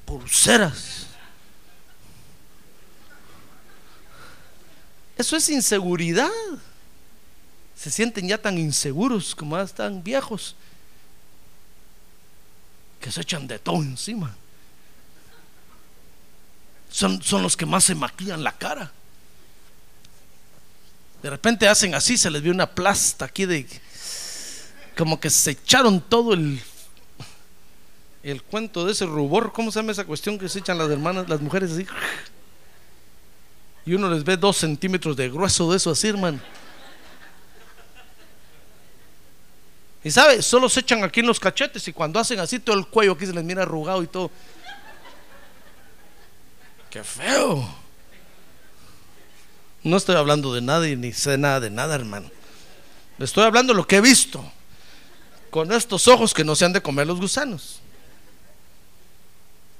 pulseras. 0.04 1.07
Eso 5.18 5.36
es 5.36 5.48
inseguridad. 5.48 6.30
Se 7.76 7.90
sienten 7.90 8.28
ya 8.28 8.38
tan 8.38 8.56
inseguros 8.56 9.34
como 9.34 9.56
ya 9.56 9.64
están 9.64 10.02
viejos 10.02 10.54
que 13.00 13.12
se 13.12 13.20
echan 13.20 13.46
de 13.46 13.58
todo 13.58 13.76
encima. 13.76 14.34
Son, 16.90 17.22
son 17.22 17.42
los 17.42 17.56
que 17.56 17.66
más 17.66 17.84
se 17.84 17.94
maquillan 17.94 18.42
la 18.42 18.52
cara. 18.52 18.90
De 21.22 21.30
repente 21.30 21.68
hacen 21.68 21.94
así, 21.94 22.16
se 22.16 22.30
les 22.30 22.42
ve 22.42 22.50
una 22.50 22.70
plasta 22.70 23.24
aquí 23.24 23.44
de 23.44 23.66
como 24.96 25.20
que 25.20 25.30
se 25.30 25.52
echaron 25.52 26.00
todo 26.00 26.34
el 26.34 26.60
el 28.22 28.42
cuento 28.42 28.84
de 28.84 28.92
ese 28.92 29.06
rubor, 29.06 29.52
¿cómo 29.52 29.70
se 29.70 29.78
llama 29.78 29.92
esa 29.92 30.04
cuestión 30.04 30.38
que 30.38 30.48
se 30.48 30.58
echan 30.58 30.76
las 30.76 30.90
hermanas, 30.90 31.28
las 31.28 31.40
mujeres 31.40 31.72
así? 31.72 31.86
Y 33.88 33.94
uno 33.94 34.10
les 34.10 34.22
ve 34.22 34.36
dos 34.36 34.58
centímetros 34.58 35.16
de 35.16 35.30
grueso 35.30 35.70
de 35.70 35.78
eso 35.78 35.90
así, 35.90 36.08
hermano. 36.08 36.38
Y 40.04 40.10
sabe, 40.10 40.42
solo 40.42 40.68
se 40.68 40.80
echan 40.80 41.02
aquí 41.02 41.20
en 41.20 41.26
los 41.26 41.40
cachetes 41.40 41.88
y 41.88 41.94
cuando 41.94 42.20
hacen 42.20 42.38
así 42.38 42.58
todo 42.58 42.78
el 42.78 42.86
cuello 42.86 43.12
aquí 43.12 43.24
se 43.24 43.32
les 43.32 43.42
mira 43.42 43.62
arrugado 43.62 44.02
y 44.02 44.06
todo. 44.06 44.30
Qué 46.90 47.02
feo. 47.02 47.66
No 49.82 49.96
estoy 49.96 50.16
hablando 50.16 50.52
de 50.52 50.60
nada 50.60 50.86
y 50.86 50.94
ni 50.94 51.14
sé 51.14 51.38
nada 51.38 51.58
de 51.58 51.70
nada, 51.70 51.94
hermano. 51.94 52.30
estoy 53.18 53.44
hablando 53.44 53.72
de 53.72 53.78
lo 53.78 53.86
que 53.86 53.96
he 53.96 54.00
visto. 54.02 54.44
Con 55.48 55.72
estos 55.72 56.08
ojos 56.08 56.34
que 56.34 56.44
no 56.44 56.54
se 56.54 56.66
han 56.66 56.74
de 56.74 56.82
comer 56.82 57.06
los 57.06 57.18
gusanos. 57.18 57.80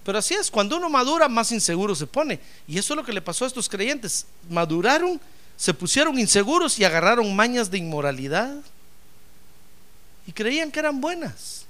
Pero 0.09 0.21
así 0.21 0.33
es, 0.33 0.51
cuando 0.51 0.79
uno 0.79 0.89
madura, 0.89 1.29
más 1.29 1.53
inseguro 1.53 1.95
se 1.95 2.07
pone. 2.07 2.41
Y 2.67 2.79
eso 2.79 2.95
es 2.95 2.97
lo 2.97 3.05
que 3.05 3.13
le 3.13 3.21
pasó 3.21 3.45
a 3.45 3.49
estos 3.49 3.69
creyentes. 3.69 4.25
Maduraron, 4.49 5.21
se 5.55 5.75
pusieron 5.75 6.19
inseguros 6.19 6.79
y 6.79 6.85
agarraron 6.85 7.37
mañas 7.37 7.71
de 7.71 7.77
inmoralidad. 7.77 8.57
Y 10.27 10.33
creían 10.33 10.71
que 10.71 10.79
eran 10.79 11.03
buenas. 11.03 11.67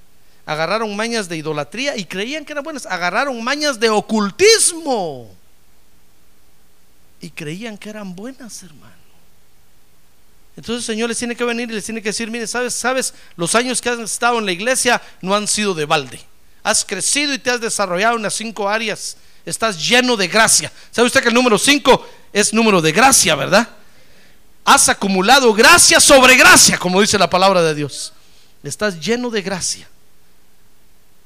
Agarraron 0.46 0.94
mañas 0.94 1.28
de 1.28 1.36
idolatría 1.36 1.96
y 1.96 2.04
creían 2.04 2.44
que 2.44 2.52
eran 2.52 2.62
buenas. 2.62 2.86
Agarraron 2.86 3.42
mañas 3.42 3.80
de 3.80 3.90
ocultismo. 3.90 5.34
Y 7.20 7.30
creían 7.30 7.76
que 7.76 7.90
eran 7.90 8.14
buenas, 8.14 8.62
hermano. 8.62 8.94
Entonces 10.56 10.88
el 10.88 10.94
Señor 10.94 11.08
les 11.08 11.18
tiene 11.18 11.34
que 11.34 11.42
venir 11.42 11.68
y 11.68 11.74
les 11.74 11.84
tiene 11.84 12.00
que 12.00 12.10
decir, 12.10 12.30
mire, 12.30 12.46
sabes, 12.46 12.72
sabes, 12.72 13.14
los 13.34 13.56
años 13.56 13.82
que 13.82 13.88
has 13.88 13.98
estado 13.98 14.38
en 14.38 14.46
la 14.46 14.52
iglesia 14.52 15.02
no 15.22 15.34
han 15.34 15.48
sido 15.48 15.74
de 15.74 15.86
balde 15.86 16.20
has 16.68 16.84
crecido 16.84 17.32
y 17.32 17.38
te 17.38 17.50
has 17.50 17.62
desarrollado 17.62 18.16
en 18.16 18.22
las 18.22 18.34
cinco 18.34 18.68
áreas. 18.68 19.16
Estás 19.46 19.88
lleno 19.88 20.18
de 20.18 20.28
gracia. 20.28 20.70
¿Sabe 20.90 21.06
usted 21.06 21.22
que 21.22 21.28
el 21.28 21.34
número 21.34 21.56
cinco 21.56 22.06
es 22.30 22.52
número 22.52 22.82
de 22.82 22.92
gracia, 22.92 23.34
verdad? 23.34 23.66
Has 24.66 24.90
acumulado 24.90 25.54
gracia 25.54 25.98
sobre 25.98 26.36
gracia, 26.36 26.78
como 26.78 27.00
dice 27.00 27.18
la 27.18 27.30
palabra 27.30 27.62
de 27.62 27.74
Dios. 27.74 28.12
Estás 28.62 29.00
lleno 29.00 29.30
de 29.30 29.40
gracia. 29.40 29.88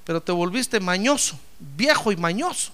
Pero 0.05 0.23
te 0.23 0.31
volviste 0.31 0.79
mañoso, 0.79 1.37
viejo 1.59 2.13
y 2.13 2.17
mañoso. 2.17 2.71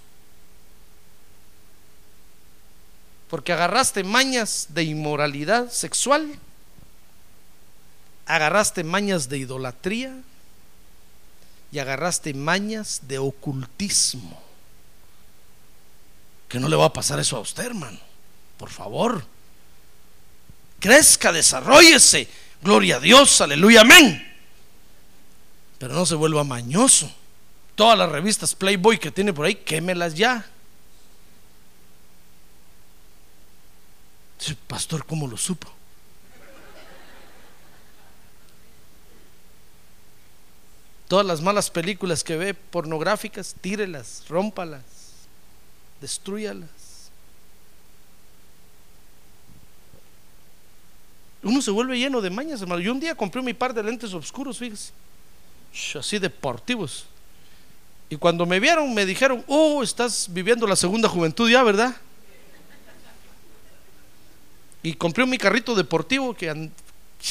Porque 3.30 3.54
agarraste 3.54 4.04
mañas 4.04 4.66
de 4.68 4.82
inmoralidad 4.84 5.70
sexual, 5.70 6.38
agarraste 8.26 8.84
mañas 8.84 9.30
de 9.30 9.38
idolatría, 9.38 10.14
y 11.70 11.78
agarraste 11.78 12.34
mañas 12.34 13.02
de 13.02 13.18
ocultismo. 13.18 14.42
Que 16.48 16.58
no 16.58 16.68
le 16.68 16.76
va 16.76 16.86
a 16.86 16.92
pasar 16.92 17.20
eso 17.20 17.36
a 17.36 17.40
usted, 17.40 17.66
hermano. 17.66 17.98
Por 18.56 18.70
favor. 18.70 19.24
Crezca, 20.80 21.32
desarrollese. 21.32 22.28
Gloria 22.62 22.96
a 22.96 23.00
Dios, 23.00 23.40
aleluya, 23.40 23.82
amén. 23.82 24.24
Pero 25.78 25.94
no 25.94 26.06
se 26.06 26.14
vuelva 26.14 26.42
mañoso. 26.44 27.12
Todas 27.74 27.96
las 27.96 28.10
revistas 28.10 28.54
Playboy 28.54 28.98
que 28.98 29.10
tiene 29.10 29.32
por 29.32 29.46
ahí, 29.46 29.54
quémelas 29.54 30.14
ya. 30.14 30.44
pastor, 34.66 35.04
¿cómo 35.04 35.26
lo 35.26 35.36
supo? 35.36 35.77
Todas 41.08 41.24
las 41.24 41.40
malas 41.40 41.70
películas 41.70 42.22
que 42.22 42.36
ve 42.36 42.52
pornográficas, 42.52 43.54
tírelas, 43.60 44.24
rómpalas, 44.28 44.82
destruyalas. 46.02 46.68
Uno 51.42 51.62
se 51.62 51.70
vuelve 51.70 51.98
lleno 51.98 52.20
de 52.20 52.28
mañas, 52.28 52.60
hermano. 52.60 52.82
Yo 52.82 52.92
un 52.92 53.00
día 53.00 53.14
compré 53.14 53.40
mi 53.40 53.54
par 53.54 53.72
de 53.72 53.82
lentes 53.82 54.12
oscuros, 54.12 54.58
fíjese, 54.58 54.92
así 55.98 56.18
deportivos. 56.18 57.06
Y 58.10 58.16
cuando 58.16 58.44
me 58.44 58.60
vieron, 58.60 58.92
me 58.92 59.06
dijeron, 59.06 59.42
oh, 59.46 59.82
estás 59.82 60.28
viviendo 60.30 60.66
la 60.66 60.76
segunda 60.76 61.08
juventud 61.08 61.50
ya, 61.50 61.62
¿verdad? 61.62 61.96
Y 64.82 64.92
compré 64.94 65.24
mi 65.24 65.38
carrito 65.38 65.74
deportivo 65.74 66.34
que 66.34 66.70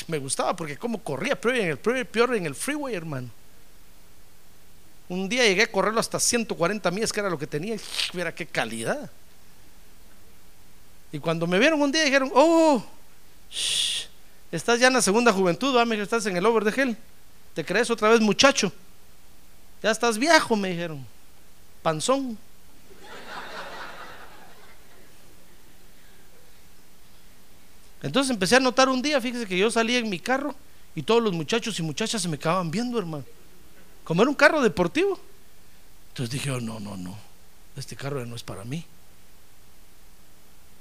me 0.08 0.18
gustaba 0.18 0.56
porque 0.56 0.78
como 0.78 1.02
corría 1.04 1.40
peor 1.40 1.56
en 1.58 1.70
el, 1.70 1.78
peor 1.78 2.36
en 2.36 2.46
el 2.48 2.56
freeway, 2.56 2.96
hermano. 2.96 3.30
Un 5.10 5.30
día 5.30 5.44
llegué 5.44 5.64
a 5.64 5.72
correrlo 5.72 6.00
hasta 6.00 6.20
140 6.20 6.92
millas, 6.92 7.14
que 7.14 7.20
era 7.20 7.30
lo 7.30 7.40
que 7.40 7.48
tenía. 7.48 7.76
Y 7.76 7.80
mira 8.14 8.34
qué 8.36 8.46
calidad. 8.46 9.10
Y 11.12 11.20
cuando 11.20 11.48
me 11.48 11.58
vieron 11.58 11.82
un 11.82 11.92
día 11.92 12.04
dijeron, 12.04 12.30
oh, 12.34 12.84
estás 14.52 14.80
ya 14.80 14.88
en 14.88 14.94
la 14.94 15.02
segunda 15.02 15.32
juventud, 15.32 15.76
que 15.90 16.02
estás 16.02 16.26
en 16.26 16.36
el 16.36 16.46
over 16.46 16.66
de 16.66 16.72
gel. 16.72 16.98
¿Te 17.54 17.64
crees 17.64 17.90
otra 17.90 18.10
vez 18.10 18.20
muchacho? 18.20 18.72
Ya 19.82 19.92
estás 19.92 20.18
viejo, 20.18 20.56
me 20.56 20.70
dijeron. 20.70 21.06
Panzón. 21.82 22.38
Entonces 28.02 28.30
empecé 28.30 28.58
a 28.58 28.60
notar 28.60 28.90
un 28.90 29.02
día, 29.02 29.20
fíjese 29.20 29.48
que 29.48 29.58
yo 29.58 29.72
salía 29.72 29.98
en 30.00 30.10
mi 30.10 30.20
carro 30.20 30.54
y 30.94 31.02
todos 31.02 31.22
los 31.24 31.34
muchachos 31.34 31.80
y 31.80 31.84
muchachas 31.84 32.22
se 32.22 32.28
me 32.28 32.36
acababan 32.36 32.70
viendo, 32.70 33.00
hermano. 33.00 33.24
Como 34.08 34.22
era 34.22 34.30
un 34.30 34.36
carro 34.36 34.62
deportivo. 34.62 35.20
Entonces 36.10 36.32
dije, 36.32 36.50
oh, 36.50 36.62
no, 36.62 36.80
no, 36.80 36.96
no, 36.96 37.14
este 37.76 37.98
carro 37.98 38.26
no 38.26 38.38
es 38.38 38.42
para 38.42 38.64
mí. 38.64 38.86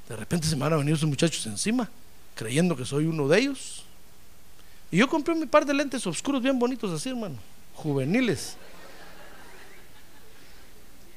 De 0.08 0.14
repente 0.14 0.46
se 0.46 0.54
me 0.54 0.62
van 0.68 0.88
a 0.88 0.92
esos 0.92 1.08
muchachos 1.08 1.44
encima, 1.46 1.90
creyendo 2.36 2.76
que 2.76 2.84
soy 2.84 3.06
uno 3.06 3.26
de 3.26 3.40
ellos. 3.40 3.82
Y 4.92 4.98
yo 4.98 5.08
compré 5.08 5.34
mi 5.34 5.46
par 5.46 5.66
de 5.66 5.74
lentes 5.74 6.06
oscuros 6.06 6.40
bien 6.40 6.56
bonitos 6.56 6.92
así, 6.92 7.08
hermano, 7.08 7.34
juveniles. 7.74 8.56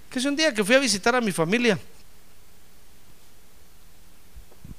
Que 0.10 0.18
es 0.18 0.26
un 0.26 0.36
día 0.36 0.51
que 0.51 0.64
fui 0.64 0.74
a 0.74 0.80
visitar 0.80 1.14
a 1.14 1.22
mi 1.22 1.32
familia, 1.32 1.78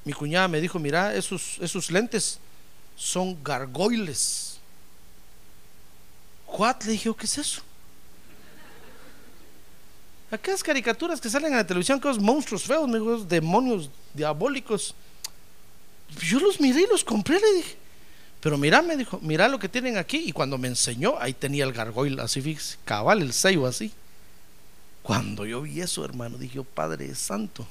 mi 0.04 0.12
cuñada 0.12 0.48
me 0.48 0.60
dijo, 0.60 0.80
mira, 0.80 1.14
esos, 1.14 1.58
esos 1.60 1.92
lentes 1.92 2.40
son 2.96 3.40
gargoyles. 3.40 4.49
¿What? 6.58 6.82
Le 6.84 6.92
dije, 6.92 7.10
¿qué 7.16 7.26
es 7.26 7.38
eso? 7.38 7.62
Aquellas 10.30 10.62
caricaturas 10.62 11.20
que 11.20 11.28
salen 11.28 11.52
en 11.52 11.58
la 11.58 11.66
televisión, 11.66 12.00
que 12.00 12.08
los 12.08 12.20
monstruos 12.20 12.62
feos, 12.62 12.88
me 12.88 13.00
demonios 13.26 13.90
diabólicos. 14.14 14.94
Yo 16.20 16.38
los 16.38 16.60
miré 16.60 16.82
y 16.82 16.86
los 16.86 17.02
compré, 17.02 17.40
le 17.40 17.52
dije. 17.54 17.76
Pero 18.40 18.56
mira, 18.56 18.80
me 18.80 18.96
dijo, 18.96 19.18
mira 19.22 19.48
lo 19.48 19.58
que 19.58 19.68
tienen 19.68 19.96
aquí. 19.96 20.18
Y 20.26 20.32
cuando 20.32 20.56
me 20.56 20.68
enseñó, 20.68 21.14
ahí 21.18 21.34
tenía 21.34 21.64
el 21.64 21.72
gargoyle, 21.72 22.20
así, 22.20 22.40
fíjese, 22.40 22.78
cabal, 22.84 23.22
el 23.22 23.32
sello 23.32 23.66
así. 23.66 23.92
Cuando 25.02 25.44
yo 25.44 25.62
vi 25.62 25.80
eso, 25.80 26.04
hermano, 26.04 26.38
dije, 26.38 26.60
oh, 26.60 26.64
Padre 26.64 27.14
Santo. 27.14 27.66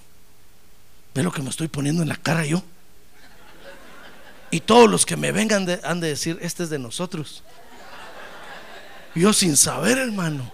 Ve 1.16 1.24
lo 1.24 1.32
que 1.32 1.42
me 1.42 1.50
estoy 1.50 1.70
poniendo 1.70 2.04
en 2.04 2.10
la 2.10 2.18
cara 2.18 2.46
yo. 2.46 2.62
Y 4.52 4.62
todos 4.62 4.90
los 4.90 5.06
que 5.06 5.16
me 5.16 5.32
vengan 5.32 5.68
han 5.84 6.00
de 6.00 6.08
decir, 6.08 6.38
este 6.42 6.64
es 6.64 6.70
de 6.70 6.80
nosotros. 6.80 7.44
Yo 9.16 9.34
sin 9.34 9.58
saber, 9.58 9.98
hermano. 9.98 10.52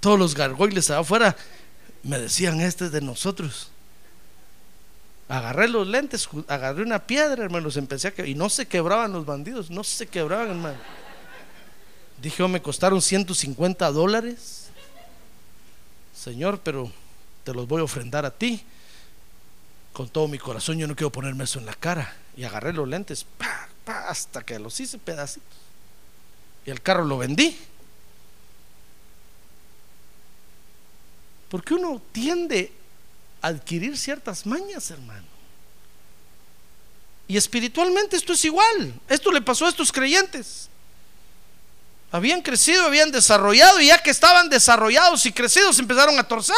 Todos 0.00 0.18
los 0.18 0.34
gargoyles 0.34 0.90
afuera 0.90 1.36
me 2.02 2.18
decían, 2.18 2.60
este 2.60 2.86
es 2.86 2.92
de 2.92 3.00
nosotros. 3.00 3.70
Agarré 5.28 5.68
los 5.68 5.86
lentes, 5.86 6.28
agarré 6.48 6.82
una 6.82 7.06
piedra, 7.06 7.44
hermano, 7.44 7.68
empecé 7.74 8.08
a 8.08 8.10
que 8.14 8.28
y 8.28 8.34
no 8.34 8.48
se 8.48 8.66
quebraban 8.66 9.12
los 9.12 9.24
bandidos, 9.24 9.70
no 9.70 9.84
se 9.84 10.06
quebraban, 10.06 10.50
hermano. 10.50 10.78
Dije, 12.20 12.42
oh, 12.42 12.48
me 12.48 12.60
costaron 12.60 13.00
150 13.00 13.90
dólares. 13.92 14.68
Señor, 16.14 16.60
pero 16.62 16.92
te 17.44 17.54
los 17.54 17.66
voy 17.66 17.80
a 17.80 17.84
ofrendar 17.84 18.26
a 18.26 18.30
ti. 18.30 18.62
Con 19.92 20.08
todo 20.08 20.28
mi 20.28 20.38
corazón 20.38 20.78
yo 20.78 20.86
no 20.86 20.96
quiero 20.96 21.10
ponerme 21.10 21.44
eso 21.44 21.58
en 21.58 21.66
la 21.66 21.74
cara. 21.74 22.14
Y 22.36 22.44
agarré 22.44 22.72
los 22.72 22.88
lentes, 22.88 23.26
hasta 23.86 24.44
que 24.44 24.58
los 24.58 24.78
hice 24.80 24.98
pedacitos. 24.98 25.61
Y 26.66 26.70
el 26.70 26.80
carro 26.80 27.04
lo 27.04 27.18
vendí. 27.18 27.58
Porque 31.48 31.74
uno 31.74 32.00
tiende 32.12 32.72
a 33.42 33.48
adquirir 33.48 33.98
ciertas 33.98 34.46
mañas, 34.46 34.90
hermano. 34.90 35.26
Y 37.28 37.36
espiritualmente 37.36 38.16
esto 38.16 38.32
es 38.32 38.44
igual. 38.44 38.94
Esto 39.08 39.30
le 39.32 39.42
pasó 39.42 39.66
a 39.66 39.68
estos 39.68 39.92
creyentes. 39.92 40.68
Habían 42.10 42.42
crecido, 42.42 42.84
habían 42.84 43.10
desarrollado 43.10 43.80
y 43.80 43.86
ya 43.86 44.02
que 44.02 44.10
estaban 44.10 44.48
desarrollados 44.48 45.24
y 45.26 45.32
crecidos 45.32 45.78
empezaron 45.78 46.18
a 46.18 46.28
torcer. 46.28 46.56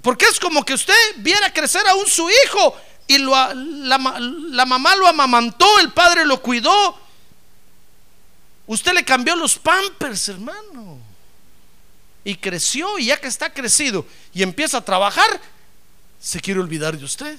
Porque 0.00 0.24
es 0.24 0.40
como 0.40 0.64
que 0.64 0.74
usted 0.74 0.94
viera 1.18 1.52
crecer 1.52 1.86
aún 1.86 2.06
su 2.06 2.28
hijo 2.28 2.76
y 3.06 3.18
la, 3.18 3.52
la 3.54 4.66
mamá 4.66 4.96
lo 4.96 5.06
amamantó, 5.06 5.78
el 5.80 5.92
padre 5.92 6.24
lo 6.24 6.42
cuidó. 6.42 6.98
Usted 8.66 8.92
le 8.92 9.04
cambió 9.04 9.34
los 9.36 9.58
pampers, 9.58 10.28
hermano. 10.28 10.98
Y 12.24 12.36
creció 12.36 12.98
y 12.98 13.06
ya 13.06 13.20
que 13.20 13.26
está 13.26 13.52
crecido 13.52 14.06
y 14.32 14.42
empieza 14.42 14.78
a 14.78 14.84
trabajar, 14.84 15.40
se 16.20 16.40
quiere 16.40 16.60
olvidar 16.60 16.96
de 16.96 17.04
usted. 17.04 17.38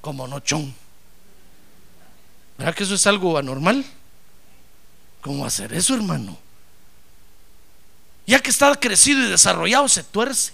Como 0.00 0.26
nochón. 0.26 0.74
¿Verdad 2.58 2.74
que 2.74 2.84
eso 2.84 2.94
es 2.94 3.06
algo 3.06 3.38
anormal? 3.38 3.84
¿Cómo 5.22 5.44
hacer 5.46 5.72
eso, 5.72 5.94
hermano? 5.94 6.38
Ya 8.26 8.40
que 8.40 8.50
está 8.50 8.74
crecido 8.76 9.20
y 9.20 9.30
desarrollado, 9.30 9.88
se 9.88 10.02
tuerce. 10.04 10.52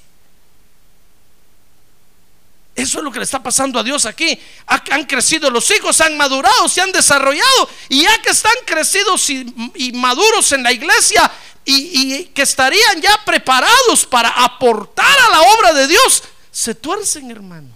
Eso 2.77 2.99
es 2.99 3.05
lo 3.05 3.11
que 3.11 3.19
le 3.19 3.25
está 3.25 3.43
pasando 3.43 3.79
a 3.79 3.83
Dios 3.83 4.05
aquí. 4.05 4.39
Han 4.67 5.07
crecido 5.07 5.51
los 5.51 5.71
hijos, 5.71 5.99
han 6.03 6.15
madurado, 6.19 6.69
se 6.69 6.83
han 6.83 6.93
desarrollado. 6.93 7.71
Y 7.89 8.03
ya 8.03 8.21
que 8.21 8.29
están 8.29 8.53
crecidos 8.67 9.31
y, 9.31 9.93
maduros 9.95 10.53
en 10.53 10.63
la 10.63 10.73
iglesia 10.73 11.33
y, 11.65 12.27
que 12.27 12.43
estarían 12.43 13.01
ya 13.01 13.25
preparados 13.25 14.05
para 14.05 14.29
aportar 14.29 15.19
a 15.19 15.31
la 15.31 15.41
obra 15.41 15.73
de 15.73 15.89
Dios, 15.89 16.23
se 16.53 16.75
tuercen, 16.75 17.31
hermano. 17.31 17.75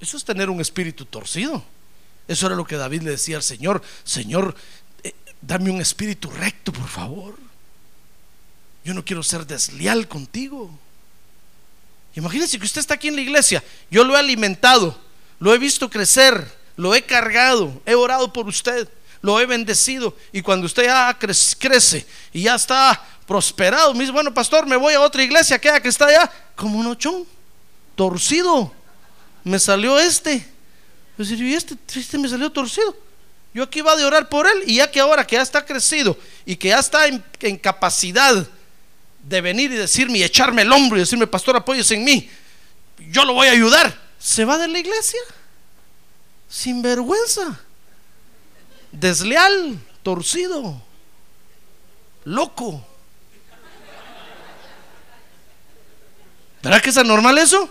Eso 0.00 0.16
es 0.16 0.24
tener 0.24 0.50
un 0.50 0.60
espíritu 0.60 1.04
torcido. 1.04 1.64
Eso 2.28 2.46
era 2.46 2.54
lo 2.54 2.64
que 2.64 2.76
David 2.76 3.02
le 3.02 3.10
decía 3.10 3.38
al 3.38 3.42
Señor. 3.42 3.82
Señor, 4.04 4.54
eh, 5.02 5.14
dame 5.40 5.68
un 5.68 5.80
espíritu 5.80 6.30
recto, 6.30 6.72
por 6.72 6.86
favor. 6.86 7.45
Yo 8.86 8.94
no 8.94 9.04
quiero 9.04 9.24
ser 9.24 9.44
desleal 9.44 10.06
contigo. 10.06 10.70
Imagínense 12.14 12.56
que 12.56 12.66
usted 12.66 12.78
está 12.78 12.94
aquí 12.94 13.08
en 13.08 13.16
la 13.16 13.20
iglesia. 13.20 13.60
Yo 13.90 14.04
lo 14.04 14.14
he 14.14 14.18
alimentado, 14.20 14.96
lo 15.40 15.52
he 15.52 15.58
visto 15.58 15.90
crecer, 15.90 16.48
lo 16.76 16.94
he 16.94 17.02
cargado, 17.02 17.82
he 17.84 17.96
orado 17.96 18.32
por 18.32 18.46
usted, 18.46 18.88
lo 19.22 19.40
he 19.40 19.46
bendecido. 19.46 20.16
Y 20.30 20.40
cuando 20.40 20.66
usted 20.66 20.84
ya 20.84 21.18
crece 21.18 22.06
y 22.32 22.42
ya 22.42 22.54
está 22.54 23.04
prosperado, 23.26 23.92
me 23.92 24.02
dice, 24.02 24.12
bueno, 24.12 24.32
pastor, 24.32 24.66
me 24.66 24.76
voy 24.76 24.94
a 24.94 25.00
otra 25.00 25.24
iglesia, 25.24 25.58
queda 25.58 25.80
que 25.80 25.88
está 25.88 26.06
allá, 26.06 26.30
como 26.54 26.78
un 26.78 26.86
ochón, 26.86 27.26
torcido. 27.96 28.72
Me 29.42 29.58
salió 29.58 29.98
este. 29.98 30.48
Y 31.18 31.54
este, 31.54 31.76
este 31.92 32.18
me 32.18 32.28
salió 32.28 32.52
torcido. 32.52 32.96
Yo 33.52 33.64
aquí 33.64 33.80
iba 33.80 33.92
a 33.92 34.06
orar 34.06 34.28
por 34.28 34.46
él 34.46 34.62
y 34.64 34.76
ya 34.76 34.88
que 34.88 35.00
ahora 35.00 35.26
que 35.26 35.34
ya 35.34 35.42
está 35.42 35.66
crecido 35.66 36.16
y 36.44 36.54
que 36.54 36.68
ya 36.68 36.78
está 36.78 37.08
en 37.08 37.56
capacidad 37.56 38.48
de 39.28 39.40
venir 39.40 39.72
y 39.72 39.74
decirme 39.74 40.18
y 40.18 40.22
echarme 40.22 40.62
el 40.62 40.70
hombro 40.70 40.96
y 40.96 41.00
decirme, 41.00 41.26
pastor, 41.26 41.56
apóyese 41.56 41.94
en 41.94 42.04
mí, 42.04 42.30
yo 43.10 43.24
lo 43.24 43.32
voy 43.32 43.48
a 43.48 43.52
ayudar, 43.52 43.92
se 44.18 44.44
va 44.44 44.56
de 44.56 44.68
la 44.68 44.78
iglesia 44.78 45.20
sin 46.48 46.80
vergüenza, 46.80 47.60
desleal, 48.92 49.78
torcido, 50.04 50.80
loco. 52.24 52.86
¿Verdad 56.62 56.80
que 56.80 56.90
es 56.90 56.96
anormal 56.96 57.36
eso? 57.38 57.68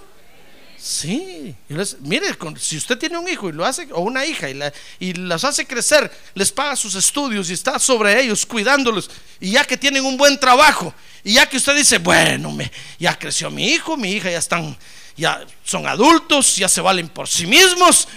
Sí, 0.87 1.55
mire, 2.01 2.27
si 2.59 2.77
usted 2.77 2.95
tiene 2.95 3.17
un 3.17 3.27
hijo 3.27 3.49
y 3.49 3.53
lo 3.53 3.65
hace, 3.65 3.87
o 3.91 4.01
una 4.01 4.23
hija, 4.23 4.51
y, 4.51 4.53
la, 4.53 4.71
y 4.99 5.13
las 5.13 5.43
hace 5.43 5.65
crecer, 5.65 6.11
les 6.35 6.51
paga 6.51 6.75
sus 6.75 6.93
estudios 6.93 7.49
y 7.49 7.53
está 7.53 7.79
sobre 7.79 8.21
ellos, 8.21 8.45
cuidándolos, 8.45 9.09
y 9.39 9.49
ya 9.49 9.65
que 9.65 9.77
tienen 9.77 10.05
un 10.05 10.15
buen 10.15 10.39
trabajo, 10.39 10.93
y 11.23 11.33
ya 11.33 11.49
que 11.49 11.57
usted 11.57 11.75
dice, 11.75 11.97
bueno, 11.97 12.51
me, 12.51 12.71
ya 12.99 13.17
creció 13.17 13.49
mi 13.49 13.65
hijo, 13.69 13.97
mi 13.97 14.11
hija 14.11 14.29
ya 14.29 14.37
están, 14.37 14.77
ya 15.17 15.43
son 15.63 15.87
adultos, 15.87 16.55
ya 16.55 16.69
se 16.69 16.81
valen 16.81 17.09
por 17.09 17.27
sí 17.27 17.47
mismos, 17.47 18.07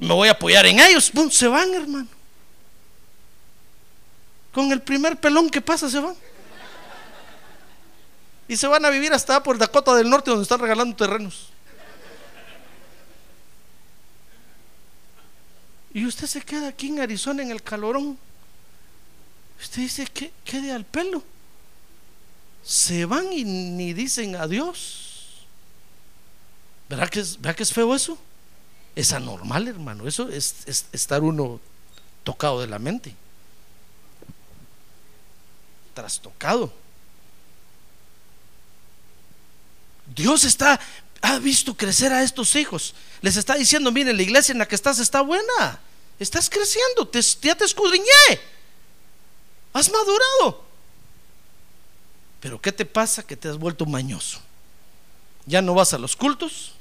me 0.00 0.14
voy 0.14 0.26
a 0.26 0.32
apoyar 0.32 0.66
en 0.66 0.80
ellos. 0.80 1.12
Pum, 1.12 1.30
se 1.30 1.46
van, 1.46 1.72
hermano. 1.74 2.08
Con 4.52 4.72
el 4.72 4.82
primer 4.82 5.16
pelón 5.16 5.48
que 5.48 5.60
pasa 5.60 5.88
se 5.88 6.00
van. 6.00 6.16
Y 8.48 8.56
se 8.56 8.66
van 8.66 8.84
a 8.84 8.90
vivir 8.90 9.12
hasta 9.12 9.40
por 9.44 9.58
Dakota 9.58 9.94
del 9.94 10.10
Norte 10.10 10.30
donde 10.30 10.42
están 10.42 10.58
regalando 10.58 10.96
terrenos. 10.96 11.52
Y 15.92 16.04
usted 16.04 16.26
se 16.26 16.42
queda 16.42 16.68
aquí 16.68 16.88
en 16.88 17.00
Arizona 17.00 17.42
en 17.42 17.50
el 17.50 17.62
calorón. 17.62 18.18
Usted 19.60 19.82
dice, 19.82 20.06
¿qué, 20.06 20.32
quede 20.44 20.72
al 20.72 20.84
pelo? 20.84 21.22
Se 22.62 23.04
van 23.04 23.32
y 23.32 23.44
ni 23.44 23.92
dicen 23.94 24.36
adiós. 24.36 25.46
¿Verdad 26.88 27.08
que 27.08 27.20
es, 27.20 27.38
que 27.56 27.62
es 27.62 27.72
feo 27.72 27.94
eso? 27.94 28.18
Es 28.94 29.12
anormal, 29.12 29.68
hermano. 29.68 30.06
Eso 30.06 30.28
es, 30.28 30.56
es 30.66 30.86
estar 30.92 31.22
uno 31.22 31.60
tocado 32.24 32.60
de 32.60 32.66
la 32.66 32.78
mente. 32.78 33.14
Trastocado. 35.94 36.72
Dios 40.14 40.44
está, 40.44 40.80
ha 41.22 41.38
visto 41.38 41.74
crecer 41.74 42.12
a 42.12 42.22
estos 42.22 42.54
hijos. 42.56 42.94
Les 43.20 43.36
está 43.36 43.54
diciendo, 43.54 43.90
miren, 43.90 44.16
la 44.16 44.22
iglesia 44.22 44.52
en 44.52 44.58
la 44.58 44.68
que 44.68 44.74
estás 44.74 44.98
está 44.98 45.20
buena. 45.20 45.80
Estás 46.18 46.50
creciendo, 46.50 47.06
te, 47.06 47.20
ya 47.42 47.54
te 47.54 47.64
escudriñé. 47.64 48.04
Has 49.72 49.90
madurado. 49.90 50.64
Pero 52.40 52.60
¿qué 52.60 52.72
te 52.72 52.84
pasa? 52.84 53.22
Que 53.22 53.36
te 53.36 53.48
has 53.48 53.56
vuelto 53.56 53.86
mañoso. 53.86 54.40
Ya 55.46 55.62
no 55.62 55.74
vas 55.74 55.92
a 55.94 55.98
los 55.98 56.16
cultos. 56.16 56.72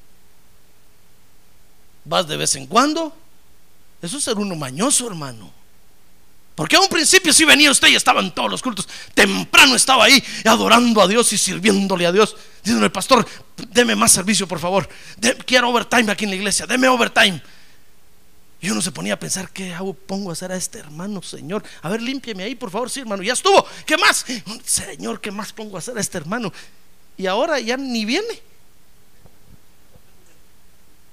Vas 2.06 2.28
de 2.28 2.38
vez 2.38 2.56
en 2.56 2.68
cuando. 2.68 3.16
Eso 4.02 4.18
es 4.18 4.24
ser 4.24 4.38
uno 4.38 4.56
mañoso, 4.56 5.08
hermano. 5.08 5.52
Porque 6.58 6.76
a 6.76 6.80
un 6.80 6.88
principio 6.88 7.32
sí 7.34 7.46
venía 7.46 7.70
usted 7.70 7.88
y 7.90 7.96
estaba 7.96 8.20
en 8.20 8.32
todos 8.32 8.50
los 8.50 8.64
cultos. 8.64 8.88
Temprano 9.14 9.76
estaba 9.76 10.06
ahí 10.06 10.24
adorando 10.44 11.02
a 11.02 11.08
Dios 11.08 11.32
y 11.34 11.38
sirviéndole 11.38 12.08
a 12.08 12.12
Dios. 12.12 12.36
Diciendo, 12.68 12.92
pastor, 12.92 13.26
deme 13.70 13.96
más 13.96 14.12
servicio, 14.12 14.46
por 14.46 14.60
favor. 14.60 14.90
quiero 15.46 15.70
overtime 15.70 16.12
aquí 16.12 16.26
en 16.26 16.32
la 16.32 16.36
iglesia. 16.36 16.68
Deme 16.68 16.90
overtime. 16.90 17.42
Y 18.60 18.70
uno 18.70 18.82
se 18.82 18.92
ponía 18.92 19.14
a 19.14 19.20
pensar, 19.20 19.50
¿qué 19.52 19.74
hago? 19.74 19.94
Pongo 19.94 20.32
a 20.32 20.34
hacer 20.34 20.52
a 20.52 20.58
este 20.58 20.80
hermano, 20.80 21.22
Señor. 21.22 21.64
A 21.82 21.88
ver, 21.88 22.02
límpieme 22.02 22.44
ahí, 22.44 22.56
por 22.56 22.70
favor. 22.70 22.90
Sí, 22.90 23.00
hermano, 23.00 23.24
ya 23.24 23.32
estuvo. 23.32 23.66
¿Qué 23.86 23.96
más? 23.96 24.26
Señor, 24.66 25.22
¿qué 25.22 25.32
más 25.32 25.54
pongo 25.54 25.78
a 25.78 25.80
hacer 25.80 25.98
a 25.98 26.02
este 26.02 26.18
hermano? 26.18 26.52
Y 27.16 27.26
ahora 27.26 27.58
ya 27.62 27.78
ni 27.78 28.04
viene. 28.04 28.42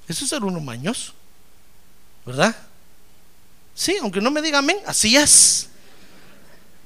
Eso 0.09 0.24
es 0.24 0.30
ser 0.30 0.42
uno 0.42 0.59
mañoso. 0.59 1.12
¿Verdad? 2.26 2.57
Sí, 3.76 3.96
aunque 4.02 4.20
no 4.20 4.32
me 4.32 4.42
diga 4.42 4.59
amén, 4.59 4.78
así 4.86 5.16
es. 5.16 5.68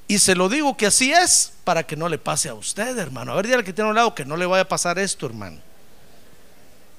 Y 0.08 0.18
se 0.18 0.34
lo 0.34 0.48
digo 0.48 0.76
que 0.76 0.86
así 0.86 1.12
es 1.12 1.52
para 1.64 1.86
que 1.86 1.94
no 1.94 2.08
le 2.08 2.16
pase 2.18 2.48
a 2.48 2.54
usted, 2.54 2.96
hermano. 2.98 3.32
A 3.32 3.36
ver, 3.36 3.46
dígale 3.46 3.62
que 3.62 3.74
tiene 3.74 3.88
a 3.88 3.90
un 3.90 3.96
lado 3.96 4.14
que 4.14 4.24
no 4.24 4.36
le 4.36 4.46
vaya 4.46 4.62
a 4.62 4.68
pasar 4.68 4.98
esto, 4.98 5.26
hermano. 5.26 5.60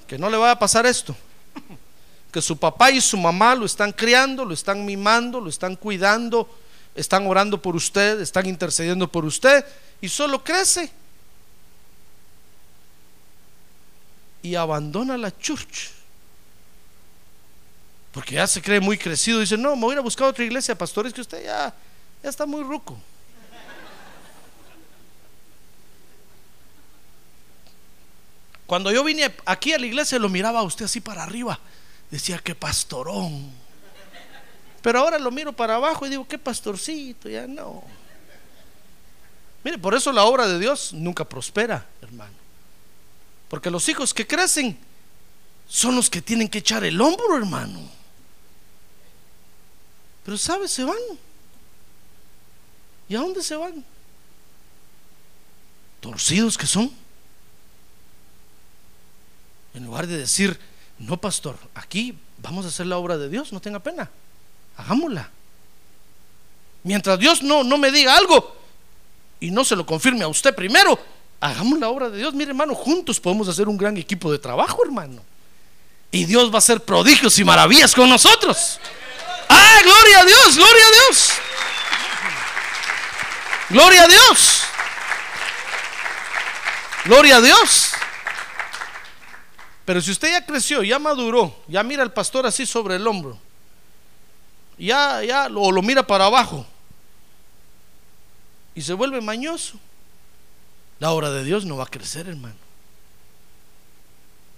Que 0.06 0.16
no 0.16 0.30
le 0.30 0.36
vaya 0.36 0.52
a 0.52 0.58
pasar 0.58 0.86
esto. 0.86 1.14
Que 2.30 2.40
su 2.40 2.56
papá 2.56 2.92
y 2.92 3.00
su 3.00 3.16
mamá 3.16 3.56
lo 3.56 3.66
están 3.66 3.90
criando, 3.92 4.44
lo 4.44 4.54
están 4.54 4.84
mimando, 4.84 5.40
lo 5.40 5.50
están 5.50 5.74
cuidando, 5.74 6.48
están 6.94 7.26
orando 7.26 7.60
por 7.60 7.74
usted, 7.74 8.20
están 8.20 8.46
intercediendo 8.46 9.10
por 9.10 9.24
usted 9.24 9.64
y 10.00 10.08
solo 10.08 10.44
crece. 10.44 10.92
Y 14.42 14.54
abandona 14.54 15.18
la 15.18 15.36
church 15.36 15.90
porque 18.12 18.34
ya 18.34 18.46
se 18.46 18.60
cree 18.60 18.80
muy 18.80 18.98
crecido. 18.98 19.40
Dice, 19.40 19.56
no, 19.56 19.76
me 19.76 19.82
voy 19.82 19.96
a 19.96 20.00
buscar 20.00 20.28
otra 20.28 20.44
iglesia, 20.44 20.76
pastores, 20.76 21.12
que 21.12 21.20
usted 21.20 21.44
ya, 21.44 21.74
ya 22.22 22.30
está 22.30 22.46
muy 22.46 22.62
ruco. 22.62 22.98
Cuando 28.66 28.92
yo 28.92 29.02
vine 29.02 29.34
aquí 29.46 29.72
a 29.72 29.78
la 29.78 29.86
iglesia 29.86 30.18
lo 30.18 30.28
miraba 30.28 30.60
a 30.60 30.62
usted 30.62 30.84
así 30.84 31.00
para 31.00 31.24
arriba. 31.24 31.58
Decía, 32.10 32.38
qué 32.38 32.54
pastorón. 32.54 33.50
Pero 34.80 35.00
ahora 35.00 35.18
lo 35.18 35.30
miro 35.30 35.52
para 35.52 35.74
abajo 35.74 36.06
y 36.06 36.10
digo, 36.10 36.26
qué 36.26 36.38
pastorcito, 36.38 37.28
ya 37.28 37.46
no. 37.46 37.82
Mire, 39.64 39.76
por 39.78 39.94
eso 39.94 40.12
la 40.12 40.24
obra 40.24 40.46
de 40.46 40.58
Dios 40.58 40.92
nunca 40.92 41.24
prospera, 41.24 41.86
hermano. 42.00 42.32
Porque 43.48 43.70
los 43.70 43.88
hijos 43.88 44.14
que 44.14 44.26
crecen 44.26 44.78
son 45.68 45.96
los 45.96 46.08
que 46.08 46.22
tienen 46.22 46.48
que 46.48 46.58
echar 46.58 46.84
el 46.84 47.00
hombro, 47.00 47.36
hermano. 47.36 47.80
Pero 50.24 50.38
¿sabes? 50.38 50.70
Se 50.70 50.84
van. 50.84 50.96
¿Y 53.10 53.16
a 53.16 53.18
dónde 53.18 53.42
se 53.42 53.56
van? 53.56 53.84
Torcidos 56.00 56.56
que 56.56 56.66
son. 56.66 56.92
En 59.74 59.84
lugar 59.84 60.06
de 60.06 60.16
decir, 60.16 60.58
no, 60.96 61.20
pastor, 61.20 61.58
aquí 61.74 62.16
vamos 62.38 62.64
a 62.64 62.68
hacer 62.68 62.86
la 62.86 62.98
obra 62.98 63.18
de 63.18 63.28
Dios, 63.28 63.52
no 63.52 63.60
tenga 63.60 63.80
pena, 63.80 64.08
hagámosla. 64.76 65.28
Mientras 66.84 67.18
Dios 67.18 67.42
no, 67.42 67.64
no 67.64 67.78
me 67.78 67.90
diga 67.90 68.16
algo 68.16 68.56
y 69.40 69.50
no 69.50 69.64
se 69.64 69.74
lo 69.74 69.84
confirme 69.84 70.22
a 70.22 70.28
usted 70.28 70.54
primero, 70.54 70.96
hagamos 71.40 71.80
la 71.80 71.88
obra 71.88 72.10
de 72.10 72.18
Dios. 72.18 72.32
Mire, 72.32 72.50
hermano, 72.50 72.76
juntos 72.76 73.18
podemos 73.18 73.48
hacer 73.48 73.68
un 73.68 73.76
gran 73.76 73.96
equipo 73.96 74.30
de 74.30 74.38
trabajo, 74.38 74.84
hermano. 74.84 75.20
Y 76.12 76.26
Dios 76.26 76.48
va 76.48 76.56
a 76.56 76.58
hacer 76.58 76.84
prodigios 76.84 77.36
y 77.40 77.44
maravillas 77.44 77.92
con 77.92 78.08
nosotros. 78.08 78.78
¡Ah, 79.48 79.80
gloria 79.82 80.20
a 80.20 80.24
Dios! 80.24 80.56
¡Gloria 80.56 80.84
a 80.84 80.90
Dios! 80.92 81.49
¡Gloria 83.70 84.02
a 84.02 84.08
Dios! 84.08 84.62
¡Gloria 87.04 87.36
a 87.36 87.40
Dios! 87.40 87.92
Pero 89.84 90.00
si 90.00 90.10
usted 90.10 90.30
ya 90.30 90.44
creció, 90.44 90.82
ya 90.82 90.98
maduró, 90.98 91.56
ya 91.66 91.82
mira 91.82 92.02
al 92.02 92.12
pastor 92.12 92.46
así 92.46 92.66
sobre 92.66 92.96
el 92.96 93.06
hombro, 93.06 93.38
ya, 94.78 95.22
ya 95.22 95.48
lo, 95.48 95.70
lo 95.70 95.82
mira 95.82 96.06
para 96.06 96.26
abajo 96.26 96.66
y 98.74 98.82
se 98.82 98.92
vuelve 98.92 99.20
mañoso, 99.20 99.78
la 100.98 101.12
obra 101.12 101.30
de 101.30 101.44
Dios 101.44 101.64
no 101.64 101.76
va 101.76 101.84
a 101.84 101.90
crecer, 101.90 102.28
hermano. 102.28 102.56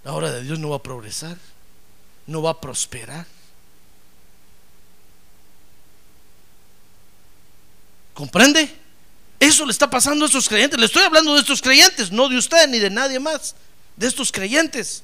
La 0.03 0.13
obra 0.13 0.31
de 0.31 0.43
Dios 0.43 0.59
no 0.59 0.69
va 0.69 0.77
a 0.77 0.83
progresar, 0.83 1.37
no 2.27 2.41
va 2.41 2.51
a 2.51 2.61
prosperar. 2.61 3.25
¿Comprende? 8.13 8.82
Eso 9.43 9.65
le 9.65 9.73
está 9.73 9.89
pasando 9.89 10.23
a 10.23 10.27
estos 10.27 10.47
creyentes. 10.47 10.79
Le 10.79 10.85
estoy 10.85 11.03
hablando 11.03 11.33
de 11.33 11.41
estos 11.41 11.61
creyentes, 11.61 12.09
no 12.13 12.29
de 12.29 12.37
usted 12.37 12.65
ni 12.69 12.79
de 12.79 12.89
nadie 12.89 13.19
más, 13.19 13.55
de 13.97 14.07
estos 14.07 14.31
creyentes. 14.31 15.03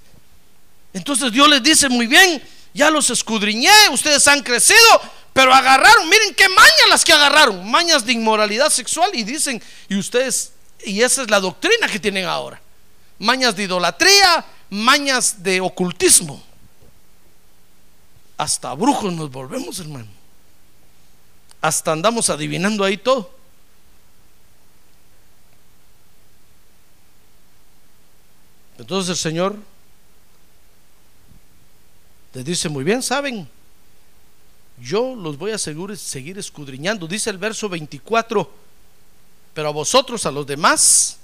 Entonces 0.93 1.29
Dios 1.33 1.49
les 1.49 1.61
dice, 1.61 1.89
muy 1.89 2.07
bien, 2.07 2.41
ya 2.73 2.89
los 2.89 3.09
escudriñé, 3.09 3.89
ustedes 3.91 4.25
han 4.29 4.41
crecido, 4.41 4.79
pero 5.33 5.53
agarraron, 5.53 6.07
miren 6.07 6.33
qué 6.35 6.47
mañas 6.47 6.87
las 6.89 7.03
que 7.03 7.11
agarraron, 7.11 7.69
mañas 7.69 8.05
de 8.05 8.13
inmoralidad 8.13 8.69
sexual 8.69 9.11
y 9.13 9.25
dicen, 9.25 9.61
y 9.89 9.97
ustedes, 9.97 10.53
y 10.85 11.01
esa 11.01 11.23
es 11.23 11.29
la 11.29 11.41
doctrina 11.41 11.89
que 11.89 11.99
tienen 11.99 12.23
ahora, 12.23 12.61
mañas 13.17 13.57
de 13.57 13.63
idolatría, 13.63 14.45
mañas 14.69 15.43
de 15.43 15.59
ocultismo. 15.59 16.41
Hasta 18.37 18.73
brujos 18.73 19.11
nos 19.11 19.29
volvemos, 19.29 19.81
hermano. 19.81 20.07
Hasta 21.59 21.91
andamos 21.91 22.29
adivinando 22.29 22.85
ahí 22.85 22.95
todo. 22.95 23.38
Entonces 28.79 29.09
el 29.09 29.17
Señor 29.17 29.55
les 32.33 32.45
dice, 32.45 32.69
muy 32.69 32.83
bien, 32.83 33.03
¿saben? 33.03 33.47
Yo 34.81 35.15
los 35.15 35.37
voy 35.37 35.51
a 35.51 35.57
seguir, 35.57 35.97
seguir 35.97 36.39
escudriñando. 36.39 37.05
Dice 37.05 37.29
el 37.29 37.37
verso 37.37 37.67
24, 37.67 38.49
pero 39.53 39.67
a 39.67 39.71
vosotros, 39.71 40.25
a 40.25 40.31
los 40.31 40.47
demás, 40.47 41.17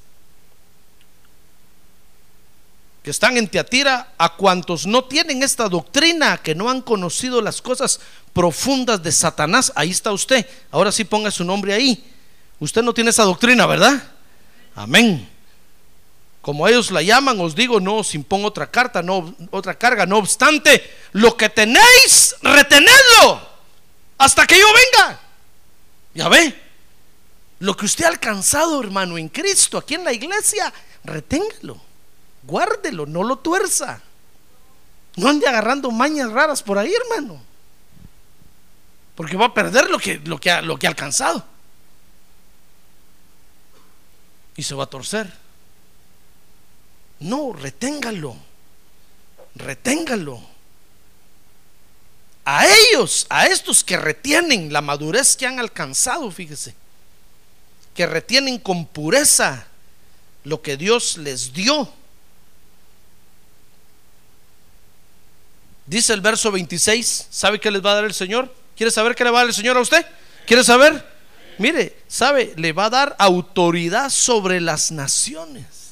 que 3.02 3.12
están 3.12 3.38
en 3.38 3.48
Teatira, 3.48 4.14
a 4.18 4.36
cuantos 4.36 4.86
no 4.86 5.06
tienen 5.06 5.42
esta 5.42 5.70
doctrina, 5.70 6.38
que 6.40 6.56
no 6.56 6.70
han 6.70 6.82
conocido 6.82 7.40
las 7.40 7.62
cosas 7.62 8.02
profundas 8.34 9.02
de 9.02 9.12
Satanás, 9.14 9.72
ahí 9.76 9.92
está 9.92 10.12
usted. 10.12 10.46
Ahora 10.72 10.92
sí 10.92 11.06
ponga 11.06 11.32
su 11.32 11.46
nombre 11.46 11.74
ahí. 11.74 12.04
Usted 12.60 12.82
no 12.82 12.94
tiene 12.94 13.12
esa 13.12 13.24
doctrina, 13.24 13.66
¿verdad? 13.66 14.12
Amén. 14.76 15.35
Como 16.46 16.68
ellos 16.68 16.92
la 16.92 17.02
llaman, 17.02 17.40
os 17.42 17.56
digo, 17.56 17.80
no 17.80 17.96
os 17.96 18.14
impongo 18.14 18.50
otra 18.50 18.70
carta, 18.70 19.02
no 19.02 19.34
otra 19.50 19.74
carga, 19.74 20.06
no 20.06 20.20
obstante, 20.20 20.94
lo 21.14 21.36
que 21.36 21.50
tenéis, 21.50 22.36
retenedlo 22.44 23.50
hasta 24.20 24.46
que 24.46 24.60
yo 24.60 24.68
venga. 24.68 25.20
Ya 26.14 26.30
ve, 26.30 26.62
lo 27.58 27.76
que 27.76 27.88
usted 27.88 28.06
ha 28.06 28.10
alcanzado, 28.10 28.80
hermano, 28.80 29.18
en 29.18 29.30
Cristo, 29.30 29.80
aquí 29.80 29.96
en 29.96 30.04
la 30.04 30.14
iglesia, 30.14 30.72
reténgalo 31.04 31.82
guárdelo, 32.46 33.08
no 33.08 33.24
lo 33.24 33.38
tuerza. 33.38 34.02
No 35.16 35.30
ande 35.30 35.48
agarrando 35.48 35.90
mañas 35.90 36.32
raras 36.32 36.62
por 36.62 36.78
ahí, 36.78 36.94
hermano. 36.94 37.42
Porque 39.16 39.36
va 39.36 39.46
a 39.46 39.54
perder 39.56 39.90
lo 39.90 39.98
que, 39.98 40.20
lo 40.20 40.40
que, 40.40 40.62
lo 40.62 40.78
que 40.78 40.86
ha 40.86 40.90
alcanzado. 40.92 41.44
Y 44.56 44.62
se 44.62 44.76
va 44.76 44.84
a 44.84 44.88
torcer. 44.88 45.45
No, 47.20 47.54
reténgalo. 47.54 48.36
Reténgalo. 49.56 50.42
A 52.44 52.68
ellos, 52.68 53.26
a 53.30 53.48
estos 53.48 53.84
que 53.84 53.98
retienen 53.98 54.72
la 54.72 54.82
madurez 54.82 55.36
que 55.36 55.48
han 55.48 55.60
alcanzado, 55.60 56.30
fíjese, 56.30 56.76
que 57.96 58.06
retienen 58.06 58.60
con 58.60 58.86
pureza 58.86 59.66
lo 60.44 60.62
que 60.62 60.78
Dios 60.78 61.18
les 61.18 61.54
dio. 61.54 61.92
Dice 65.88 66.14
el 66.14 66.22
verso 66.22 66.52
26, 66.52 67.28
¿sabe 67.30 67.60
qué 67.60 67.72
les 67.72 67.84
va 67.84 67.92
a 67.92 67.96
dar 67.96 68.06
el 68.06 68.14
Señor? 68.14 68.54
¿Quiere 68.76 68.92
saber 68.92 69.16
qué 69.16 69.24
le 69.24 69.32
va 69.32 69.40
a 69.40 69.42
dar 69.42 69.50
el 69.50 69.56
Señor 69.56 69.78
a 69.78 69.82
usted? 69.82 70.06
¿Quiere 70.46 70.64
saber? 70.64 71.14
Mire, 71.58 71.98
¿sabe? 72.08 72.54
Le 72.58 72.74
va 72.74 72.86
a 72.86 72.90
dar 72.90 73.16
autoridad 73.18 74.10
sobre 74.10 74.60
las 74.62 74.92
naciones. 74.92 75.85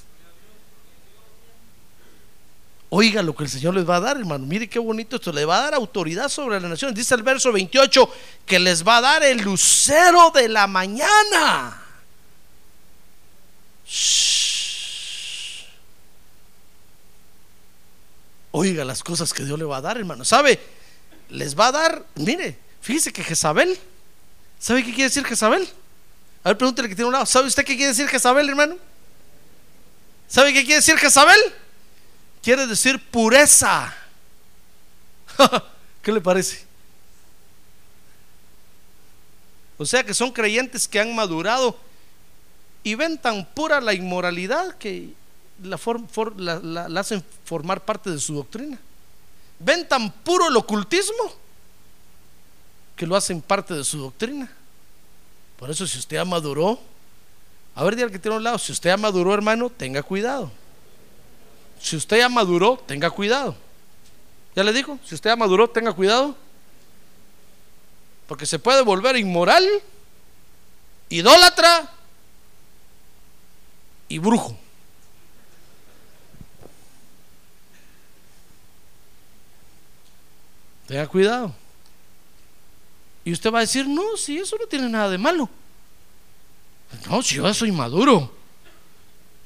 Oiga 2.96 3.24
lo 3.24 3.36
que 3.36 3.44
el 3.44 3.50
Señor 3.50 3.74
les 3.74 3.90
va 3.90 3.96
a 3.96 4.00
dar, 4.00 4.18
hermano. 4.18 4.46
Mire 4.46 4.70
qué 4.70 4.78
bonito 4.78 5.16
esto. 5.16 5.32
Le 5.32 5.46
va 5.46 5.58
a 5.58 5.62
dar 5.64 5.74
autoridad 5.74 6.30
sobre 6.30 6.60
las 6.60 6.70
naciones. 6.70 6.96
Dice 6.96 7.16
el 7.16 7.24
verso 7.24 7.52
28 7.52 8.08
que 8.46 8.60
les 8.60 8.88
va 8.88 8.98
a 8.98 9.02
dar 9.02 9.24
el 9.24 9.42
lucero 9.42 10.30
de 10.30 10.48
la 10.48 10.68
mañana. 10.68 11.82
Oiga 18.52 18.86
las 18.86 19.02
cosas 19.02 19.34
que 19.34 19.44
Dios 19.44 19.58
le 19.58 19.66
va 19.66 19.78
a 19.78 19.82
dar, 19.82 19.98
hermano. 19.98 20.24
¿Sabe? 20.24 20.60
Les 21.30 21.58
va 21.58 21.70
a 21.70 21.72
dar, 21.72 22.06
mire, 22.14 22.60
fíjese 22.80 23.12
que 23.12 23.24
Jezabel, 23.24 23.76
¿sabe 24.60 24.84
qué 24.84 24.92
quiere 24.92 25.06
decir 25.06 25.26
Jezabel? 25.26 25.68
A 26.44 26.50
ver, 26.50 26.60
pregúntele 26.60 26.90
que 26.90 26.96
tiene 26.96 27.08
un 27.08 27.14
lado. 27.14 27.26
¿Sabe 27.26 27.48
usted 27.48 27.66
qué 27.66 27.76
quiere 27.76 27.90
decir 27.90 28.08
Jezabel, 28.08 28.48
hermano? 28.48 28.76
¿Sabe 30.28 30.54
qué 30.54 30.62
quiere 30.62 30.76
decir 30.76 30.96
Jezabel? 30.98 31.40
Quiere 32.44 32.68
decir 32.68 33.00
pureza. 33.10 33.96
¿Qué 36.04 36.12
le 36.12 36.20
parece? 36.20 36.66
O 39.78 39.86
sea 39.86 40.04
que 40.04 40.14
son 40.14 40.32
creyentes 40.32 40.88
que 40.88 41.00
han 41.00 41.16
madurado 41.16 41.78
y 42.84 42.96
ven 42.96 43.18
tan 43.18 43.46
pura 43.46 43.80
la 43.80 43.94
inmoralidad 43.94 44.78
que 44.78 45.14
la, 45.64 47.00
hacen 47.00 47.24
formar 47.46 47.86
parte 47.86 48.10
de 48.10 48.20
su 48.20 48.36
doctrina. 48.36 48.78
Ven 49.60 49.88
tan 49.88 50.12
puro 50.12 50.50
el 50.50 50.58
ocultismo 50.58 51.34
que 52.98 53.08
lo 53.08 53.16
hacen 53.16 53.42
parte 53.42 53.74
de 53.74 53.86
su 53.86 54.00
doctrina. 54.00 54.52
Por 55.58 55.72
eso 55.72 55.88
si 55.88 55.98
usted 55.98 56.18
ya 56.18 56.26
maduró, 56.26 56.78
a 57.74 57.84
ver, 57.86 57.96
diga 57.96 58.10
que 58.10 58.20
tiene 58.20 58.36
un 58.36 58.44
lado, 58.44 58.60
si 58.60 58.74
usted 58.74 58.90
ya 58.90 58.98
maduró, 58.98 59.34
hermano, 59.34 59.70
tenga 59.70 60.04
cuidado. 60.04 60.52
Si 61.84 61.98
usted 61.98 62.18
ya 62.20 62.30
maduró, 62.30 62.82
tenga 62.88 63.10
cuidado. 63.12 63.58
Ya 64.56 64.64
le 64.64 64.72
digo, 64.72 64.98
si 65.06 65.16
usted 65.16 65.32
ya 65.32 65.36
maduró, 65.36 65.70
tenga 65.70 65.92
cuidado. 65.92 66.34
Porque 68.26 68.46
se 68.46 68.58
puede 68.58 68.82
volver 68.84 69.18
inmoral, 69.18 69.68
idólatra 71.10 71.92
y 74.08 74.18
brujo. 74.18 74.58
Tenga 80.88 81.06
cuidado. 81.08 81.54
Y 83.26 83.34
usted 83.34 83.52
va 83.52 83.58
a 83.58 83.62
decir, 83.62 83.90
no, 83.90 84.16
si 84.16 84.38
eso 84.38 84.56
no 84.58 84.68
tiene 84.68 84.88
nada 84.88 85.10
de 85.10 85.18
malo. 85.18 85.50
No, 87.10 87.22
si 87.22 87.36
yo 87.36 87.54
soy 87.54 87.74
maduro. 87.74 88.43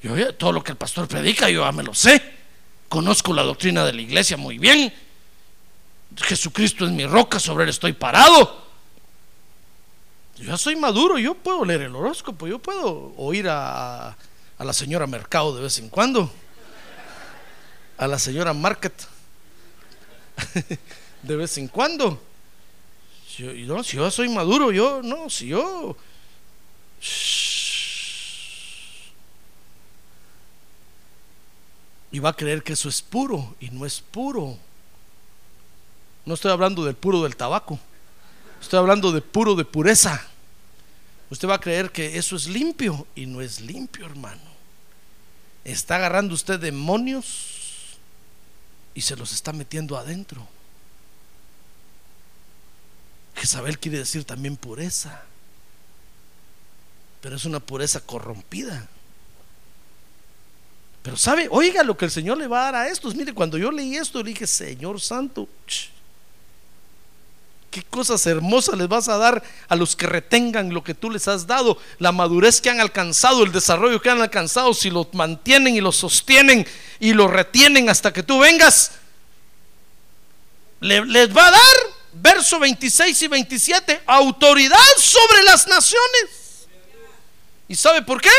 Yo 0.02 0.34
todo 0.34 0.52
lo 0.52 0.62
que 0.62 0.72
el 0.72 0.78
pastor 0.78 1.08
predica, 1.08 1.50
yo 1.50 1.64
ya 1.64 1.72
me 1.72 1.82
lo 1.82 1.94
sé. 1.94 2.22
Conozco 2.88 3.32
la 3.32 3.42
doctrina 3.42 3.84
de 3.84 3.92
la 3.92 4.00
iglesia 4.00 4.36
muy 4.36 4.58
bien. 4.58 4.92
Jesucristo 6.16 6.84
es 6.84 6.92
mi 6.92 7.06
roca, 7.06 7.38
sobre 7.38 7.64
él 7.64 7.70
estoy 7.70 7.92
parado. 7.92 8.66
Yo 10.36 10.44
ya 10.44 10.56
soy 10.56 10.76
maduro, 10.76 11.18
yo 11.18 11.34
puedo 11.34 11.64
leer 11.64 11.82
el 11.82 11.96
horóscopo, 11.96 12.46
yo 12.46 12.60
puedo 12.60 13.12
oír 13.16 13.48
a, 13.48 14.16
la 14.58 14.72
señora 14.72 15.06
Mercado 15.06 15.54
de 15.56 15.62
vez 15.62 15.78
en 15.78 15.88
cuando, 15.88 16.32
a 17.96 18.06
la 18.06 18.18
señora 18.18 18.52
Market 18.52 18.94
de 21.22 21.36
vez 21.36 21.58
en 21.58 21.66
cuando. 21.66 22.22
Yo, 23.36 23.52
no, 23.52 23.82
si 23.82 23.96
yo 23.96 24.10
soy 24.10 24.28
maduro, 24.28 24.70
yo 24.70 25.00
no, 25.02 25.28
si 25.28 25.48
yo... 25.48 25.96
Y 32.10 32.20
va 32.20 32.30
a 32.30 32.36
creer 32.36 32.62
que 32.62 32.72
eso 32.72 32.88
es 32.88 33.02
puro 33.02 33.54
y 33.60 33.70
no 33.70 33.84
es 33.84 34.00
puro. 34.00 34.56
No 36.24 36.34
estoy 36.34 36.50
hablando 36.52 36.84
del 36.84 36.94
puro 36.94 37.22
del 37.22 37.36
tabaco. 37.36 37.78
Estoy 38.60 38.78
hablando 38.78 39.12
de 39.12 39.20
puro 39.20 39.54
de 39.54 39.64
pureza. 39.64 40.26
Usted 41.30 41.48
va 41.48 41.54
a 41.54 41.60
creer 41.60 41.92
que 41.92 42.16
eso 42.16 42.36
es 42.36 42.46
limpio 42.46 43.06
y 43.14 43.26
no 43.26 43.40
es 43.40 43.60
limpio, 43.60 44.06
hermano. 44.06 44.40
Está 45.64 45.96
agarrando 45.96 46.34
usted 46.34 46.58
demonios 46.58 47.98
y 48.94 49.02
se 49.02 49.16
los 49.16 49.32
está 49.32 49.52
metiendo 49.52 49.96
adentro. 49.96 50.46
Jezabel 53.36 53.78
quiere 53.78 53.98
decir 53.98 54.24
también 54.24 54.56
pureza, 54.56 55.22
pero 57.20 57.36
es 57.36 57.44
una 57.44 57.60
pureza 57.60 58.00
corrompida. 58.00 58.88
Pero 61.02 61.16
sabe, 61.16 61.48
oiga 61.50 61.82
lo 61.82 61.96
que 61.96 62.04
el 62.04 62.10
Señor 62.10 62.38
le 62.38 62.46
va 62.46 62.68
a 62.68 62.72
dar 62.72 62.74
a 62.74 62.88
estos. 62.88 63.14
Mire, 63.14 63.32
cuando 63.32 63.56
yo 63.56 63.70
leí 63.70 63.96
esto, 63.96 64.22
le 64.22 64.30
dije, 64.30 64.46
Señor 64.46 65.00
Santo, 65.00 65.48
qué 67.70 67.82
cosas 67.82 68.26
hermosas 68.26 68.76
les 68.76 68.88
vas 68.88 69.08
a 69.08 69.16
dar 69.16 69.42
a 69.68 69.76
los 69.76 69.94
que 69.94 70.06
retengan 70.06 70.72
lo 70.72 70.82
que 70.82 70.94
tú 70.94 71.10
les 71.10 71.28
has 71.28 71.46
dado, 71.46 71.78
la 71.98 72.12
madurez 72.12 72.60
que 72.60 72.70
han 72.70 72.80
alcanzado, 72.80 73.44
el 73.44 73.52
desarrollo 73.52 74.00
que 74.00 74.10
han 74.10 74.20
alcanzado, 74.20 74.74
si 74.74 74.90
lo 74.90 75.08
mantienen 75.12 75.76
y 75.76 75.80
lo 75.80 75.92
sostienen 75.92 76.66
y 76.98 77.12
lo 77.12 77.28
retienen 77.28 77.88
hasta 77.88 78.12
que 78.12 78.22
tú 78.22 78.40
vengas, 78.40 78.92
les 80.80 81.36
va 81.36 81.48
a 81.48 81.50
dar 81.50 81.76
verso 82.12 82.58
26 82.58 83.22
y 83.22 83.28
27, 83.28 84.02
autoridad 84.06 84.78
sobre 84.98 85.42
las 85.42 85.66
naciones. 85.66 86.66
¿Y 87.68 87.74
sabe 87.74 88.02
por 88.02 88.20
qué? 88.20 88.30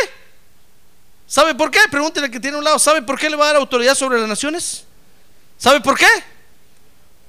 ¿Sabe 1.29 1.53
por 1.53 1.69
qué? 1.69 1.79
Pregúntele 1.91 2.31
que 2.31 2.39
tiene 2.39 2.57
un 2.57 2.63
lado, 2.63 2.79
¿sabe 2.79 3.03
por 3.03 3.19
qué 3.19 3.29
le 3.29 3.35
va 3.35 3.45
a 3.45 3.47
dar 3.49 3.57
autoridad 3.57 3.93
sobre 3.93 4.19
las 4.19 4.27
naciones? 4.27 4.83
¿Sabe 5.59 5.79
por 5.79 5.95
qué? 5.95 6.07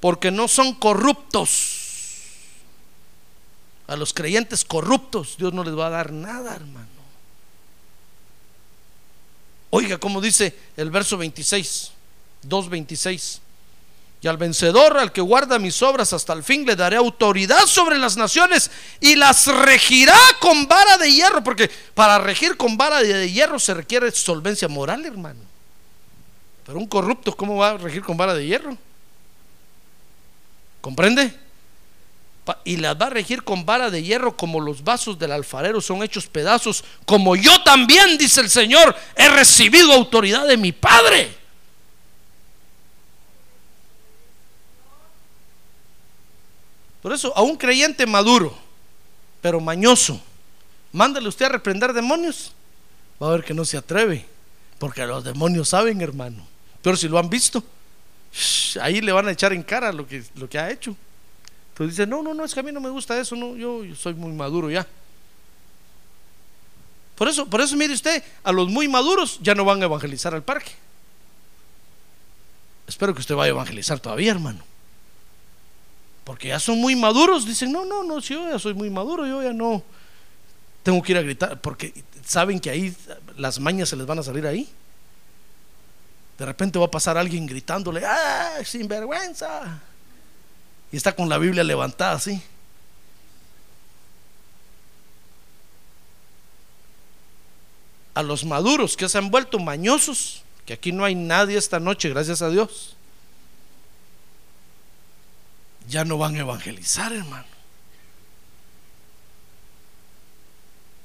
Porque 0.01 0.31
no 0.31 0.49
son 0.49 0.73
corruptos. 0.75 1.77
A 3.87 3.97
los 3.97 4.15
creyentes 4.15 4.65
corruptos 4.65 5.37
Dios 5.37 5.53
no 5.53 5.63
les 5.63 5.77
va 5.77 5.89
a 5.89 5.91
dar 5.91 6.13
nada, 6.13 6.57
hermano. 6.57 6.89
Oiga, 9.69 9.99
como 9.99 10.23
dice 10.23 10.57
el 10.79 10.91
verso 10.91 11.19
26, 11.19 11.93
2.26. 12.49 13.41
Y 14.23 14.29
al 14.29 14.37
vencedor, 14.37 14.99
al 14.99 15.13
que 15.13 15.23
guarda 15.23 15.59
mis 15.59 15.81
obras 15.81 16.13
hasta 16.13 16.35
el 16.35 16.43
fin, 16.43 16.67
le 16.67 16.77
daré 16.77 16.97
autoridad 16.97 17.65
sobre 17.67 17.97
las 17.97 18.19
naciones 18.19 18.71
y 19.01 19.17
las 19.17 19.47
regirá 19.47 20.19
con 20.41 20.69
vara 20.69 20.99
de 20.99 21.11
hierro, 21.11 21.43
porque 21.43 21.71
para 21.95 22.19
regir 22.19 22.57
con 22.59 22.77
vara 22.77 23.01
de 23.01 23.33
hierro 23.33 23.59
se 23.59 23.73
requiere 23.73 24.11
solvencia 24.11 24.69
moral, 24.69 25.07
hermano. 25.07 25.41
Pero 26.67 26.79
un 26.79 26.87
corrupto, 26.87 27.35
¿cómo 27.35 27.57
va 27.57 27.71
a 27.71 27.79
regir 27.79 28.03
con 28.03 28.19
vara 28.19 28.35
de 28.35 28.45
hierro? 28.45 28.77
¿Comprende? 30.83 31.35
Y 32.65 32.77
las 32.77 33.01
va 33.01 33.07
a 33.07 33.11
regir 33.11 33.43
con 33.43 33.65
vara 33.65 33.91
de 33.91 34.03
hierro 34.03 34.37
como 34.37 34.61
los 34.61 34.85
vasos 34.85 35.19
del 35.19 35.33
alfarero 35.33 35.81
son 35.81 36.03
hechos 36.03 36.27
pedazos, 36.27 36.85
como 37.07 37.37
yo 37.37 37.63
también, 37.63 38.19
dice 38.19 38.43
el 38.43 38.51
Señor, 38.51 38.95
he 39.17 39.31
recibido 39.31 39.95
autoridad 39.95 40.47
de 40.47 40.59
mi 40.59 40.73
Padre. 40.73 41.40
Por 47.03 47.13
eso, 47.13 47.37
a 47.37 47.43
un 47.43 47.57
creyente 47.57 48.07
maduro, 48.07 48.57
pero 49.41 49.61
mañoso, 49.61 50.21
mándale 50.93 51.29
usted 51.29 51.47
a 51.47 51.51
reprender 51.51 51.93
demonios. 51.93 52.53
Va 53.23 53.29
a 53.29 53.33
ver 53.33 53.45
que 53.45 53.55
no 53.55 53.65
se 53.65 53.77
atreve, 53.77 54.27
porque 54.79 55.07
los 55.07 55.25
demonios 55.25 55.69
saben, 55.69 56.01
hermano. 56.01 56.47
Pero 56.83 56.97
si 56.97 57.09
lo 57.09 57.19
han 57.19 57.31
visto, 57.31 57.63
ahí 58.81 59.01
le 59.01 59.13
van 59.13 59.29
a 59.29 59.33
echar 59.33 59.53
en 59.53 59.63
cara 59.63 59.93
lo 59.93 60.07
que, 60.07 60.23
lo 60.35 60.49
que 60.49 60.59
ha 60.59 60.71
hecho. 60.71 60.97
Entonces 61.73 61.97
dice, 61.97 62.07
no, 62.07 62.23
no, 62.23 62.35
no, 62.35 62.45
es 62.45 62.53
que 62.53 62.61
a 62.61 62.63
mí 62.63 62.73
no 62.73 62.81
me 62.81 62.91
gusta 62.91 63.19
eso, 63.19 63.35
no, 63.37 63.57
yo, 63.57 63.83
soy 63.97 64.15
muy 64.15 64.33
maduro 64.33 64.71
ya. 64.71 64.87
Por 67.17 67.29
eso, 67.29 67.47
por 67.47 67.61
eso 67.61 67.77
mire 67.77 67.93
usted, 67.93 68.23
a 68.43 68.53
los 68.53 68.69
muy 68.69 68.89
maduros 68.89 69.39
ya 69.43 69.55
no 69.55 69.65
van 69.65 69.83
a 69.83 69.85
evangelizar 69.87 70.35
al 70.35 70.43
parque. 70.43 70.73
espero 72.87 73.15
que 73.15 73.21
usted 73.21 73.35
vaya 73.35 73.53
a 73.53 73.55
evangelizar 73.55 74.01
todavía, 74.01 74.33
hermano. 74.33 74.70
Porque 76.25 76.49
ya 76.49 76.61
son 76.61 76.81
muy 76.81 76.97
maduros. 76.97 77.47
Dicen, 77.47 77.73
no, 77.73 77.85
no, 77.85 78.05
no, 78.05 78.21
si 78.21 78.35
yo 78.35 78.49
ya 78.51 78.59
soy 78.59 78.75
muy 78.75 78.91
maduro, 78.91 79.27
yo 79.27 79.43
ya 79.43 79.53
no 79.53 79.83
tengo 80.83 81.03
que 81.03 81.13
ir 81.13 81.19
a 81.19 81.23
gritar. 81.23 81.61
Porque 81.61 81.93
saben 82.25 82.61
que 82.61 82.71
ahí 82.71 82.95
las 83.37 83.59
mañas 83.59 83.89
se 83.89 83.97
les 83.97 84.07
van 84.07 84.19
a 84.19 84.23
salir 84.23 84.47
ahí. 84.47 84.69
De 86.39 86.47
repente 86.47 86.79
va 86.79 86.87
a 86.87 86.91
pasar 86.91 87.19
alguien 87.19 87.47
gritándole, 87.47 88.03
¡ah, 88.07 88.59
sinvergüenza! 88.65 89.79
Y 90.91 90.97
está 90.97 91.15
con 91.15 91.29
la 91.29 91.37
Biblia 91.37 91.63
levantada 91.63 92.13
así. 92.13 92.43
A 98.15 98.23
los 98.23 98.45
maduros 98.45 98.97
que 98.97 99.09
se 99.09 99.19
han 99.19 99.31
vuelto 99.31 99.59
mañosos, 99.59 100.43
que 100.65 100.73
aquí 100.73 100.93
no 100.93 101.05
hay 101.05 101.15
nadie 101.15 101.59
esta 101.59 101.79
noche, 101.79 102.09
gracias 102.09 102.43
a 102.43 102.49
Dios, 102.49 102.97
ya 105.91 106.05
no 106.05 106.17
van 106.17 106.37
a 106.37 106.41
evangelizar, 106.41 107.13
hermano. 107.13 107.45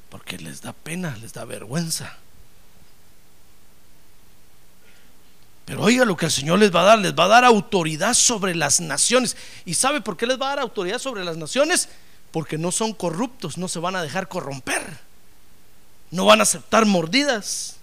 Porque 0.09 0.37
les 0.37 0.61
da 0.61 0.71
pena, 0.71 1.17
les 1.17 1.33
da 1.33 1.43
vergüenza. 1.43 2.17
Pero 5.65 5.81
oiga 5.81 6.05
lo 6.05 6.15
que 6.15 6.27
el 6.27 6.31
Señor 6.31 6.59
les 6.59 6.73
va 6.73 6.81
a 6.81 6.85
dar, 6.85 6.99
les 6.99 7.15
va 7.15 7.25
a 7.25 7.29
dar 7.29 7.43
autoridad 7.43 8.13
sobre 8.13 8.53
las 8.53 8.79
naciones. 8.79 9.35
¿Y 9.65 9.73
sabe 9.73 9.99
por 9.99 10.15
qué 10.15 10.27
les 10.27 10.39
va 10.39 10.45
a 10.45 10.49
dar 10.49 10.59
autoridad 10.59 10.99
sobre 10.99 11.23
las 11.23 11.37
naciones? 11.37 11.89
Porque 12.31 12.57
no 12.57 12.71
son 12.71 12.93
corruptos, 12.93 13.57
no 13.57 13.67
se 13.67 13.79
van 13.79 13.95
a 13.95 14.03
dejar 14.03 14.27
corromper, 14.27 14.99
no 16.11 16.25
van 16.25 16.39
a 16.39 16.43
aceptar 16.43 16.85
mordidas. 16.85 17.77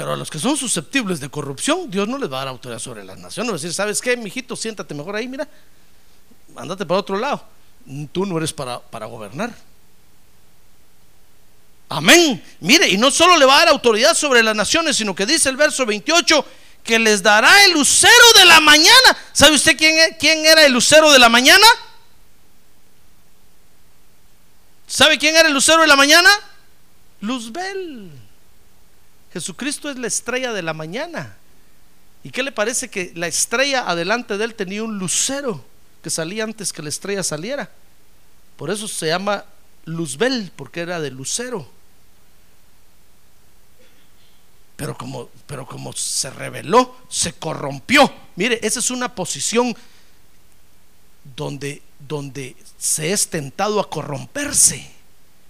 Pero 0.00 0.14
a 0.14 0.16
los 0.16 0.30
que 0.30 0.38
son 0.38 0.56
susceptibles 0.56 1.20
de 1.20 1.28
corrupción, 1.28 1.90
Dios 1.90 2.08
no 2.08 2.16
les 2.16 2.32
va 2.32 2.36
a 2.36 2.38
dar 2.38 2.48
autoridad 2.48 2.78
sobre 2.78 3.04
las 3.04 3.18
naciones. 3.18 3.50
Va 3.50 3.56
a 3.56 3.58
decir, 3.58 3.74
¿sabes 3.74 4.00
qué, 4.00 4.16
mijito? 4.16 4.56
Siéntate 4.56 4.94
mejor 4.94 5.14
ahí, 5.14 5.28
mira, 5.28 5.46
andate 6.56 6.86
para 6.86 7.00
otro 7.00 7.18
lado. 7.18 7.44
Tú 8.10 8.24
no 8.24 8.38
eres 8.38 8.50
para, 8.50 8.80
para 8.80 9.04
gobernar. 9.04 9.54
Amén. 11.90 12.42
Mire, 12.60 12.88
y 12.88 12.96
no 12.96 13.10
solo 13.10 13.36
le 13.36 13.44
va 13.44 13.56
a 13.56 13.58
dar 13.58 13.68
autoridad 13.68 14.14
sobre 14.14 14.42
las 14.42 14.56
naciones, 14.56 14.96
sino 14.96 15.14
que 15.14 15.26
dice 15.26 15.50
el 15.50 15.58
verso 15.58 15.84
28 15.84 16.46
que 16.82 16.98
les 16.98 17.22
dará 17.22 17.66
el 17.66 17.72
lucero 17.72 18.32
de 18.36 18.46
la 18.46 18.58
mañana. 18.60 19.18
¿Sabe 19.34 19.56
usted 19.56 19.76
quién, 19.76 19.98
e-, 19.98 20.16
quién 20.16 20.46
era 20.46 20.64
el 20.64 20.72
lucero 20.72 21.12
de 21.12 21.18
la 21.18 21.28
mañana? 21.28 21.66
¿Sabe 24.86 25.18
quién 25.18 25.36
era 25.36 25.46
el 25.46 25.52
lucero 25.52 25.82
de 25.82 25.88
la 25.88 25.96
mañana? 25.96 26.30
Luzbel. 27.20 28.19
Jesucristo 29.32 29.90
es 29.90 29.98
la 29.98 30.06
estrella 30.06 30.52
de 30.52 30.62
la 30.62 30.74
mañana. 30.74 31.36
¿Y 32.22 32.30
qué 32.30 32.42
le 32.42 32.52
parece 32.52 32.88
que 32.90 33.12
la 33.14 33.26
estrella 33.26 33.88
adelante 33.88 34.36
de 34.36 34.44
él 34.44 34.54
tenía 34.54 34.82
un 34.82 34.98
lucero 34.98 35.64
que 36.02 36.10
salía 36.10 36.44
antes 36.44 36.72
que 36.72 36.82
la 36.82 36.88
estrella 36.88 37.22
saliera? 37.22 37.70
Por 38.56 38.70
eso 38.70 38.88
se 38.88 39.06
llama 39.06 39.44
Luzbel, 39.84 40.52
porque 40.54 40.80
era 40.80 41.00
de 41.00 41.10
lucero. 41.10 41.66
pero 44.80 44.96
como, 44.96 45.28
pero 45.46 45.66
como 45.66 45.92
se 45.92 46.30
rebeló, 46.30 46.96
se 47.10 47.34
corrompió. 47.34 48.10
Mire, 48.34 48.58
esa 48.62 48.78
es 48.78 48.90
una 48.90 49.14
posición 49.14 49.76
donde, 51.36 51.82
donde 51.98 52.56
se 52.78 53.12
es 53.12 53.28
tentado 53.28 53.78
a 53.78 53.90
corromperse. 53.90 54.90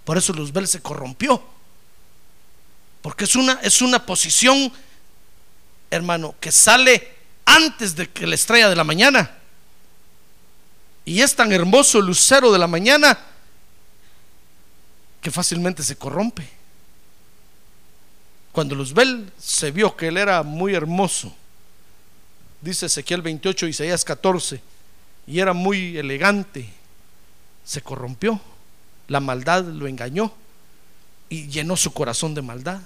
Por 0.03 0.19
eso 0.19 0.33
Luzbel 0.33 0.67
se 0.67 0.83
corrompió. 0.83 1.41
Porque 3.03 3.25
es 3.25 3.35
una, 3.35 3.55
es 3.63 3.81
una 3.83 4.05
posición, 4.05 4.73
hermano, 5.91 6.35
que 6.39 6.53
sale 6.53 7.17
antes 7.45 7.97
de 7.97 8.09
que 8.09 8.27
la 8.27 8.35
estrella 8.35 8.69
de 8.69 8.77
la 8.77 8.85
mañana. 8.85 9.39
Y 11.05 11.23
es 11.23 11.35
tan 11.35 11.51
hermoso 11.53 11.99
el 11.99 12.07
lucero 12.07 12.53
de 12.53 12.59
la 12.59 12.67
mañana 12.67 13.19
que 15.21 15.31
fácilmente 15.31 15.83
se 15.83 15.97
corrompe. 15.97 16.49
Cuando 18.53 18.75
Luzbel 18.75 19.33
se 19.39 19.71
vio 19.71 19.97
que 19.97 20.09
él 20.09 20.17
era 20.17 20.43
muy 20.43 20.75
hermoso, 20.75 21.35
dice 22.61 22.87
Ezequiel 22.87 23.23
28, 23.23 23.67
Isaías 23.67 24.05
14, 24.05 24.61
y 25.27 25.41
era 25.41 25.53
muy 25.53 25.97
elegante, 25.97 26.69
se 27.65 27.81
corrompió, 27.81 28.41
la 29.09 29.21
maldad 29.21 29.65
lo 29.65 29.87
engañó 29.87 30.35
y 31.31 31.47
llenó 31.47 31.75
su 31.77 31.91
corazón 31.93 32.35
de 32.35 32.43
maldad. 32.43 32.83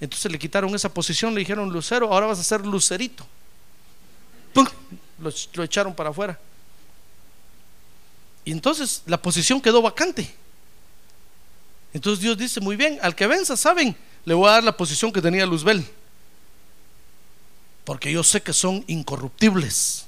Entonces 0.00 0.32
le 0.32 0.38
quitaron 0.38 0.74
esa 0.74 0.88
posición, 0.88 1.34
le 1.34 1.40
dijeron 1.40 1.68
lucero, 1.70 2.10
ahora 2.10 2.26
vas 2.26 2.38
a 2.38 2.44
ser 2.44 2.64
lucerito. 2.64 3.26
Lo, 5.18 5.30
lo 5.52 5.62
echaron 5.62 5.94
para 5.94 6.08
afuera. 6.08 6.38
Y 8.46 8.52
entonces 8.52 9.02
la 9.04 9.20
posición 9.20 9.60
quedó 9.60 9.82
vacante. 9.82 10.34
Entonces 11.92 12.22
Dios 12.22 12.38
dice, 12.38 12.60
muy 12.60 12.76
bien, 12.76 12.98
al 13.02 13.14
que 13.14 13.26
venza, 13.26 13.54
¿saben? 13.56 13.94
le 14.26 14.34
voy 14.34 14.48
a 14.48 14.52
dar 14.52 14.64
la 14.64 14.76
posición 14.76 15.12
que 15.12 15.22
tenía 15.22 15.46
Luzbel. 15.46 15.86
Porque 17.84 18.10
yo 18.10 18.24
sé 18.24 18.42
que 18.42 18.52
son 18.52 18.84
incorruptibles. 18.88 20.04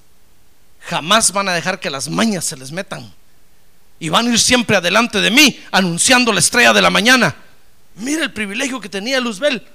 Jamás 0.81 1.33
van 1.33 1.49
a 1.49 1.55
dejar 1.55 1.79
que 1.79 1.89
las 1.89 2.09
mañas 2.09 2.45
se 2.45 2.57
les 2.57 2.73
metan. 2.73 3.15
Y 4.01 4.09
van 4.09 4.27
a 4.27 4.33
ir 4.33 4.39
siempre 4.39 4.77
adelante 4.77 5.21
de 5.21 5.31
mí, 5.31 5.61
anunciando 5.71 6.33
la 6.33 6.41
estrella 6.41 6.73
de 6.73 6.83
la 6.83 6.91
mañana. 6.91 7.35
Mira 7.97 8.23
el 8.23 8.33
privilegio 8.33 8.81
que 8.81 8.89
tenía 8.89 9.21
Luzbel. 9.21 9.67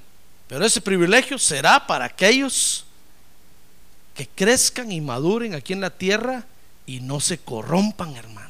Pero 0.47 0.65
ese 0.65 0.81
privilegio 0.81 1.37
será 1.37 1.85
para 1.87 2.05
aquellos 2.05 2.85
que 4.13 4.27
crezcan 4.27 4.91
y 4.91 5.01
maduren 5.01 5.55
aquí 5.55 5.73
en 5.73 5.81
la 5.81 5.89
tierra 5.89 6.45
y 6.85 6.99
no 6.99 7.19
se 7.19 7.39
corrompan, 7.39 8.15
hermano. 8.15 8.49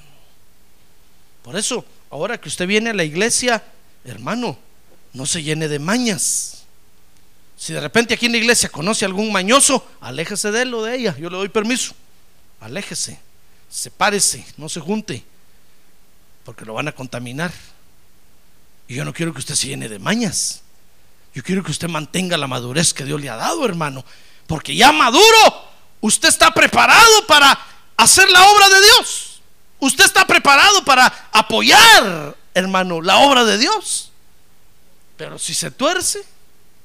Por 1.44 1.56
eso, 1.56 1.86
ahora 2.10 2.40
que 2.40 2.50
usted 2.50 2.68
viene 2.68 2.90
a 2.90 2.94
la 2.94 3.04
iglesia, 3.04 3.64
hermano, 4.06 4.58
no 5.14 5.26
se 5.26 5.44
llene 5.44 5.68
de 5.68 5.80
mañas. 5.80 6.64
Si 7.58 7.72
de 7.72 7.80
repente 7.80 8.14
aquí 8.14 8.26
en 8.26 8.34
la 8.34 8.40
iglesia 8.40 8.70
conoce 8.70 9.06
a 9.06 9.08
algún 9.08 9.32
mañoso, 9.32 9.88
aléjese 10.02 10.52
de 10.52 10.64
él 10.64 10.74
o 10.74 10.84
de 10.84 10.96
ella. 10.96 11.16
Yo 11.18 11.30
le 11.30 11.38
doy 11.38 11.50
permiso. 11.50 11.94
Aléjese, 12.60 13.20
sepárese, 13.70 14.46
no 14.58 14.68
se 14.68 14.80
junte, 14.80 15.24
porque 16.46 16.66
lo 16.66 16.74
van 16.74 16.88
a 16.88 16.92
contaminar. 16.92 17.52
Y 18.88 18.96
yo 18.96 19.06
no 19.06 19.14
quiero 19.14 19.34
que 19.34 19.40
usted 19.40 19.56
se 19.56 19.68
llene 19.68 19.90
de 19.90 20.00
mañas. 20.00 20.62
Yo 21.34 21.44
quiero 21.44 21.64
que 21.64 21.72
usted 21.72 21.88
mantenga 21.88 22.38
la 22.38 22.48
madurez 22.48 22.94
que 22.94 23.06
Dios 23.06 23.20
le 23.20 23.30
ha 23.30 23.36
dado, 23.36 23.66
hermano. 23.66 24.06
Porque 24.46 24.76
ya 24.76 24.92
maduro, 24.92 25.24
usted 26.02 26.30
está 26.30 26.54
preparado 26.54 27.26
para 27.28 27.58
hacer 27.98 28.30
la 28.30 28.44
obra 28.50 28.70
de 28.70 28.82
Dios. 28.82 29.42
Usted 29.80 30.06
está 30.06 30.26
preparado 30.28 30.84
para 30.86 31.30
apoyar, 31.32 32.36
hermano, 32.54 33.02
la 33.02 33.18
obra 33.18 33.44
de 33.46 33.58
Dios. 33.58 34.12
Pero 35.18 35.40
si 35.40 35.54
se 35.54 35.72
tuerce, 35.72 36.24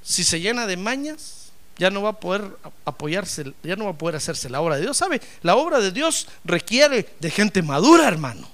si 0.03 0.25
se 0.25 0.41
llena 0.41 0.67
de 0.67 0.77
mañas, 0.77 1.51
ya 1.77 1.91
no 1.91 2.03
va 2.03 2.11
a 2.11 2.21
poder 2.21 2.57
apoyarse, 2.85 3.53
ya 3.63 3.77
no 3.77 3.85
va 3.85 3.91
a 3.91 3.99
poder 3.99 4.17
hacerse 4.17 4.49
la 4.49 4.61
obra 4.61 4.77
de 4.77 4.83
Dios. 4.83 4.97
¿Sabe? 4.97 5.21
La 5.43 5.57
obra 5.57 5.79
de 5.79 5.93
Dios 5.93 6.27
requiere 6.45 7.15
de 7.21 7.31
gente 7.31 7.63
madura, 7.63 8.09
hermano. 8.09 8.49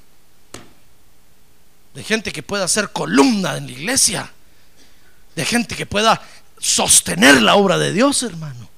De 1.95 2.03
gente 2.03 2.32
que 2.32 2.42
pueda 2.42 2.66
ser 2.68 2.90
columna 2.90 3.57
en 3.57 3.66
la 3.66 3.72
iglesia. 3.72 4.32
De 5.34 5.45
gente 5.45 5.76
que 5.76 5.86
pueda 5.86 6.20
sostener 6.59 7.40
la 7.42 7.57
obra 7.57 7.78
de 7.78 7.92
Dios, 7.92 8.22
hermano. 8.22 8.68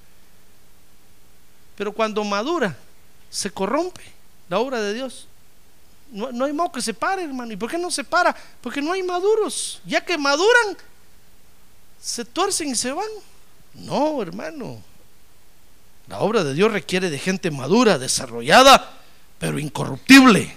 Pero 1.77 1.93
cuando 1.93 2.25
madura, 2.25 2.77
se 3.31 3.51
corrompe 3.51 4.03
la 4.49 4.59
obra 4.59 4.81
de 4.81 4.95
Dios. 4.95 5.29
No, 6.11 6.45
hay 6.45 6.53
modo 6.53 6.73
que 6.73 6.81
se 6.81 6.95
pare, 6.95 7.25
hermano. 7.25 7.53
¿Y 7.53 7.57
por 7.57 7.71
qué 7.71 7.79
no 7.79 7.91
se 7.91 8.05
para? 8.05 8.35
Porque 8.61 8.81
no 8.81 8.93
hay 8.93 9.03
maduros. 9.03 9.81
Ya 9.85 10.05
que 10.05 10.17
maduran, 10.17 10.77
se 12.01 12.25
tuercen 12.25 12.71
y 12.71 12.75
se 12.75 12.93
van. 12.93 13.09
No, 13.75 14.23
hermano. 14.23 14.83
La 16.09 16.21
obra 16.21 16.45
de 16.45 16.55
Dios 16.55 16.71
requiere 16.71 17.11
de 17.11 17.19
gente 17.19 17.51
madura, 17.51 17.99
desarrollada, 17.99 18.99
pero 19.39 19.59
incorruptible. 19.59 20.57